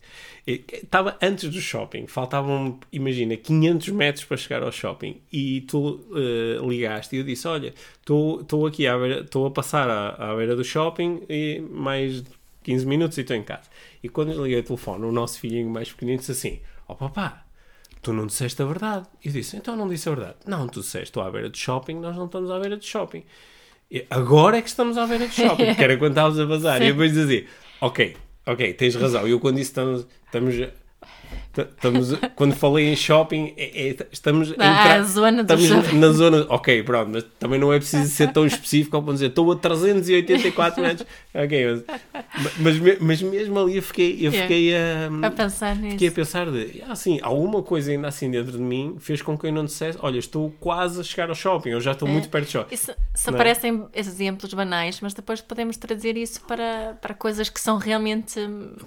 Estava 0.46 1.16
antes 1.22 1.48
do 1.48 1.60
shopping, 1.60 2.06
faltavam, 2.06 2.78
imagina, 2.92 3.36
500 3.36 3.88
metros 3.90 4.24
para 4.24 4.36
chegar 4.36 4.62
ao 4.62 4.72
shopping. 4.72 5.20
E 5.32 5.60
tu 5.62 6.00
eh, 6.14 6.58
ligaste 6.66 7.14
e 7.14 7.20
eu 7.20 7.24
disse: 7.24 7.46
Olha, 7.46 7.72
estou 8.00 8.66
aqui 8.66 8.84
estou 8.84 9.46
a 9.46 9.50
passar 9.50 9.88
à, 9.88 10.32
à 10.32 10.36
beira 10.36 10.56
do 10.56 10.64
shopping 10.64 11.22
e 11.28 11.60
mais 11.70 12.24
15 12.64 12.86
minutos 12.86 13.18
e 13.18 13.20
estou 13.20 13.36
em 13.36 13.42
casa. 13.42 13.68
E 14.02 14.08
quando 14.08 14.32
liguei 14.42 14.58
o 14.58 14.62
telefone, 14.62 15.04
o 15.04 15.12
nosso 15.12 15.38
filhinho 15.38 15.70
mais 15.70 15.90
pequenino 15.92 16.18
disse 16.18 16.32
assim: 16.32 16.60
Ó 16.88 16.94
papá, 16.94 17.44
tu 18.02 18.12
não 18.12 18.26
disseste 18.26 18.60
a 18.60 18.64
verdade. 18.64 19.06
Eu 19.24 19.32
disse: 19.32 19.56
Então 19.56 19.76
não 19.76 19.88
disse 19.88 20.08
a 20.08 20.14
verdade. 20.14 20.36
Não, 20.46 20.66
tu 20.66 20.80
disseste: 20.80 21.10
Estou 21.10 21.22
à 21.22 21.30
beira 21.30 21.48
de 21.48 21.58
shopping, 21.58 22.00
nós 22.00 22.16
não 22.16 22.26
estamos 22.26 22.50
à 22.50 22.58
beira 22.58 22.76
de 22.76 22.84
shopping. 22.84 23.24
E 23.92 24.06
agora 24.08 24.56
é 24.56 24.62
que 24.62 24.68
estamos 24.68 24.96
à 24.96 25.06
beira 25.06 25.28
de 25.28 25.34
shopping, 25.34 25.74
que 25.76 25.84
era 25.84 25.98
quando 25.98 26.12
estávamos 26.12 26.40
a 26.40 26.46
bazar. 26.46 26.80
E 26.80 26.86
eu 26.86 26.92
depois 26.92 27.12
dizia: 27.12 27.44
Ok, 27.78 28.16
ok, 28.46 28.72
tens 28.72 28.94
razão. 28.94 29.28
E 29.28 29.32
eu 29.32 29.38
quando 29.38 29.56
disse 29.56 29.70
estamos. 29.70 30.06
estamos 30.24 30.54
Estamos, 31.54 32.14
quando 32.34 32.54
falei 32.54 32.88
em 32.90 32.96
shopping, 32.96 33.52
é- 33.58 33.88
é- 33.90 33.96
estamos 34.10 34.54
Ah, 34.58 34.94
a 34.94 35.02
zona 35.02 35.42
estamos 35.42 35.64
shopping. 35.66 35.98
na 35.98 36.08
zona. 36.12 36.46
Ok, 36.48 36.82
pronto, 36.82 37.10
mas 37.12 37.24
também 37.38 37.60
não 37.60 37.70
é 37.72 37.78
preciso 37.78 38.08
ser 38.10 38.32
tão 38.32 38.46
específico 38.46 38.96
como 38.98 39.12
dizer 39.12 39.26
estou 39.26 39.52
a 39.52 39.56
384 39.56 40.80
metros. 40.82 41.06
Ok, 41.34 41.82
mas 42.58 42.78
mas, 42.78 42.98
mas 43.00 43.22
mesmo 43.22 43.58
ali 43.58 43.76
eu 43.76 43.82
fiquei, 43.82 44.18
eu 44.26 44.32
fiquei 44.32 44.74
a, 44.74 45.08
A 45.26 45.30
pensar 45.30 45.76
nisso. 45.76 45.92
fiquei 45.92 46.08
a 46.08 46.12
pensar 46.12 46.50
de, 46.50 46.82
assim, 46.88 47.18
alguma 47.22 47.62
coisa 47.62 47.90
ainda 47.90 48.08
assim 48.08 48.30
dentro 48.30 48.52
de 48.52 48.58
mim 48.58 48.96
fez 48.98 49.20
com 49.20 49.36
que 49.36 49.46
eu 49.46 49.52
não 49.52 49.64
dissesse, 49.66 49.98
olha, 50.00 50.18
estou 50.18 50.50
quase 50.58 51.00
a 51.00 51.04
chegar 51.04 51.28
ao 51.28 51.34
shopping, 51.34 51.70
eu 51.70 51.80
já 51.80 51.92
estou 51.92 52.08
muito 52.08 52.28
perto 52.30 52.46
do 52.46 52.50
shopping. 52.50 52.74
Isso, 52.74 52.92
se 53.14 53.26
Não 53.30 53.34
é? 53.36 53.40
aparecem 53.40 53.84
exemplos 53.94 54.54
banais, 54.54 55.00
mas 55.02 55.12
depois 55.12 55.40
podemos 55.42 55.76
trazer 55.76 56.16
isso 56.16 56.40
para, 56.46 56.96
para 57.00 57.12
coisas 57.14 57.48
que 57.50 57.60
são 57.60 57.76
realmente 57.76 58.40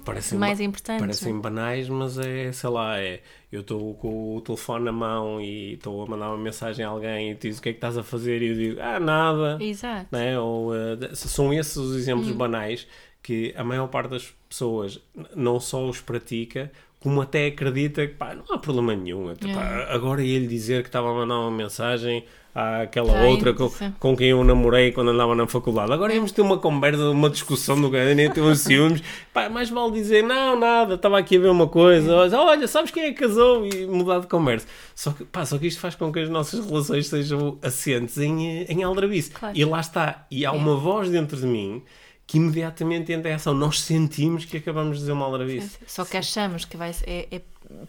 Parecem 0.04 0.38
mais 0.40 0.60
importantes. 0.60 1.02
Parecem 1.02 1.40
banais, 1.40 1.88
mas 1.90 2.18
é, 2.18 2.52
sei 2.56 2.70
lá, 2.70 3.00
é. 3.00 3.22
Eu 3.52 3.62
estou 3.62 3.94
com 3.96 4.36
o 4.36 4.42
telefone 4.42 4.86
na 4.86 4.92
mão 4.92 5.40
e 5.40 5.74
estou 5.74 6.04
a 6.04 6.08
mandar 6.08 6.30
uma 6.30 6.38
mensagem 6.38 6.84
a 6.84 6.90
alguém 6.90 7.32
e 7.32 7.36
diz 7.36 7.58
o 7.60 7.62
que 7.62 7.70
é 7.70 7.72
que 7.74 7.78
estás 7.78 7.98
a 7.98 8.04
fazer 8.04 8.42
e 8.42 8.48
eu 8.48 8.56
digo, 8.56 8.82
ah, 8.82 9.00
nada. 9.00 9.58
Exato. 9.64 10.08
Né? 10.12 10.38
Ou, 10.40 10.72
de- 10.98 11.16
são 11.16 11.54
esses 11.54 11.76
os 11.78 11.96
exemplos 11.96 12.30
Hum. 12.30 12.36
banais 12.38 12.88
que 13.24 13.54
a 13.58 13.64
maior 13.64 13.88
parte 13.88 14.10
das 14.10 14.34
pessoas 14.50 15.00
não 15.36 15.60
só 15.60 15.88
os 15.88 16.00
pratica, 16.02 16.72
como 17.00 17.22
até 17.22 17.48
acredita 17.48 18.06
que 18.08 18.14
pá, 18.16 18.34
não 18.36 18.44
há 18.50 18.58
problema 18.58 18.96
nenhum. 18.96 19.30
Até, 19.30 19.48
pá, 19.54 19.62
Yeah. 19.62 19.94
agora 19.94 20.24
ele 20.24 20.48
dizer 20.48 20.82
que 20.84 20.90
estava 20.90 21.10
a 21.12 21.14
mandar 21.14 21.40
uma 21.40 21.52
mensagem 21.52 22.24
àquela 22.56 23.14
Ai, 23.14 23.28
outra 23.28 23.54
com, 23.54 23.70
com 24.00 24.16
quem 24.16 24.30
eu 24.30 24.42
namorei 24.42 24.94
quando 24.94 25.12
andava 25.12 25.36
na 25.36 25.46
faculdade. 25.46 25.92
Agora 25.92 26.14
íamos 26.16 26.32
ter 26.32 26.42
uma 26.42 26.58
conversa, 26.58 27.10
uma 27.10 27.30
discussão 27.30 27.80
do 27.80 27.90
nem 27.90 28.32
ter 28.32 28.40
uns 28.40 28.62
ciúmes. 28.62 29.04
Pá, 29.34 29.50
mais 29.50 29.70
vale 29.70 29.92
dizer, 29.92 30.24
não, 30.24 30.58
nada, 30.58 30.96
estava 30.96 31.20
aqui 31.20 31.36
a 31.36 31.40
ver 31.42 31.50
uma 31.50 31.68
coisa. 31.68 32.16
Olha, 32.16 32.68
sabes 32.68 32.92
quem 32.92 33.04
é 33.04 33.12
que 33.12 33.20
casou? 33.20 33.66
E 33.66 33.86
mudar 33.86 34.20
de 34.20 34.28
conversa. 34.28 34.66
Só 34.96 35.12
que, 35.12 35.26
pá, 35.26 35.46
só 35.46 35.58
que 35.58 35.68
isto 35.68 35.82
faz 35.82 35.96
com 35.96 36.10
que 36.12 36.20
as 36.20 36.30
nossas 36.30 36.66
relações 36.66 37.08
sejam 37.08 37.60
assentes 37.62 38.18
em, 38.18 38.64
em 38.64 38.84
aldrabice. 38.84 39.32
Claro. 39.32 39.58
E 39.58 39.66
lá 39.66 39.82
está. 39.82 40.26
E 40.32 40.46
há 40.46 40.54
uma 40.54 40.78
voz 40.78 41.10
dentro 41.10 41.36
de 41.36 41.46
mim 41.46 41.84
que 42.28 42.38
imediatamente 42.38 43.12
entra 43.14 43.32
em 43.32 43.34
ação. 43.36 43.54
Nós 43.54 43.82
sentimos 43.82 44.46
que 44.46 44.58
acabamos 44.58 44.96
de 44.98 45.02
dizer 45.02 45.12
uma 45.12 45.26
aldrabice. 45.26 45.78
Só 45.86 46.04
que 46.06 46.18
achamos 46.18 46.66
que 46.66 46.76
vai 46.76 46.92
ser, 46.94 47.08
é, 47.08 47.28
é 47.36 47.42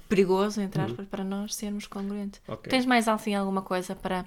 perigoso, 0.09 0.61
entre 0.61 0.80
aspas, 0.80 1.07
para 1.07 1.22
nós 1.24 1.55
sermos 1.55 1.87
congruentes. 1.87 2.41
Uhum. 2.49 2.55
Ok. 2.55 2.70
Tens 2.70 2.87
mais 2.87 3.09
assim 3.09 3.34
alguma 3.34 3.62
coisa 3.62 3.95
para, 3.95 4.24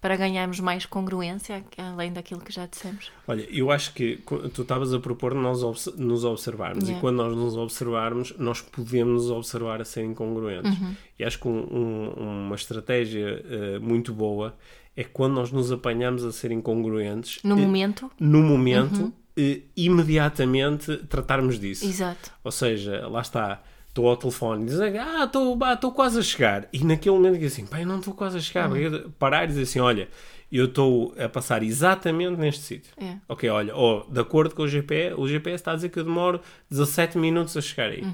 para 0.00 0.16
ganharmos 0.16 0.60
mais 0.60 0.84
congruência, 0.86 1.64
além 1.76 2.12
daquilo 2.12 2.40
que 2.40 2.52
já 2.52 2.66
dissemos? 2.66 3.10
Olha, 3.26 3.46
eu 3.50 3.70
acho 3.70 3.92
que 3.94 4.16
qu- 4.18 4.48
tu 4.50 4.62
estavas 4.62 4.92
a 4.94 5.00
propor 5.00 5.34
nós 5.34 5.62
obs- 5.62 5.94
nos 5.96 6.24
observarmos 6.24 6.84
Yeah. 6.84 6.98
e 6.98 7.00
quando 7.00 7.16
nós 7.16 7.34
nos 7.36 7.56
observarmos, 7.56 8.34
nós 8.38 8.60
podemos 8.62 9.22
nos 9.24 9.30
observar 9.30 9.80
a 9.80 9.84
serem 9.84 10.14
congruentes. 10.14 10.78
Uhum. 10.78 10.94
E 11.18 11.24
acho 11.24 11.38
que 11.38 11.48
um- 11.48 11.66
um- 11.70 12.46
uma 12.46 12.54
estratégia 12.56 13.42
eh, 13.48 13.78
muito 13.78 14.12
boa 14.12 14.54
é 14.96 15.04
quando 15.04 15.34
nós 15.34 15.50
nos 15.52 15.70
apanhamos 15.72 16.24
a 16.24 16.32
ser 16.32 16.50
incongruentes 16.50 17.40
No 17.44 17.56
momento? 17.56 18.10
no 18.18 18.42
momento, 18.42 19.00
Uhum. 19.02 19.12
Eh, 19.40 19.60
imediatamente 19.76 20.96
tratarmos 21.08 21.58
disso. 21.58 21.86
Exato. 21.86 22.30
Ou 22.44 22.52
seja, 22.52 23.06
lá 23.08 23.20
está, 23.20 23.62
estou 23.88 24.08
ao 24.08 24.16
telefone 24.16 24.64
e 24.64 24.66
dizem, 24.66 24.98
ah, 24.98 25.24
estou 25.24 25.92
quase 25.92 26.18
a 26.18 26.22
chegar. 26.22 26.68
E 26.72 26.84
naquele 26.84 27.16
momento 27.16 27.34
digo 27.34 27.46
assim, 27.46 27.66
eu 27.72 27.86
não 27.86 27.98
estou 27.98 28.12
quase 28.12 28.36
a 28.36 28.40
chegar. 28.40 28.68
Porque 28.68 29.06
Parar 29.18 29.44
e 29.44 29.48
dizer 29.48 29.62
assim, 29.62 29.80
olha, 29.80 30.08
eu 30.50 30.64
estou 30.64 31.14
a 31.18 31.28
passar 31.28 31.62
exatamente 31.62 32.36
neste 32.36 32.62
sítio. 32.62 32.92
É. 32.98 33.16
Ok, 33.28 33.48
olha, 33.48 33.74
oh, 33.76 34.04
de 34.10 34.20
acordo 34.20 34.54
com 34.54 34.62
o 34.62 34.68
GPS, 34.68 35.14
o 35.16 35.28
GPS 35.28 35.54
está 35.54 35.72
a 35.72 35.74
dizer 35.76 35.90
que 35.90 35.98
eu 35.98 36.04
demoro 36.04 36.40
17 36.68 37.16
minutos 37.18 37.56
a 37.56 37.60
chegar 37.60 37.90
aí. 37.90 38.04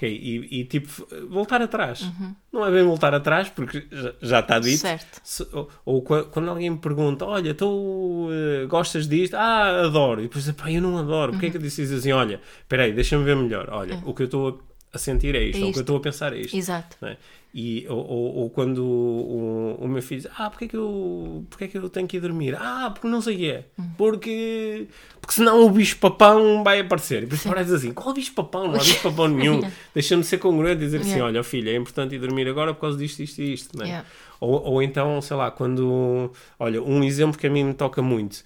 Ok, 0.00 0.08
e, 0.08 0.60
e, 0.60 0.64
tipo, 0.64 1.06
voltar 1.28 1.60
atrás. 1.60 2.10
Não 2.50 2.64
é 2.66 2.70
bem 2.70 2.82
voltar 2.82 3.12
atrás, 3.12 3.50
porque 3.50 3.84
já, 3.92 4.12
já 4.22 4.40
está 4.40 4.58
dito. 4.58 4.78
Certo. 4.80 5.20
Se- 5.22 5.46
ou, 5.52 5.68
ou 5.84 6.00
qua- 6.00 6.24
quando 6.24 6.48
alguém 6.48 6.70
me 6.70 6.78
pergunta, 6.78 7.26
olha, 7.26 7.52
tu 7.52 8.28
eh, 8.32 8.64
gostas 8.66 9.06
disto? 9.06 9.34
Ah, 9.34 9.82
adoro. 9.84 10.20
E 10.20 10.22
depois, 10.24 10.50
pá, 10.52 10.72
eu 10.72 10.80
não 10.80 10.96
adoro. 10.96 11.32
Porquê 11.32 11.46
é 11.48 11.50
que 11.50 11.58
eu 11.58 11.60
disse 11.60 11.82
assim, 11.82 12.12
olha, 12.12 12.40
espera 12.62 12.84
aí, 12.84 12.92
deixa-me 12.94 13.24
ver 13.24 13.36
melhor. 13.36 13.68
Olha, 13.70 14.00
o 14.06 14.14
que 14.14 14.22
eu 14.22 14.24
estou 14.24 14.62
a 14.90 14.96
sentir 14.96 15.34
é 15.34 15.42
isto, 15.44 15.58
É 15.58 15.64
ou 15.64 15.68
o 15.68 15.72
que 15.72 15.78
eu 15.78 15.80
isto. 15.80 15.80
estou 15.82 15.96
a 15.98 16.00
pensar 16.00 16.32
é 16.32 16.38
isto. 16.40 16.56
Exato. 16.56 16.96
é? 17.04 17.16
E, 17.52 17.84
ou, 17.88 17.98
ou, 17.98 18.34
ou 18.36 18.50
quando 18.50 18.78
o, 18.84 19.76
o 19.80 19.88
meu 19.88 20.00
filho 20.00 20.20
diz, 20.20 20.30
ah, 20.38 20.48
porque 20.48 20.66
é, 20.66 20.68
que 20.68 20.76
eu, 20.76 21.44
porque 21.50 21.64
é 21.64 21.68
que 21.68 21.76
eu 21.76 21.90
tenho 21.90 22.06
que 22.06 22.16
ir 22.16 22.20
dormir? 22.20 22.54
Ah, 22.56 22.90
porque 22.92 23.08
não 23.08 23.20
sei 23.20 23.34
o 23.34 23.38
que 23.38 23.50
é. 23.50 23.64
Porque, 23.98 24.86
porque 25.20 25.34
senão 25.34 25.66
o 25.66 25.70
bicho 25.70 25.98
papão 25.98 26.62
vai 26.62 26.78
aparecer. 26.78 27.18
E 27.18 27.20
depois 27.22 27.42
paras 27.42 27.72
assim, 27.72 27.92
qual 27.92 28.14
bicho 28.14 28.32
papão? 28.34 28.68
Não 28.68 28.76
há 28.76 28.78
bicho 28.84 29.02
papão 29.02 29.26
nenhum. 29.26 29.60
Deixa-me 29.92 30.22
ser 30.22 30.38
congruente 30.38 30.82
e 30.82 30.84
dizer 30.84 31.00
assim, 31.00 31.10
Yeah. 31.10 31.26
olha, 31.26 31.42
filho, 31.42 31.70
é 31.70 31.74
importante 31.74 32.14
ir 32.14 32.18
dormir 32.20 32.46
agora 32.46 32.72
por 32.72 32.82
causa 32.82 32.96
disto, 32.96 33.20
isto 33.20 33.42
e 33.42 33.52
isto. 33.52 33.76
Não 33.76 33.84
é? 33.84 33.88
Yeah. 33.88 34.08
Ou, 34.38 34.62
ou 34.62 34.82
então, 34.82 35.20
sei 35.20 35.36
lá, 35.36 35.50
quando. 35.50 36.32
Olha, 36.56 36.80
um 36.80 37.02
exemplo 37.02 37.36
que 37.36 37.48
a 37.48 37.50
mim 37.50 37.64
me 37.64 37.74
toca 37.74 38.00
muito, 38.00 38.44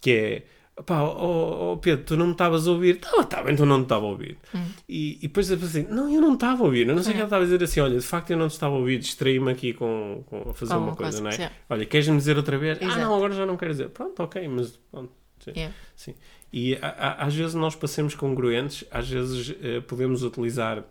que 0.00 0.10
é. 0.12 0.42
Pá, 0.86 1.02
oh, 1.04 1.72
oh, 1.72 1.76
Pedro, 1.76 2.04
tu 2.04 2.16
não 2.16 2.26
me 2.26 2.32
estavas 2.32 2.66
a 2.66 2.70
ouvir? 2.72 2.96
Estava, 2.96 3.22
estava, 3.22 3.52
então 3.52 3.64
não 3.64 3.78
te 3.78 3.84
estava 3.84 4.04
a 4.06 4.08
ouvir. 4.08 4.36
Hum. 4.52 4.64
E, 4.88 5.18
e 5.18 5.28
depois 5.28 5.48
eu 5.48 5.56
pensei, 5.56 5.84
não, 5.88 6.12
eu 6.12 6.20
não 6.20 6.34
estava 6.34 6.62
a 6.62 6.66
ouvir. 6.66 6.88
Eu 6.88 6.96
não 6.96 7.02
sei 7.02 7.12
o 7.12 7.14
que 7.14 7.18
É. 7.18 7.20
ela 7.20 7.26
estava 7.28 7.42
a 7.42 7.46
dizer 7.46 7.62
assim, 7.62 7.78
olha, 7.80 7.96
de 7.98 8.04
facto 8.04 8.30
eu 8.30 8.36
não 8.36 8.48
te 8.48 8.52
estava 8.52 8.74
a 8.74 8.78
ouvir, 8.78 8.98
distraí-me 8.98 9.52
aqui 9.52 9.72
com, 9.72 10.24
com 10.26 10.50
a 10.50 10.52
fazer 10.54 10.74
Com 10.74 10.80
uma 10.80 10.96
coisa, 10.96 11.20
não 11.22 11.30
é? 11.30 11.52
Olha, 11.70 11.86
queres-me 11.86 12.16
dizer 12.16 12.36
outra 12.36 12.58
vez? 12.58 12.78
Ah, 12.80 12.84
Exato. 12.86 13.00
não, 13.02 13.14
agora 13.14 13.32
já 13.34 13.46
não 13.46 13.56
quero 13.56 13.70
dizer. 13.70 13.88
Pronto, 13.90 14.20
ok, 14.20 14.48
mas 14.48 14.76
pronto. 14.90 15.12
Sim. 15.38 15.52
Yeah. 15.56 15.74
Sim. 15.94 16.14
E 16.52 16.74
a- 16.82 16.88
a- 16.88 17.24
às 17.26 17.34
vezes 17.34 17.54
nós 17.54 17.76
passamos 17.76 18.14
congruentes, 18.16 18.84
às 18.90 19.08
vezes 19.08 19.54
eh, 19.62 19.80
podemos 19.80 20.22
utilizar, 20.24 20.82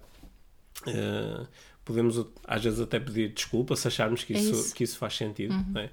eh, 0.88 1.46
podemos 1.84 2.26
às 2.48 2.64
vezes 2.64 2.80
até 2.80 3.00
pedir 3.00 3.30
desculpa 3.34 3.76
se 3.76 3.88
acharmos 3.88 4.24
que 4.24 4.34
É 4.34 4.38
isso, 4.40 4.52
isso. 4.52 4.68
Uhum. 4.70 4.74
que 4.76 4.84
isso 4.84 4.98
faz 4.98 5.16
sentido, 5.18 5.54
não 5.72 5.82
é? 5.82 5.90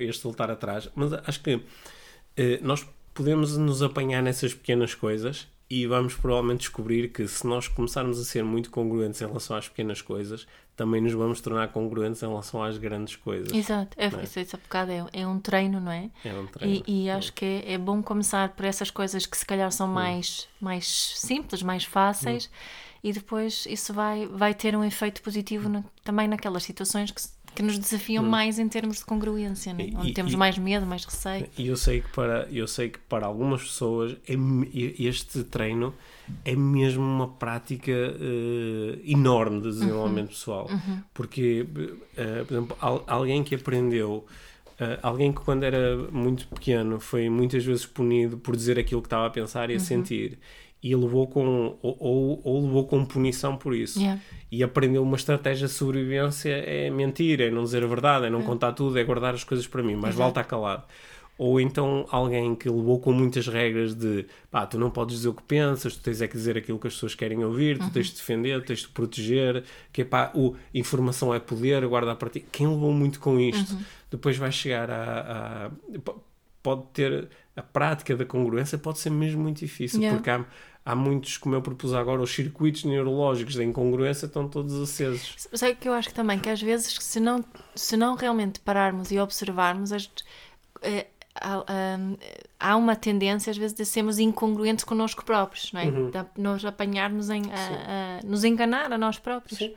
Este 0.00 0.22
voltar 0.24 0.50
atrás. 0.50 0.88
Mas 0.94 1.12
acho 1.12 1.42
que 1.42 1.60
eh, 2.36 2.58
nós 2.62 2.86
podemos 3.20 3.54
nos 3.58 3.82
apanhar 3.82 4.22
nessas 4.22 4.54
pequenas 4.54 4.94
coisas 4.94 5.46
e 5.68 5.86
vamos 5.86 6.14
provavelmente 6.14 6.60
descobrir 6.60 7.08
que 7.12 7.28
se 7.28 7.46
nós 7.46 7.68
começarmos 7.68 8.18
a 8.18 8.24
ser 8.24 8.42
muito 8.42 8.70
congruentes 8.70 9.20
em 9.20 9.26
relação 9.26 9.54
às 9.56 9.68
pequenas 9.68 10.00
coisas, 10.00 10.46
também 10.74 11.02
nos 11.02 11.12
vamos 11.12 11.38
tornar 11.42 11.68
congruentes 11.68 12.22
em 12.22 12.26
relação 12.26 12.62
às 12.62 12.78
grandes 12.78 13.16
coisas. 13.16 13.52
Exato. 13.52 13.94
É, 13.98 14.06
é? 14.06 14.22
isso, 14.24 14.56
há 14.56 14.58
bocado 14.58 14.90
é, 14.90 15.04
é 15.12 15.26
um 15.26 15.38
treino, 15.38 15.78
não 15.78 15.92
é? 15.92 16.08
É 16.24 16.32
um 16.32 16.46
treino. 16.46 16.82
E, 16.86 17.04
e 17.04 17.10
acho 17.10 17.30
que 17.34 17.44
é, 17.44 17.74
é 17.74 17.78
bom 17.78 18.02
começar 18.02 18.48
por 18.54 18.64
essas 18.64 18.90
coisas 18.90 19.26
que 19.26 19.36
se 19.36 19.44
calhar 19.44 19.70
são 19.70 19.86
mais, 19.86 20.48
mais 20.58 20.86
simples, 21.16 21.62
mais 21.62 21.84
fáceis, 21.84 22.50
e 23.04 23.12
depois 23.12 23.66
isso 23.66 23.92
vai, 23.92 24.26
vai 24.26 24.54
ter 24.54 24.74
um 24.74 24.82
efeito 24.82 25.20
positivo 25.22 25.68
na- 25.68 25.84
também 26.02 26.26
naquelas 26.26 26.62
situações 26.62 27.10
que, 27.10 27.20
se- 27.20 27.32
que 27.60 27.66
nos 27.66 27.78
desafiam 27.78 28.24
mais 28.24 28.58
em 28.58 28.68
termos 28.68 28.98
de 28.98 29.04
congruência, 29.04 29.72
né? 29.72 29.90
Onde 29.96 30.10
e- 30.10 30.14
temos 30.14 30.32
e- 30.32 30.36
mais 30.36 30.56
medo, 30.58 30.86
mais 30.86 31.04
receio. 31.04 31.46
E 31.56 31.66
eu 31.66 31.76
sei 31.76 32.00
que 32.00 32.08
para, 32.08 32.48
eu 32.50 32.66
sei 32.66 32.88
que 32.88 32.98
para 33.00 33.26
algumas 33.26 33.62
pessoas 33.62 34.16
é 34.28 34.34
este 34.98 35.44
treino 35.44 35.94
é 36.44 36.54
mesmo 36.56 37.02
uma 37.02 37.28
prática 37.28 37.90
eh, 37.92 38.98
enorme 39.04 39.60
de 39.60 39.68
desenvolvimento 39.68 40.28
pessoal. 40.28 40.70
Porque, 41.14 41.66
eh, 42.16 42.44
por 42.46 42.54
exemplo, 42.54 42.76
al- 42.80 43.04
alguém 43.06 43.42
que 43.44 43.54
aprendeu, 43.54 44.24
eh, 44.78 44.98
alguém 45.02 45.32
que 45.32 45.40
quando 45.40 45.64
era 45.64 45.96
muito 46.10 46.46
pequeno 46.48 47.00
foi 47.00 47.28
muitas 47.28 47.64
vezes 47.64 47.84
punido 47.86 48.38
por 48.38 48.56
dizer 48.56 48.78
aquilo 48.78 49.02
que 49.02 49.06
estava 49.06 49.26
a 49.26 49.30
pensar 49.30 49.70
e 49.70 49.74
a 49.74 49.80
sentir. 49.80 50.38
E 50.82 50.94
levou 50.96 51.26
com, 51.26 51.76
ou, 51.82 51.96
ou, 52.00 52.40
ou 52.42 52.62
levou 52.62 52.86
com 52.86 53.04
punição 53.04 53.56
por 53.56 53.74
isso 53.74 53.98
Yeah. 54.00 54.20
e 54.50 54.62
aprendeu 54.62 55.02
uma 55.02 55.16
estratégia 55.16 55.66
de 55.66 55.72
sobrevivência 55.74 56.50
é 56.50 56.88
mentir, 56.90 57.40
é 57.40 57.50
não 57.50 57.64
dizer 57.64 57.84
a 57.84 57.86
verdade, 57.86 58.26
é 58.26 58.30
não 58.30 58.42
contar 58.42 58.72
tudo, 58.72 58.98
é 58.98 59.04
guardar 59.04 59.34
as 59.34 59.44
coisas 59.44 59.66
para 59.66 59.82
mim, 59.82 59.94
mas 59.94 60.14
vale 60.14 60.30
estar 60.30 60.44
calado. 60.44 60.84
Ou 61.36 61.58
então 61.60 62.06
alguém 62.10 62.54
que 62.54 62.68
levou 62.68 62.98
com 63.00 63.12
muitas 63.12 63.46
regras 63.46 63.94
de 63.94 64.26
pá, 64.50 64.66
tu 64.66 64.78
não 64.78 64.90
podes 64.90 65.16
dizer 65.16 65.28
o 65.28 65.34
que 65.34 65.42
pensas, 65.42 65.96
tu 65.96 66.02
tens 66.02 66.20
é 66.20 66.28
que 66.28 66.34
dizer 66.36 66.56
aquilo 66.56 66.78
que 66.78 66.86
as 66.86 66.92
pessoas 66.94 67.14
querem 67.14 67.42
ouvir, 67.44 67.78
tu 67.78 67.90
tens 67.90 68.06
de 68.08 68.14
defender, 68.16 68.62
tens 68.64 68.80
de 68.80 68.88
proteger, 68.88 69.64
que 69.92 70.02
é 70.02 70.04
pá, 70.04 70.30
o 70.34 70.54
informação 70.74 71.34
é 71.34 71.38
poder, 71.40 71.86
guarda 71.86 72.14
para 72.14 72.28
ti. 72.30 72.44
Quem 72.52 72.66
levou 72.66 72.92
muito 72.92 73.20
com 73.20 73.38
isto, 73.40 73.74
depois 74.10 74.36
vai 74.36 74.52
chegar 74.52 74.90
a, 74.90 75.66
a- 75.66 76.12
pode 76.62 76.82
ter 76.92 77.28
a 77.56 77.62
prática 77.62 78.14
da 78.16 78.24
congruência 78.24 78.76
pode 78.78 78.98
ser 78.98 79.10
mesmo 79.10 79.42
muito 79.42 79.58
difícil, 79.60 80.00
Yeah. 80.00 80.16
porque 80.18 80.30
há, 80.30 80.44
há 80.84 80.94
muitos, 80.94 81.36
como 81.36 81.54
eu 81.54 81.62
propus 81.62 81.92
agora, 81.94 82.20
os 82.22 82.30
circuitos 82.34 82.84
neurológicos 82.84 83.54
da 83.54 83.64
incongruência 83.64 84.26
estão 84.26 84.48
todos 84.48 84.74
acesos. 84.80 85.48
Sei 85.52 85.74
que 85.74 85.88
eu 85.88 85.92
acho 85.92 86.08
que 86.08 86.14
também 86.14 86.38
que 86.38 86.48
às 86.48 86.60
vezes 86.60 86.96
se 87.00 87.20
não, 87.20 87.44
se 87.74 87.96
não 87.96 88.14
realmente 88.14 88.60
pararmos 88.60 89.10
e 89.10 89.18
observarmos 89.18 89.92
as, 89.92 90.10
eh, 90.82 91.06
há, 91.34 91.58
hum, 91.98 92.16
há 92.58 92.76
uma 92.76 92.96
tendência 92.96 93.50
às 93.50 93.56
vezes 93.56 93.76
de 93.76 93.84
sermos 93.84 94.18
incongruentes 94.18 94.84
connosco 94.84 95.24
próprios, 95.24 95.72
não 95.72 95.80
é? 95.80 95.84
Uhum. 95.86 96.10
De 96.10 96.24
nos 96.36 96.64
apanharmos 96.64 97.30
em 97.30 97.42
a, 97.52 98.18
a- 98.20 98.26
nos 98.26 98.44
enganar 98.44 98.92
a 98.92 98.98
nós 98.98 99.18
próprios. 99.18 99.58
sim. 99.58 99.74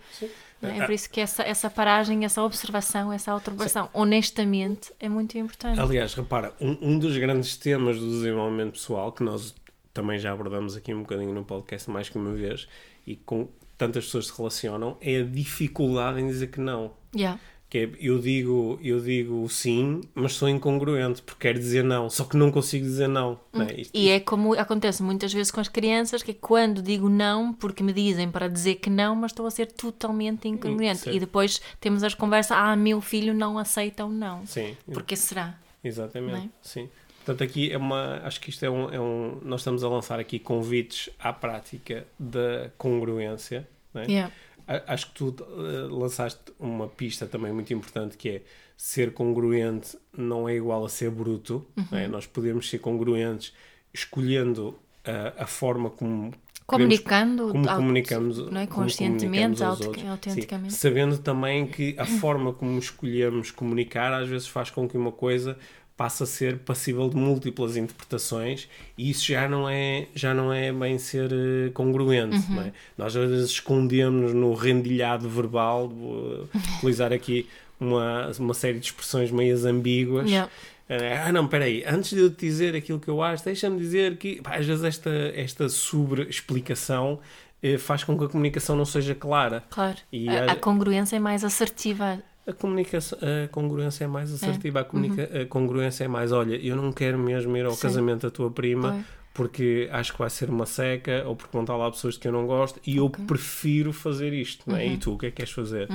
não 0.61 0.69
É 0.69 0.79
É 0.79 0.85
por 0.85 0.93
isso 0.93 1.09
que 1.09 1.19
essa, 1.19 1.43
essa 1.43 1.69
paragem, 1.69 2.23
essa 2.23 2.41
observação, 2.41 3.11
essa 3.11 3.31
autoobservação, 3.31 3.89
honestamente, 3.93 4.91
é 4.99 5.09
muito 5.09 5.37
importante. 5.37 5.79
Aliás, 5.79 6.13
repara, 6.13 6.53
um, 6.61 6.77
um 6.81 6.97
dos 6.99 7.17
grandes 7.17 7.57
temas 7.57 7.99
do 7.99 8.09
desenvolvimento 8.09 8.71
pessoal, 8.73 9.11
que 9.11 9.23
nós 9.23 9.53
também 9.93 10.17
já 10.19 10.31
abordamos 10.31 10.75
aqui 10.75 10.93
um 10.93 11.01
bocadinho 11.01 11.33
no 11.33 11.43
podcast 11.45 11.89
mais 11.89 12.09
que 12.09 12.17
uma 12.17 12.33
vez, 12.33 12.67
e 13.05 13.15
com 13.15 13.47
tantas 13.77 14.05
pessoas 14.05 14.27
se 14.27 14.37
relacionam, 14.37 14.97
é 15.01 15.19
a 15.19 15.23
dificuldade 15.23 16.19
em 16.19 16.27
dizer 16.27 16.47
que 16.47 16.59
não. 16.59 16.91
Yeah. 17.15 17.39
Que 17.69 17.77
é, 17.79 17.89
eu 17.99 18.19
digo, 18.19 18.79
eu 18.83 18.99
digo 19.01 19.49
sim, 19.49 20.01
mas 20.13 20.33
sou 20.33 20.47
incongruente, 20.47 21.23
porque 21.23 21.47
quero 21.47 21.57
dizer 21.57 21.83
não, 21.83 22.07
só 22.07 22.23
que 22.23 22.37
não 22.37 22.51
consigo 22.51 22.85
dizer 22.85 23.07
não. 23.07 23.39
não 23.51 23.63
é? 23.65 23.81
Isto- 23.81 23.97
E 23.97 24.09
é 24.09 24.19
como 24.19 24.53
acontece 24.53 25.01
muitas 25.01 25.33
vezes 25.33 25.49
com 25.51 25.59
as 25.59 25.67
crianças, 25.67 26.21
que 26.21 26.31
é 26.31 26.33
quando 26.35 26.83
digo 26.83 27.09
não, 27.09 27.51
porque 27.51 27.81
me 27.81 27.91
dizem 27.91 28.29
para 28.29 28.47
dizer 28.47 28.75
que 28.75 28.91
não, 28.91 29.15
mas 29.15 29.31
estou 29.31 29.47
a 29.47 29.51
ser 29.51 29.71
totalmente 29.71 30.47
incongruente. 30.47 30.99
certo. 30.99 31.15
E 31.15 31.19
depois 31.19 31.59
temos 31.79 32.03
as 32.03 32.13
conversas, 32.13 32.55
ah, 32.55 32.75
meu 32.75 33.01
filho 33.01 33.33
não 33.33 33.57
aceita 33.57 34.05
o 34.05 34.09
não. 34.09 34.45
Sim, 34.45 34.77
Porque 34.93 35.15
será? 35.15 35.57
exatamente. 35.83 36.45
é? 36.45 36.49
Sim. 36.61 36.87
Portanto, 37.25 37.43
aqui 37.43 37.71
é 37.71 37.77
uma. 37.77 38.21
Acho 38.23 38.39
que 38.41 38.49
isto 38.49 38.63
é 38.65 38.69
um, 38.69 38.89
é 38.93 38.99
um. 38.99 39.39
Nós 39.43 39.61
estamos 39.61 39.83
a 39.83 39.89
lançar 39.89 40.19
aqui 40.19 40.39
convites 40.39 41.09
à 41.19 41.31
prática 41.31 42.05
da 42.19 42.69
congruência. 42.77 43.67
não 43.93 44.01
é? 44.01 44.05
Yeah. 44.05 44.33
A- 44.67 44.93
Acho 44.93 45.07
que 45.07 45.13
tu 45.13 45.35
eh, 45.39 45.87
lançaste 45.91 46.39
uma 46.59 46.87
pista 46.87 47.25
também 47.25 47.51
muito 47.53 47.73
importante 47.73 48.17
que 48.17 48.29
é 48.29 48.41
ser 48.77 49.13
congruente 49.13 49.97
não 50.17 50.47
é 50.49 50.55
igual 50.55 50.83
a 50.85 50.89
ser 50.89 51.09
bruto. 51.11 51.65
não 51.75 51.85
Uhum. 51.91 51.97
é? 51.97 52.07
Nós 52.07 52.25
podemos 52.25 52.69
ser 52.69 52.79
congruentes 52.79 53.53
escolhendo 53.93 54.77
a, 55.05 55.43
a 55.43 55.47
forma 55.47 55.89
como 55.89 56.31
Comunicando, 56.65 57.49
como 57.49 57.69
auto- 57.69 57.75
comunicamos, 57.81 58.37
não 58.49 58.61
é? 58.61 58.65
conscientemente, 58.67 59.59
comunicamos 59.59 60.01
autenticamente. 60.07 60.71
Sim, 60.73 60.79
sabendo 60.79 61.17
também 61.17 61.67
que 61.67 61.93
a 61.99 62.05
forma 62.05 62.53
como 62.53 62.79
escolhemos 62.79 63.51
comunicar 63.51 64.13
às 64.13 64.29
vezes 64.29 64.47
faz 64.47 64.69
com 64.69 64.87
que 64.87 64.95
uma 64.97 65.11
coisa 65.11 65.57
passe 65.95 66.23
a 66.23 66.25
ser 66.25 66.57
passível 66.59 67.07
de 67.09 67.15
múltiplas 67.15 67.77
interpretações 67.77 68.67
e 68.97 69.09
isso 69.11 69.25
já 69.27 69.47
não 69.47 69.69
é 69.69 70.07
já 70.15 70.33
não 70.33 70.51
é 70.51 70.71
bem 70.73 70.97
ser 70.97 71.31
eh, 71.31 71.69
congruente 71.73 72.35
Uhum. 72.51 72.61
é? 72.61 72.71
nós 72.97 73.15
às 73.15 73.29
vezes 73.29 73.51
escondemos 73.51 74.33
no 74.33 74.53
rendilhado 74.53 75.29
verbal 75.29 75.87
vou 75.89 76.49
utilizar 76.77 77.13
aqui 77.13 77.47
uma, 77.79 78.31
uma 78.39 78.53
série 78.53 78.79
de 78.79 78.85
expressões 78.87 79.29
meias 79.31 79.65
ambíguas 79.65 80.29
Yeah. 80.29 80.49
eh, 80.89 81.17
Ah, 81.25 81.31
não, 81.31 81.47
peraí, 81.47 81.83
antes 81.85 82.09
de 82.11 82.19
eu 82.19 82.29
te 82.31 82.45
dizer 82.45 82.75
aquilo 82.75 82.99
que 82.99 83.07
eu 83.09 83.21
acho, 83.21 83.43
deixa-me 83.45 83.77
dizer 83.79 84.17
que 84.17 84.41
pá, 84.41 84.55
às 84.55 84.65
vezes 84.65 84.83
esta, 84.83 85.09
esta 85.35 85.69
sobre-explicação 85.69 87.19
eh, 87.61 87.77
faz 87.77 88.03
com 88.03 88.17
que 88.17 88.25
a 88.25 88.27
comunicação 88.27 88.75
não 88.75 88.85
seja 88.85 89.13
clara. 89.15 89.63
Claro. 89.69 89.97
E 90.11 90.27
a, 90.29 90.51
a 90.51 90.55
congruência 90.55 91.15
é 91.15 91.19
mais 91.19 91.43
assertiva. 91.43 92.21
A, 92.45 92.51
comunicação, 92.51 93.17
a 93.21 93.47
congruência 93.47 94.03
é 94.03 94.07
mais 94.07 94.31
assertiva, 94.33 94.81
a, 94.81 94.83
comunica, 94.83 95.29
Uhum. 95.33 95.41
a 95.41 95.45
congruência 95.45 96.03
é 96.03 96.07
mais: 96.07 96.31
olha, 96.31 96.55
eu 96.55 96.75
não 96.75 96.91
quero 96.91 97.17
mesmo 97.17 97.55
ir 97.55 97.65
ao 97.65 97.71
Sim. 97.71 97.81
casamento 97.83 98.23
da 98.23 98.31
tua 98.31 98.51
prima. 98.51 99.03
Porque 99.33 99.89
acho 99.91 100.13
que 100.13 100.19
vai 100.19 100.29
ser 100.29 100.47
uma 100.49 100.65
seca 100.67 101.23
ou 101.25 101.35
porque 101.35 101.51
vão 101.51 101.63
estar 101.63 101.75
lá 101.75 101.89
pessoas 101.89 102.17
que 102.17 102.27
eu 102.27 102.31
não 102.31 102.45
gosto 102.45 102.79
e 102.85 102.97
eu 102.97 103.09
prefiro 103.09 103.91
fazer 103.91 104.31
isto. 104.31 104.69
Não 104.69 104.77
é? 104.77 104.85
Uhum. 104.85 104.93
E 104.93 104.97
tu, 104.97 105.13
o 105.13 105.17
que 105.17 105.25
é 105.25 105.29
que 105.31 105.37
queres 105.37 105.51
fazer? 105.51 105.87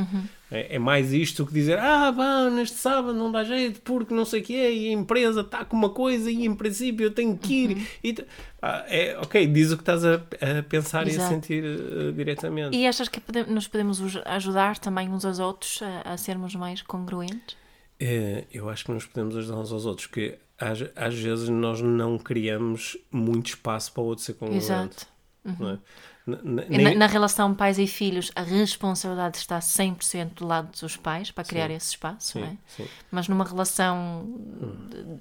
É, 0.51 0.75
é 0.75 0.79
mais 0.79 1.13
isto 1.13 1.47
que 1.47 1.53
dizer: 1.53 1.79
ah, 1.79 2.11
bom, 2.11 2.51
neste 2.51 2.77
sábado 2.79 3.15
não 3.17 3.31
dá 3.31 3.45
jeito 3.45 3.81
porque 3.83 4.13
não 4.13 4.25
sei 4.25 4.41
o 4.41 4.45
que 4.45 4.57
é 4.57 4.73
e 4.73 4.89
a 4.89 4.93
empresa 4.93 5.43
está 5.43 5.65
com 5.65 5.77
uma 5.77 5.91
coisa 5.91 6.29
e 6.29 6.45
em 6.45 6.55
princípio 6.55 7.05
eu 7.07 7.11
tenho 7.13 7.39
que 7.39 7.55
ir. 7.55 7.77
Uhum. 7.77 7.87
E 8.03 8.17
ah, 8.61 8.85
é, 8.89 9.17
ok, 9.21 9.47
diz 9.47 9.71
o 9.71 9.77
que 9.77 9.83
estás 9.83 10.05
a, 10.05 10.15
a 10.15 10.63
pensar 10.69 11.07
e 11.07 11.11
a 11.11 11.15
Exato. 11.15 11.29
sentir 11.33 11.63
eh, 11.65 12.11
diretamente. 12.13 12.77
E 12.77 12.87
achas 12.89 13.09
que 13.09 13.21
pode- 13.21 13.49
nos 13.49 13.69
podemos 13.69 14.01
ajudar 14.27 14.79
também 14.79 15.09
uns 15.09 15.25
aos 15.25 15.39
outros 15.39 15.81
a, 15.81 16.15
a 16.15 16.17
sermos 16.17 16.57
mais 16.57 16.83
congruentes? 16.83 17.57
É, 18.01 18.45
eu 18.53 18.69
acho 18.69 18.85
que 18.85 18.91
nos 18.93 19.07
podemos 19.07 19.37
ajudar 19.37 19.59
uns 19.59 19.71
aos 19.73 19.87
outros, 19.87 20.07
porque 20.09 20.39
às, 20.59 20.79
às 20.97 21.15
vezes 21.19 21.49
nós 21.49 21.81
não 21.81 22.19
criamos 22.19 22.97
muito 23.11 23.49
espaço 23.49 23.93
para 23.93 24.03
o 24.03 24.07
outro 24.07 24.25
ser 24.25 24.35
congruente. 24.35 24.65
Exato. 24.65 25.07
é? 25.47 25.79
N- 26.27 26.39
n- 26.45 26.67
E 26.69 26.77
nem- 26.77 26.85
Na, 26.95 26.95
na 26.95 27.07
relação 27.07 27.55
pais 27.55 27.79
e 27.79 27.87
filhos, 27.87 28.31
a 28.37 28.43
responsabilidade 28.43 29.39
está 29.39 29.61
100% 29.61 30.35
do 30.35 30.47
lado 30.47 30.69
dos 30.79 30.97
pais 30.97 31.31
para 31.31 31.43
criar 31.45 31.69
Sim. 31.69 31.75
esse 31.75 31.91
espaço, 31.91 32.33
sim, 32.33 32.43
é? 32.43 32.57
sim. 32.67 32.87
Mas 33.11 33.29
numa 33.29 33.45
relação 33.45 34.29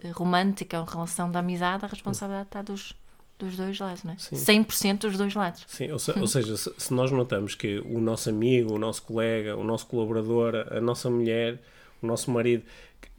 de- 0.03 0.09
romântica, 0.11 0.79
uma 0.81 0.91
relação 0.91 1.31
de 1.31 1.37
amizade, 1.37 1.85
a 1.85 1.87
responsabilidade 1.87 2.47
está 2.49 2.61
dos, 2.61 2.93
dos 3.39 3.55
dois 3.55 3.79
lados, 3.79 4.03
não 4.03 4.13
é? 4.13 4.17
Sim. 4.17 4.35
100% 4.35 4.97
dos 5.07 5.17
dois 5.17 5.33
lados. 5.33 5.63
Sim, 5.67 5.91
ou, 5.91 5.99
se- 5.99 6.11
ou 6.19 6.27
seja, 6.27 6.57
se, 6.57 6.73
se 6.77 6.93
nós 6.93 7.09
notamos 7.11 7.55
que 7.55 7.79
o 7.85 8.01
nosso 8.01 8.29
amigo, 8.29 8.73
o 8.73 8.79
nosso 8.79 9.03
colega, 9.03 9.55
o 9.55 9.63
nosso 9.63 9.85
colaborador, 9.85 10.55
a 10.71 10.81
nossa 10.81 11.09
mulher, 11.09 11.57
o 12.01 12.07
nosso 12.07 12.29
marido, 12.31 12.63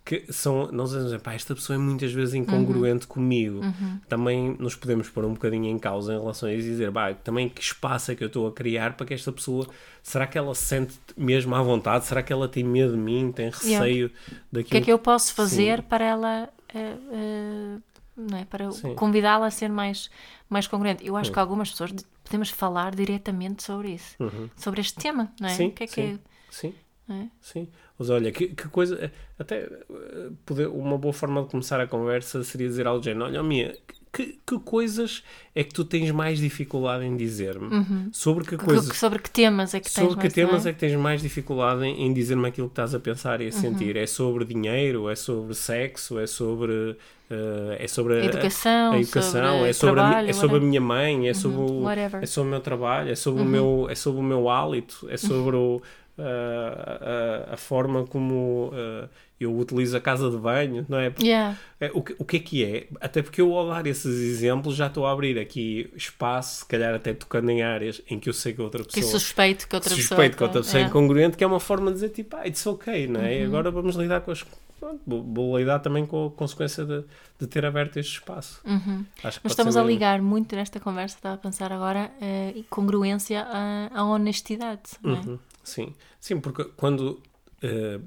que, 0.09 0.24
são, 0.32 0.72
nós 0.72 0.90
dizemos, 0.90 1.20
pá, 1.20 1.34
esta 1.34 1.54
pessoa 1.54 1.76
é 1.76 1.78
muitas 1.78 2.11
vezes 2.11 2.32
incongruente 2.32 3.06
comigo, 3.06 3.61
também 4.09 4.56
nos 4.59 4.74
podemos 4.74 5.06
pôr 5.11 5.22
um 5.26 5.34
bocadinho 5.34 5.66
em 5.66 5.78
causa 5.78 6.14
em 6.14 6.18
relação 6.18 6.48
a 6.48 6.54
isso 6.54 6.66
e 6.66 6.70
dizer, 6.70 6.90
pá, 6.90 7.12
também 7.12 7.46
que 7.46 7.61
espaço 7.61 8.11
é 8.11 8.14
que 8.14 8.24
eu 8.24 8.28
estou 8.28 8.46
a 8.46 8.52
criar 8.52 8.96
para 8.96 9.04
que 9.04 9.12
esta 9.12 9.30
pessoa, 9.30 9.68
será 10.02 10.26
que 10.26 10.38
ela 10.38 10.54
se 10.54 10.64
sente 10.64 10.94
mesmo 11.14 11.54
à 11.54 11.61
vontade? 11.61 12.06
Será 12.06 12.22
que 12.22 12.32
ela 12.32 12.48
tem 12.48 12.64
medo 12.64 12.92
de 12.92 12.96
mim? 12.98 13.30
Tem 13.30 13.50
receio 13.50 14.11
daquilo? 14.50 14.62
O 14.62 14.70
que 14.70 14.76
é 14.78 14.80
que 14.80 14.90
eu 14.90 14.98
posso 14.98 15.34
fazer 15.34 15.82
para 15.82 16.06
ela, 16.06 16.48
eh, 16.74 16.96
eh, 17.12 17.76
não 18.16 18.38
é? 18.38 18.46
Para 18.46 18.70
Sim. 18.72 18.94
convidá-la 18.94 19.44
a 19.46 19.50
ser 19.50 19.68
mais, 19.68 20.09
mais 20.48 20.66
congruente? 20.66 21.06
Eu 21.06 21.18
acho 21.18 21.30
que 21.30 21.38
algumas 21.38 21.70
pessoas 21.70 21.92
de- 21.92 22.02
podemos 22.24 22.48
falar 22.48 22.94
diretamente 22.94 23.62
sobre 23.62 23.90
isso, 23.90 24.16
sobre 24.56 24.80
este 24.80 24.94
tema, 24.98 25.30
não 25.38 25.48
é? 25.48 25.52
Uhum. 25.52 25.56
Sim, 25.59 25.66
o 25.66 25.72
que 25.72 25.84
é 25.84 25.86
sim, 25.86 26.18
sim. 26.50 26.68
é? 26.68 26.72
não 26.72 26.88
é? 27.14 27.28
Sim, 27.40 27.68
mas 27.98 28.11
olha, 28.11 28.30
que, 28.32 28.48
que 28.48 28.68
coisa. 28.68 29.11
Até 29.38 29.62
eh, 29.64 30.30
poder, 30.44 30.66
uma 30.68 30.98
boa 30.98 31.12
forma 31.12 31.42
de 31.42 31.48
começar 31.48 31.80
a 31.80 31.86
conversa 31.86 32.42
seria 32.44 32.68
dizer 32.68 32.86
ao 32.86 33.02
género: 33.02 33.26
Olha, 33.26 33.42
Mia, 33.42 33.76
que, 34.12 34.38
que 34.46 34.59
coisas 34.61 35.22
é 35.54 35.62
que 35.62 35.72
tu 35.72 35.84
tens 35.84 36.11
mais 36.11 36.38
dificuldade 36.38 37.04
em 37.04 37.16
dizer-me? 37.16 37.68
Sobre 38.12 38.44
que 38.44 38.56
coisas. 38.56 38.96
sobre 38.96 39.18
que 39.20 39.30
temas 39.30 39.74
é 39.74 39.80
que 39.80 39.90
tens 39.92 39.94
Sobre 40.09 40.16
que 40.16 40.22
mais, 40.24 40.32
temas 40.34 40.64
não 40.64 40.70
é 40.70 40.72
que 40.74 40.80
tens 40.80 40.96
mais 40.96 41.22
dificuldade 41.22 41.84
em, 41.84 42.06
em 42.06 42.12
dizer-me 42.12 42.48
aquilo 42.48 42.68
que 42.68 42.72
estás 42.72 42.94
a 42.94 43.00
pensar 43.00 43.40
e 43.40 43.44
Uhum. 43.44 43.48
a 43.50 43.52
sentir? 43.52 43.96
É 43.96 44.06
sobre 44.06 44.44
dinheiro? 44.44 45.09
É 45.09 45.14
sobre 45.14 45.54
sexo? 45.54 46.18
É 46.18 46.26
sobre. 46.26 46.96
eh, 47.30 47.76
é 47.80 47.86
sobre 47.88 48.14
a, 48.20 48.24
Educação, 48.24 48.92
a 48.92 48.98
educação, 49.00 49.32
sobre 49.59 49.68
é 49.68 49.72
sobre, 49.72 50.00
a, 50.00 50.04
trabalho, 50.04 50.30
é 50.30 50.32
sobre 50.32 50.46
a 50.46 50.52
whatever. 50.52 50.62
Uhum. 50.62 50.68
minha 50.68 50.80
mãe, 50.80 51.28
é 51.28 51.34
sobre, 51.34 51.59
o. 51.59 51.64
Uhum. 51.82 51.90
é 52.22 52.26
sobre 52.26 52.48
o 52.48 52.50
meu 52.50 52.61
trabalho, 52.61 53.11
é 53.11 53.14
sobre, 53.14 53.42
o, 53.42 53.44
meu, 53.44 53.86
é 53.90 53.94
sobre 53.94 54.20
o 54.20 54.22
meu 54.24 54.48
hálito, 54.48 55.06
é 55.11 55.16
sobre 55.18 55.54
o, 55.56 55.82
a, 56.19 57.51
a, 57.51 57.55
a 57.55 57.57
forma 57.57 58.05
como 58.07 58.71
eh, 58.75 59.09
eu 59.41 59.57
utilizo 59.57 59.97
a 59.97 60.01
casa 60.01 60.31
de 60.31 60.37
banho, 60.37 60.85
não 60.89 60.99
é? 60.99 61.12
Yeah. 61.21 61.57
É, 61.81 61.91
o, 61.95 62.03
que, 62.03 62.14
o 62.19 62.25
que 62.25 62.37
é 62.37 62.41
que 62.41 62.64
é? 62.64 62.87
Até 63.01 63.23
porque 63.23 63.41
eu, 63.41 63.55
ao 63.57 63.69
dar 63.69 63.87
esses 63.87 64.07
exemplos, 64.21 64.75
já 64.75 64.89
estou 64.89 65.07
a 65.07 65.12
abrir 65.12 65.39
aqui 65.39 65.91
espaço, 65.97 66.61
se 66.61 66.66
calhar 66.66 66.95
até 66.95 67.12
tocando 67.14 67.51
em 67.51 67.62
áreas 67.62 68.03
em 68.11 68.19
que 68.19 68.29
eu 68.29 68.33
sei 68.33 68.53
que 68.53 68.61
outra 68.61 68.83
Que 68.83 68.95
pessoa. 68.95 69.12
suspeito 69.12 69.69
que 69.69 69.75
outra 69.77 69.91
pessoa. 69.91 70.07
suspeito 70.09 70.37
que 70.37 70.43
outra 70.43 70.61
pessoa 70.62 70.83
é 70.83 70.87
incongruente, 70.87 71.37
que 71.37 71.45
é 71.45 71.47
uma 71.47 71.61
forma 71.61 71.87
de 71.91 71.95
dizer 71.95 72.09
tipo, 72.11 72.37
ah, 72.37 72.47
it's 72.47 72.66
ok, 72.66 73.07
não 73.07 73.21
Uhum. 73.21 73.27
é? 73.27 73.41
E 73.41 73.45
agora 73.45 73.71
vamos 73.71 73.95
lidar 73.97 74.21
com 74.23 74.31
as. 74.33 74.45
pronto, 74.81 75.01
Vou, 75.07 75.23
vou 75.25 75.59
lidar 75.59 75.79
também 75.81 76.05
com 76.07 76.27
a 76.27 76.31
consequência 76.31 76.85
de, 76.85 77.05
de 77.39 77.47
ter 77.47 77.64
aberto 77.64 77.97
este 77.97 78.14
espaço. 78.14 78.61
Que 78.64 78.71
Uhum. 78.71 79.05
Pode 79.23 79.41
estamos 79.47 79.77
a 79.77 79.83
ligar 79.85 80.21
muito 80.23 80.55
nesta 80.57 80.79
conversa, 80.81 81.16
estava 81.16 81.35
a 81.37 81.39
pensar 81.39 81.73
agora, 81.73 82.11
eh, 82.21 82.53
e 82.57 82.62
congruência 82.64 83.43
à, 83.43 83.89
à 83.93 84.05
honestidade. 84.05 84.81
não 85.03 85.14
é? 85.14 85.19
Uhum, 85.19 85.39
Sim, 85.69 85.95
sim, 86.21 86.41
porque 86.41 86.64
quando 86.77 87.21
eh, 87.62 88.01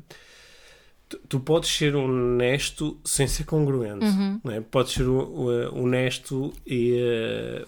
tu, 1.09 1.17
tu 1.29 1.39
podes 1.39 1.69
ser 1.69 1.95
honesto 1.95 2.97
sem 3.05 3.27
ser 3.27 3.43
congruente, 3.45 4.05
Uhum. 4.05 4.39
não 4.43 4.51
é? 4.51 4.61
Podes 4.61 4.93
ser 4.93 5.07
uh, 5.07 5.73
honesto 5.75 6.53
e 6.65 6.95
eh, 6.99 7.65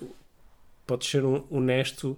podes 0.87 1.07
ser 1.09 1.23
honesto 1.25 2.17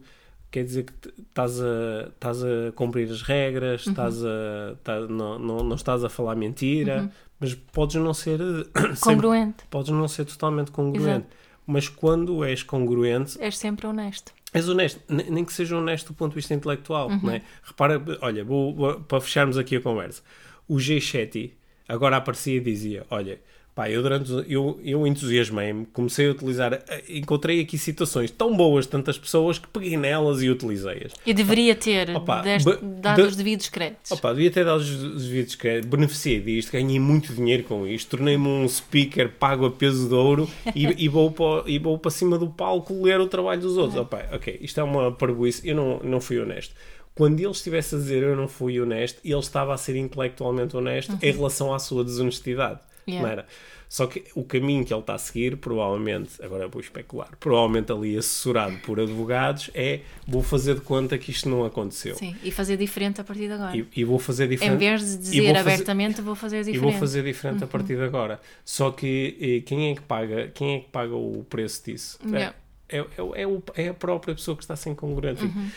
quer 0.52 0.64
dizer 0.64 0.84
que 0.86 0.94
estás 1.22 1.60
a, 1.62 2.08
estás 2.14 2.42
a 2.42 2.72
cumprir 2.76 3.12
as 3.12 3.22
regras, 3.22 3.86
Uhum. 3.86 3.92
estás 3.92 4.24
a, 4.24 4.76
tá- 4.84 5.02
não, 5.02 5.38
não, 5.38 5.58
não 5.64 5.76
estás 5.76 6.02
a 6.04 6.08
falar 6.10 6.34
mentira, 6.36 7.12
mas 7.40 7.54
podes 7.54 7.96
não 7.98 8.14
ser 8.14 8.40
eh, 8.40 8.64
sempre- 8.96 9.16
Congruente. 9.16 9.64
podes 9.70 9.92
não 9.92 10.08
ser 10.08 10.24
totalmente 10.26 10.72
congruente. 10.72 11.10
Exato. 11.10 11.46
Mas 11.68 11.90
quando 11.90 12.44
és 12.44 12.62
congruente, 12.64 13.42
És 13.42 13.58
sempre 13.58 13.88
honesto. 13.88 14.32
És 14.56 14.68
honesto, 14.70 15.02
ne- 15.14 15.30
nem 15.30 15.44
que 15.44 15.52
seja 15.54 15.76
honesto 15.78 16.08
do 16.08 16.14
ponto 16.16 16.30
de 16.32 16.36
vista 16.36 16.54
intelectual, 16.54 17.10
Uhum. 17.10 17.20
não 17.24 17.34
é? 17.34 17.42
Repara, 17.62 18.02
olha, 18.22 18.44
vou, 18.44 18.74
vou- 18.74 19.00
para 19.02 19.20
fecharmos 19.20 19.58
aqui 19.58 19.76
a 19.76 19.82
conversa, 19.82 20.22
o 20.68 20.76
G7 20.78 21.52
agora 21.88 22.16
aparecia 22.18 22.56
e 22.56 22.60
dizia, 22.62 23.06
olha, 23.10 23.40
pá, 23.76 23.90
eu 23.92 24.02
durante, 24.02 24.32
eu, 24.48 24.80
eu 24.84 25.06
entusiasmei-me, 25.06 25.86
comecei 25.88 26.30
a 26.30 26.32
utilizar, 26.32 26.74
eh, 26.74 27.04
encontrei 27.10 27.60
aqui 27.60 27.78
situações 27.78 28.32
tão 28.32 28.56
boas 28.56 28.86
de 28.86 28.92
tantas 28.92 29.18
pessoas 29.18 29.60
que 29.60 29.68
peguei 29.68 29.98
nelas 29.98 30.42
e 30.42 30.50
utilizei-as. 30.50 31.12
E 31.26 31.34
deveria 31.34 31.76
ter 31.76 32.10
Opa, 32.16 32.42
deste- 32.42 32.78
dado 32.82 33.22
da- 33.22 33.28
os 33.28 33.36
devidos 33.36 33.68
créditos. 33.68 34.12
Opa, 34.12 34.32
devia 34.34 34.50
ter 34.50 34.64
dado 34.64 34.80
os 34.80 34.90
os 35.04 35.26
vídeos 35.26 35.56
que 35.56 35.82
beneficiei 35.82 36.40
disto, 36.40 36.72
ganhei 36.72 37.00
muito 37.00 37.34
dinheiro 37.34 37.64
com 37.64 37.86
isto, 37.86 38.12
tornei-me 38.18 38.48
um 38.48 38.68
speaker 38.68 39.30
pago 39.38 39.66
a 39.66 39.72
peso 39.72 40.08
de 40.08 40.14
ouro 40.16 40.50
e, 40.74 40.86
e, 41.06 41.10
vou 41.10 41.30
para, 41.32 41.70
e 41.70 41.78
vou 41.78 42.00
para 42.00 42.12
cima 42.12 42.38
do 42.38 42.48
palco 42.48 43.04
ler 43.04 43.20
o 43.20 43.28
trabalho 43.28 43.60
dos 43.60 43.78
outros. 43.78 44.00
Opa, 44.00 44.26
ok, 44.32 44.58
isto 44.62 44.80
é 44.80 44.84
uma 44.84 45.12
parboice, 45.12 45.68
eu 45.68 45.76
não, 45.76 46.00
não 46.00 46.22
fui 46.22 46.40
honesto. 46.40 46.74
Quando 47.14 47.40
ele 47.40 47.52
estivesse 47.52 47.96
a 47.96 47.98
dizer 47.98 48.24
eu 48.24 48.36
não 48.36 48.48
fui 48.48 48.80
honesto, 48.80 49.20
ele 49.24 49.38
estava 49.40 49.74
a 49.74 49.78
ser 49.78 49.96
intelectualmente 49.96 50.76
honesto 50.78 51.18
em 51.22 51.32
relação 51.32 51.74
à 51.74 51.80
sua 51.80 52.04
desonestidade. 52.04 52.80
Não 53.22 53.28
era? 53.28 53.46
Só 53.88 54.08
que 54.08 54.24
o 54.34 54.44
caminho 54.44 54.84
que 54.84 54.92
ele 54.94 55.00
está 55.00 55.14
a 55.14 55.18
seguir, 55.18 55.58
provavelmente, 55.58 56.42
agora 56.44 56.68
vou 56.68 56.82
especular, 56.82 57.30
provavelmente 57.40 57.92
ali 57.92 58.18
assessorado 58.18 58.76
por 58.80 59.00
advogados, 59.00 59.70
é 59.74 60.02
vou 60.28 60.42
fazer 60.42 60.76
de 60.76 60.82
conta 60.82 61.18
que 61.18 61.32
isto 61.32 61.48
não 61.48 61.64
aconteceu. 61.64 62.16
Sim, 62.16 62.36
e 62.44 62.52
fazer 62.52 62.78
diferente 62.78 63.22
a 63.22 63.24
partir 63.24 63.48
de 63.48 63.54
agora. 63.54 63.78
E, 63.78 63.88
e 63.96 64.04
vou 64.04 64.18
fazer 64.20 64.48
diferente. 64.48 64.74
Em 64.76 64.78
vez 64.78 65.02
de 65.02 65.18
dizer 65.18 65.42
vou 65.44 65.56
fazer- 65.56 65.72
abertamente, 65.72 66.22
vou 66.22 66.36
fazer 66.36 66.58
diferente. 66.64 66.78
E 66.78 66.82
vou 66.82 66.92
fazer 67.00 67.24
diferente 67.24 67.64
a 67.64 67.68
partir 67.68 67.96
de 67.96 68.04
agora. 68.04 68.42
Só 68.66 68.90
que 68.92 69.38
eh, 69.40 69.62
quem 69.66 69.92
é 69.92 69.96
que 69.96 70.02
paga, 70.02 70.48
quem 70.54 70.76
é 70.76 70.80
que 70.80 70.90
paga 70.90 71.16
o 71.16 71.46
preço 71.50 71.86
disso? 71.86 72.20
Yeah. 72.26 72.56
É, 72.90 72.98
é, 73.00 73.06
é, 73.44 73.48
o- 73.48 73.64
é 73.76 73.88
a 73.90 73.94
própria 73.94 74.34
pessoa 74.36 74.58
que 74.58 74.64
está 74.64 74.76
sem 74.76 74.94
congruente. 74.96 75.44
Uhum. 75.44 75.70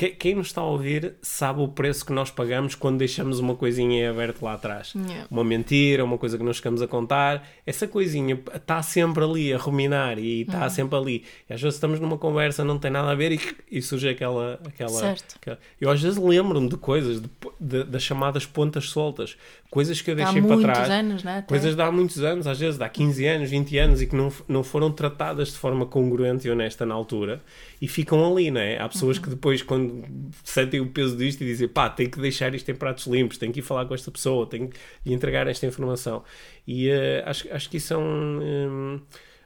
Que- 0.00 0.08
Quem 0.12 0.34
nos 0.34 0.46
está 0.46 0.62
a 0.62 0.64
ouvir 0.64 1.12
sabe 1.20 1.60
o 1.60 1.68
preço 1.68 2.06
que 2.06 2.12
nós 2.14 2.30
pagamos 2.30 2.74
quando 2.74 2.96
deixamos 2.96 3.38
uma 3.38 3.54
coisinha 3.54 4.00
em 4.04 4.06
aberto 4.08 4.42
lá 4.42 4.54
atrás. 4.54 4.94
Yeah. 4.94 5.26
Uma 5.30 5.44
mentira, 5.44 6.02
uma 6.02 6.16
coisa 6.16 6.38
que 6.38 6.42
nós 6.42 6.56
chegamos 6.56 6.80
a 6.80 6.86
contar. 6.86 7.46
Essa 7.66 7.86
coisinha 7.86 8.40
está 8.54 8.82
sempre 8.82 9.22
ali 9.22 9.52
a 9.52 9.58
ruminar 9.58 10.18
e 10.18 10.40
está 10.40 10.62
Uhum. 10.62 10.70
sempre 10.70 10.96
ali. 10.98 11.24
E 11.50 11.52
às 11.52 11.60
vezes 11.60 11.74
estamos 11.74 12.00
numa 12.00 12.16
conversa, 12.16 12.64
não 12.64 12.78
tem 12.78 12.90
nada 12.90 13.10
a 13.10 13.14
ver 13.14 13.32
e, 13.32 13.40
e 13.70 13.82
surge 13.82 14.08
aquela. 14.08 14.58
aquela 14.66 14.88
Certo. 14.88 15.36
aquela- 15.36 15.58
Eu 15.78 15.90
às 15.90 16.00
vezes 16.00 16.16
lembro-me 16.18 16.70
de 16.70 16.78
coisas, 16.78 17.20
de, 17.20 17.28
de- 17.60 17.84
das 17.84 18.02
chamadas 18.02 18.46
pontas 18.46 18.88
soltas. 18.88 19.36
Coisas 19.70 20.00
que 20.00 20.10
eu 20.10 20.16
deixei 20.16 20.40
para 20.40 20.58
trás. 20.62 20.90
anos, 20.90 21.24
é? 21.26 21.28
Até. 21.38 21.46
Coisas 21.46 21.76
de 21.76 21.82
há 21.82 21.92
muitos 21.92 22.24
anos, 22.24 22.46
às 22.46 22.58
vezes 22.58 22.78
de 22.78 22.82
há 22.84 22.88
15 22.88 23.24
anos, 23.26 23.50
20 23.50 23.76
anos, 23.76 24.00
e 24.00 24.06
que 24.06 24.16
não, 24.16 24.32
não 24.48 24.64
foram 24.64 24.90
tratadas 24.90 25.48
de 25.48 25.58
forma 25.58 25.84
congruente 25.84 26.48
e 26.48 26.50
honesta 26.50 26.84
na 26.86 26.94
altura, 26.94 27.40
e 27.80 27.88
ficam 27.88 28.30
ali, 28.30 28.50
não 28.50 28.60
é? 28.60 28.78
Há 28.78 28.88
pessoas 28.88 29.16
Uhum. 29.16 29.22
que 29.22 29.30
depois, 29.30 29.62
quando 29.62 30.04
sentem 30.44 30.80
o 30.80 30.90
peso 30.90 31.16
disto 31.16 31.42
e 31.42 31.46
dizem, 31.46 31.66
pá, 31.68 31.88
tenho 31.88 32.10
que 32.10 32.20
deixar 32.20 32.54
isto 32.54 32.68
em 32.70 32.74
pratos 32.74 33.06
limpos, 33.06 33.38
tenho 33.38 33.52
que 33.52 33.60
ir 33.60 33.62
falar 33.62 33.86
com 33.86 33.94
esta 33.94 34.10
pessoa, 34.10 34.46
tenho 34.46 34.68
que 34.68 34.78
lhe 35.06 35.14
entregar 35.14 35.46
esta 35.46 35.66
informação. 35.66 36.22
E 36.66 36.88
eh, 36.90 37.22
acho, 37.26 37.52
acho 37.52 37.70
que 37.70 37.78
isso 37.78 37.94
é 37.94 37.96
um. 37.96 38.40
hum, 38.42 39.00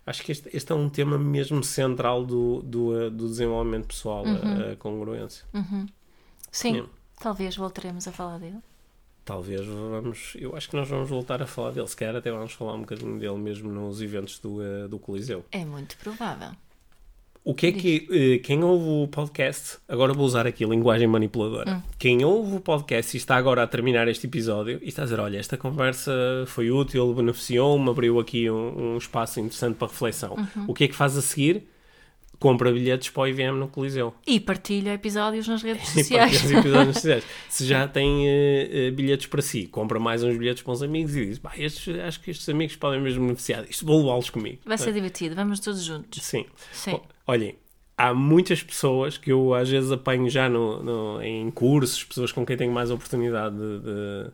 acho 0.06 0.22
que 0.22 0.32
este, 0.32 0.50
este 0.54 0.72
é 0.72 0.74
um 0.74 0.88
tema 0.88 1.16
mesmo 1.16 1.62
central 1.64 2.24
do, 2.24 2.60
do, 2.62 3.00
eh, 3.00 3.10
do 3.10 3.28
desenvolvimento 3.28 3.86
pessoal, 3.86 4.24
Uhum. 4.26 4.72
a, 4.72 4.76
congruência. 4.76 5.44
Sim, 6.50 6.72
Yeah. 6.74 6.90
talvez 7.20 7.56
voltaremos 7.56 8.06
a 8.08 8.12
falar 8.12 8.38
dele. 8.38 8.58
Talvez 9.24 9.64
vamos, 9.64 10.34
eu 10.38 10.54
acho 10.54 10.68
que 10.68 10.76
nós 10.76 10.86
vamos 10.86 11.08
voltar 11.08 11.40
a 11.42 11.46
falar 11.46 11.70
dele, 11.70 11.86
se 11.88 11.96
calhar 11.96 12.14
até 12.14 12.30
vamos 12.30 12.52
falar 12.52 12.74
um 12.74 12.80
bocadinho 12.80 13.18
dele 13.18 13.38
mesmo 13.38 13.72
nos 13.72 14.02
eventos 14.02 14.38
do, 14.38 14.62
eh, 14.62 14.86
do 14.86 14.98
Coliseu. 14.98 15.44
É 15.50 15.64
muito 15.64 15.96
provável. 15.96 16.50
O 17.46 17.54
que 17.54 17.66
é 17.66 17.72
que 17.72 18.08
eh, 18.10 18.38
quem 18.38 18.64
ouve 18.64 19.04
o 19.04 19.06
podcast, 19.06 19.76
agora 19.86 20.14
vou 20.14 20.24
usar 20.24 20.46
aqui 20.46 20.64
linguagem 20.64 21.06
manipuladora. 21.06 21.82
Quem 21.98 22.24
ouve 22.24 22.56
o 22.56 22.60
podcast 22.60 23.14
e 23.14 23.18
está 23.18 23.36
agora 23.36 23.62
a 23.62 23.66
terminar 23.66 24.08
este 24.08 24.26
episódio 24.26 24.78
e 24.82 24.88
está 24.88 25.02
a 25.02 25.04
dizer: 25.04 25.20
Olha, 25.20 25.36
esta 25.36 25.58
conversa 25.58 26.10
foi 26.46 26.70
útil, 26.70 27.12
beneficiou-me, 27.12 27.90
abriu 27.90 28.18
aqui 28.18 28.50
um, 28.50 28.94
um 28.94 28.96
espaço 28.96 29.40
interessante 29.40 29.76
para 29.76 29.88
reflexão. 29.88 30.34
O 30.66 30.72
que 30.72 30.84
é 30.84 30.88
que 30.88 30.94
faz 30.94 31.18
a 31.18 31.22
seguir? 31.22 31.68
Compra 32.38 32.70
bilhetes 32.72 33.08
para 33.10 33.22
o 33.22 33.26
IVM 33.28 33.56
no 33.58 33.68
Coliseu. 33.68 34.12
E 34.26 34.38
partilha 34.40 34.92
episódios 34.94 35.46
nas 35.48 35.62
redes 35.62 35.88
E 35.96 36.02
sociais. 36.02 36.44
os 36.44 36.50
episódios 36.50 36.94
sociais. 36.96 37.24
Se 37.48 37.64
já 37.66 37.86
tem 37.88 38.28
eh, 38.28 38.68
eh, 38.70 38.90
bilhetes 38.90 39.26
para 39.26 39.40
si, 39.40 39.66
compra 39.66 39.98
mais 39.98 40.22
uns 40.22 40.36
bilhetes 40.36 40.62
para 40.62 40.72
uns 40.72 40.82
amigos 40.82 41.16
e 41.16 41.26
diz: 41.26 41.38
"Pá, 41.38 41.52
estes, 41.56 41.98
acho 42.00 42.20
que 42.20 42.30
estes 42.30 42.48
amigos 42.48 42.76
podem 42.76 43.00
mesmo 43.00 43.22
beneficiar. 43.24 43.64
Isto 43.68 43.86
vou 43.86 44.00
levá-los 44.00 44.30
comigo. 44.30 44.58
Vai 44.66 44.76
ser 44.78 44.92
divertido, 44.92 45.34
vamos 45.34 45.60
todos 45.60 45.82
juntos. 45.82 46.22
Sim. 46.22 46.44
Sim. 46.72 46.94
O- 46.94 47.00
Olhem, 47.28 47.54
há 47.96 48.12
muitas 48.12 48.62
pessoas 48.62 49.16
que 49.16 49.32
eu 49.32 49.54
às 49.54 49.68
vezes 49.70 49.90
apanho 49.92 50.28
já 50.28 50.48
no, 50.48 50.82
no- 50.82 51.22
em 51.22 51.50
cursos, 51.50 52.04
pessoas 52.04 52.32
com 52.32 52.44
quem 52.44 52.56
tenho 52.56 52.72
mais 52.72 52.90
oportunidade 52.90 53.54
de, 53.56 53.78
de- 53.80 54.30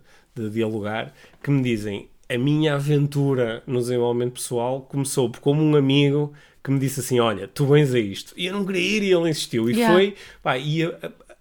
de 0.49 0.51
dialogar, 0.55 1.13
que 1.43 1.51
me 1.51 1.63
dizem 1.63 2.09
a 2.29 2.39
minha 2.39 2.75
aventura 2.75 3.63
no 3.67 3.81
desenvolvimento 3.81 4.35
pessoal 4.35 4.83
começou 4.83 5.29
por 5.29 5.41
como 5.41 5.61
um 5.63 5.75
amigo 5.75 6.33
que 6.63 6.71
me 6.71 6.79
disse 6.79 7.01
assim, 7.01 7.19
olha, 7.21 7.49
tu 7.49 7.67
vens 7.67 7.93
a 7.95 7.99
isto. 7.99 8.35
E 8.37 8.47
eu 8.47 8.53
não 8.53 8.65
queria 8.67 8.81
ir 8.99 9.03
e 9.03 9.13
ele 9.13 9.29
insistiu. 9.31 9.69
E 9.71 9.75
Yeah. 9.75 9.95
foi, 9.95 10.15
pá, 10.43 10.59
e 10.59 10.85
a- 10.85 10.99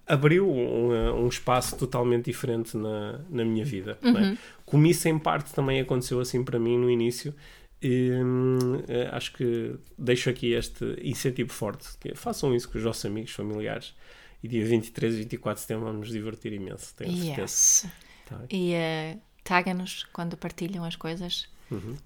a- 0.08 0.14
abriu 0.14 0.50
um, 0.50 1.24
um 1.24 1.28
espaço 1.28 1.76
totalmente 1.76 2.24
diferente 2.26 2.76
na, 2.76 3.20
na 3.28 3.44
minha 3.44 3.64
vida. 3.64 3.98
não 4.02 4.12
Uhum. 4.14 4.32
é? 4.32 4.38
Como 4.64 4.86
isso 4.86 5.08
em 5.08 5.18
parte 5.18 5.52
também 5.54 5.80
aconteceu 5.80 6.18
assim 6.20 6.42
para 6.44 6.58
mim 6.58 6.78
no 6.78 6.90
início, 6.90 7.34
Hum, 7.82 8.82
eh, 8.88 9.08
acho 9.12 9.32
que 9.32 9.74
deixo 9.96 10.28
aqui 10.28 10.52
este 10.52 10.84
incentivo 11.02 11.50
forte. 11.52 11.88
é, 12.04 12.14
façam 12.14 12.54
isso 12.54 12.68
com 12.68 12.76
os 12.78 12.84
vossos 12.84 13.04
amigos, 13.06 13.32
familiares. 13.32 13.94
E 14.42 14.48
dia 14.48 14.64
23 14.64 15.14
e 15.14 15.18
24 15.18 15.56
de 15.56 15.60
setembro 15.62 15.86
vamos 15.86 16.00
nos 16.00 16.10
divertir 16.10 16.52
imenso, 16.52 16.94
tenho 16.94 17.10
certeza. 17.16 17.40
Yes. 17.42 17.86
Tá 18.26 18.36
bem? 18.36 18.46
E 18.50 18.72
eh, 18.74 19.16
taga-nos 19.44 20.04
quando 20.12 20.36
partilham 20.36 20.84
as 20.84 20.94
coisas. 20.96 21.48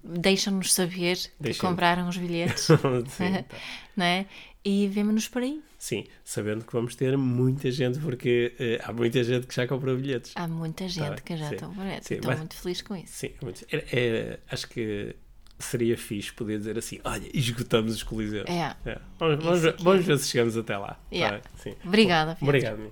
Deixam-nos 0.03 0.73
saber 0.73 1.17
que 1.17 1.27
Uhum. 1.27 1.31
Deixem- 1.39 1.61
compraram 1.61 2.07
os 2.09 2.17
bilhetes. 2.17 2.63
Sim, 3.09 3.33
tá. 3.47 3.57
não 3.97 4.05
é? 4.05 4.25
E 4.63 4.87
vemo-nos 4.87 5.27
por 5.27 5.41
aí. 5.43 5.61
Sim, 5.77 6.05
sabendo 6.23 6.65
que 6.65 6.73
vamos 6.73 6.95
ter 6.95 7.15
muita 7.17 7.69
gente, 7.69 7.99
porque 7.99 8.53
eh, 8.59 8.81
há 8.83 8.91
muita 8.91 9.23
gente 9.23 9.45
que 9.45 9.53
já 9.55 9.67
comprou 9.67 9.95
bilhetes. 9.95 10.31
Há 10.35 10.47
muita 10.47 10.87
gente 10.89 11.07
bem, 11.09 11.23
que 11.23 11.37
já 11.37 11.49
aí. 11.49 11.57
Sim, 12.07 12.15
Estou 12.15 12.31
mas- 12.31 12.39
muito 12.39 12.55
feliz 12.55 12.81
com 12.81 12.95
isso. 12.95 13.13
Sim, 13.13 13.29
é 13.39 13.45
muito- 13.45 13.65
é- 13.71 13.85
é- 13.93 14.39
acho 14.49 14.67
que 14.67 15.15
seria 15.59 15.95
fixe 15.95 16.33
poder 16.33 16.57
dizer 16.57 16.77
assim: 16.79 16.99
olha, 17.03 17.29
esgotamos 17.31 17.93
os 17.95 18.01
coliseus. 18.01 18.45
É. 18.49 18.75
É. 18.89 18.99
Vamos, 19.19 19.43
vamos 19.43 19.83
vamos 19.83 20.05
ver 20.05 20.17
se 20.17 20.29
chegamos 20.29 20.57
até 20.57 20.75
lá. 20.77 20.93
Tá 20.95 20.99
Yeah. 21.11 21.41
Sim. 21.57 21.75
Obrigada. 21.85 22.35
Obrigado. 22.41 22.91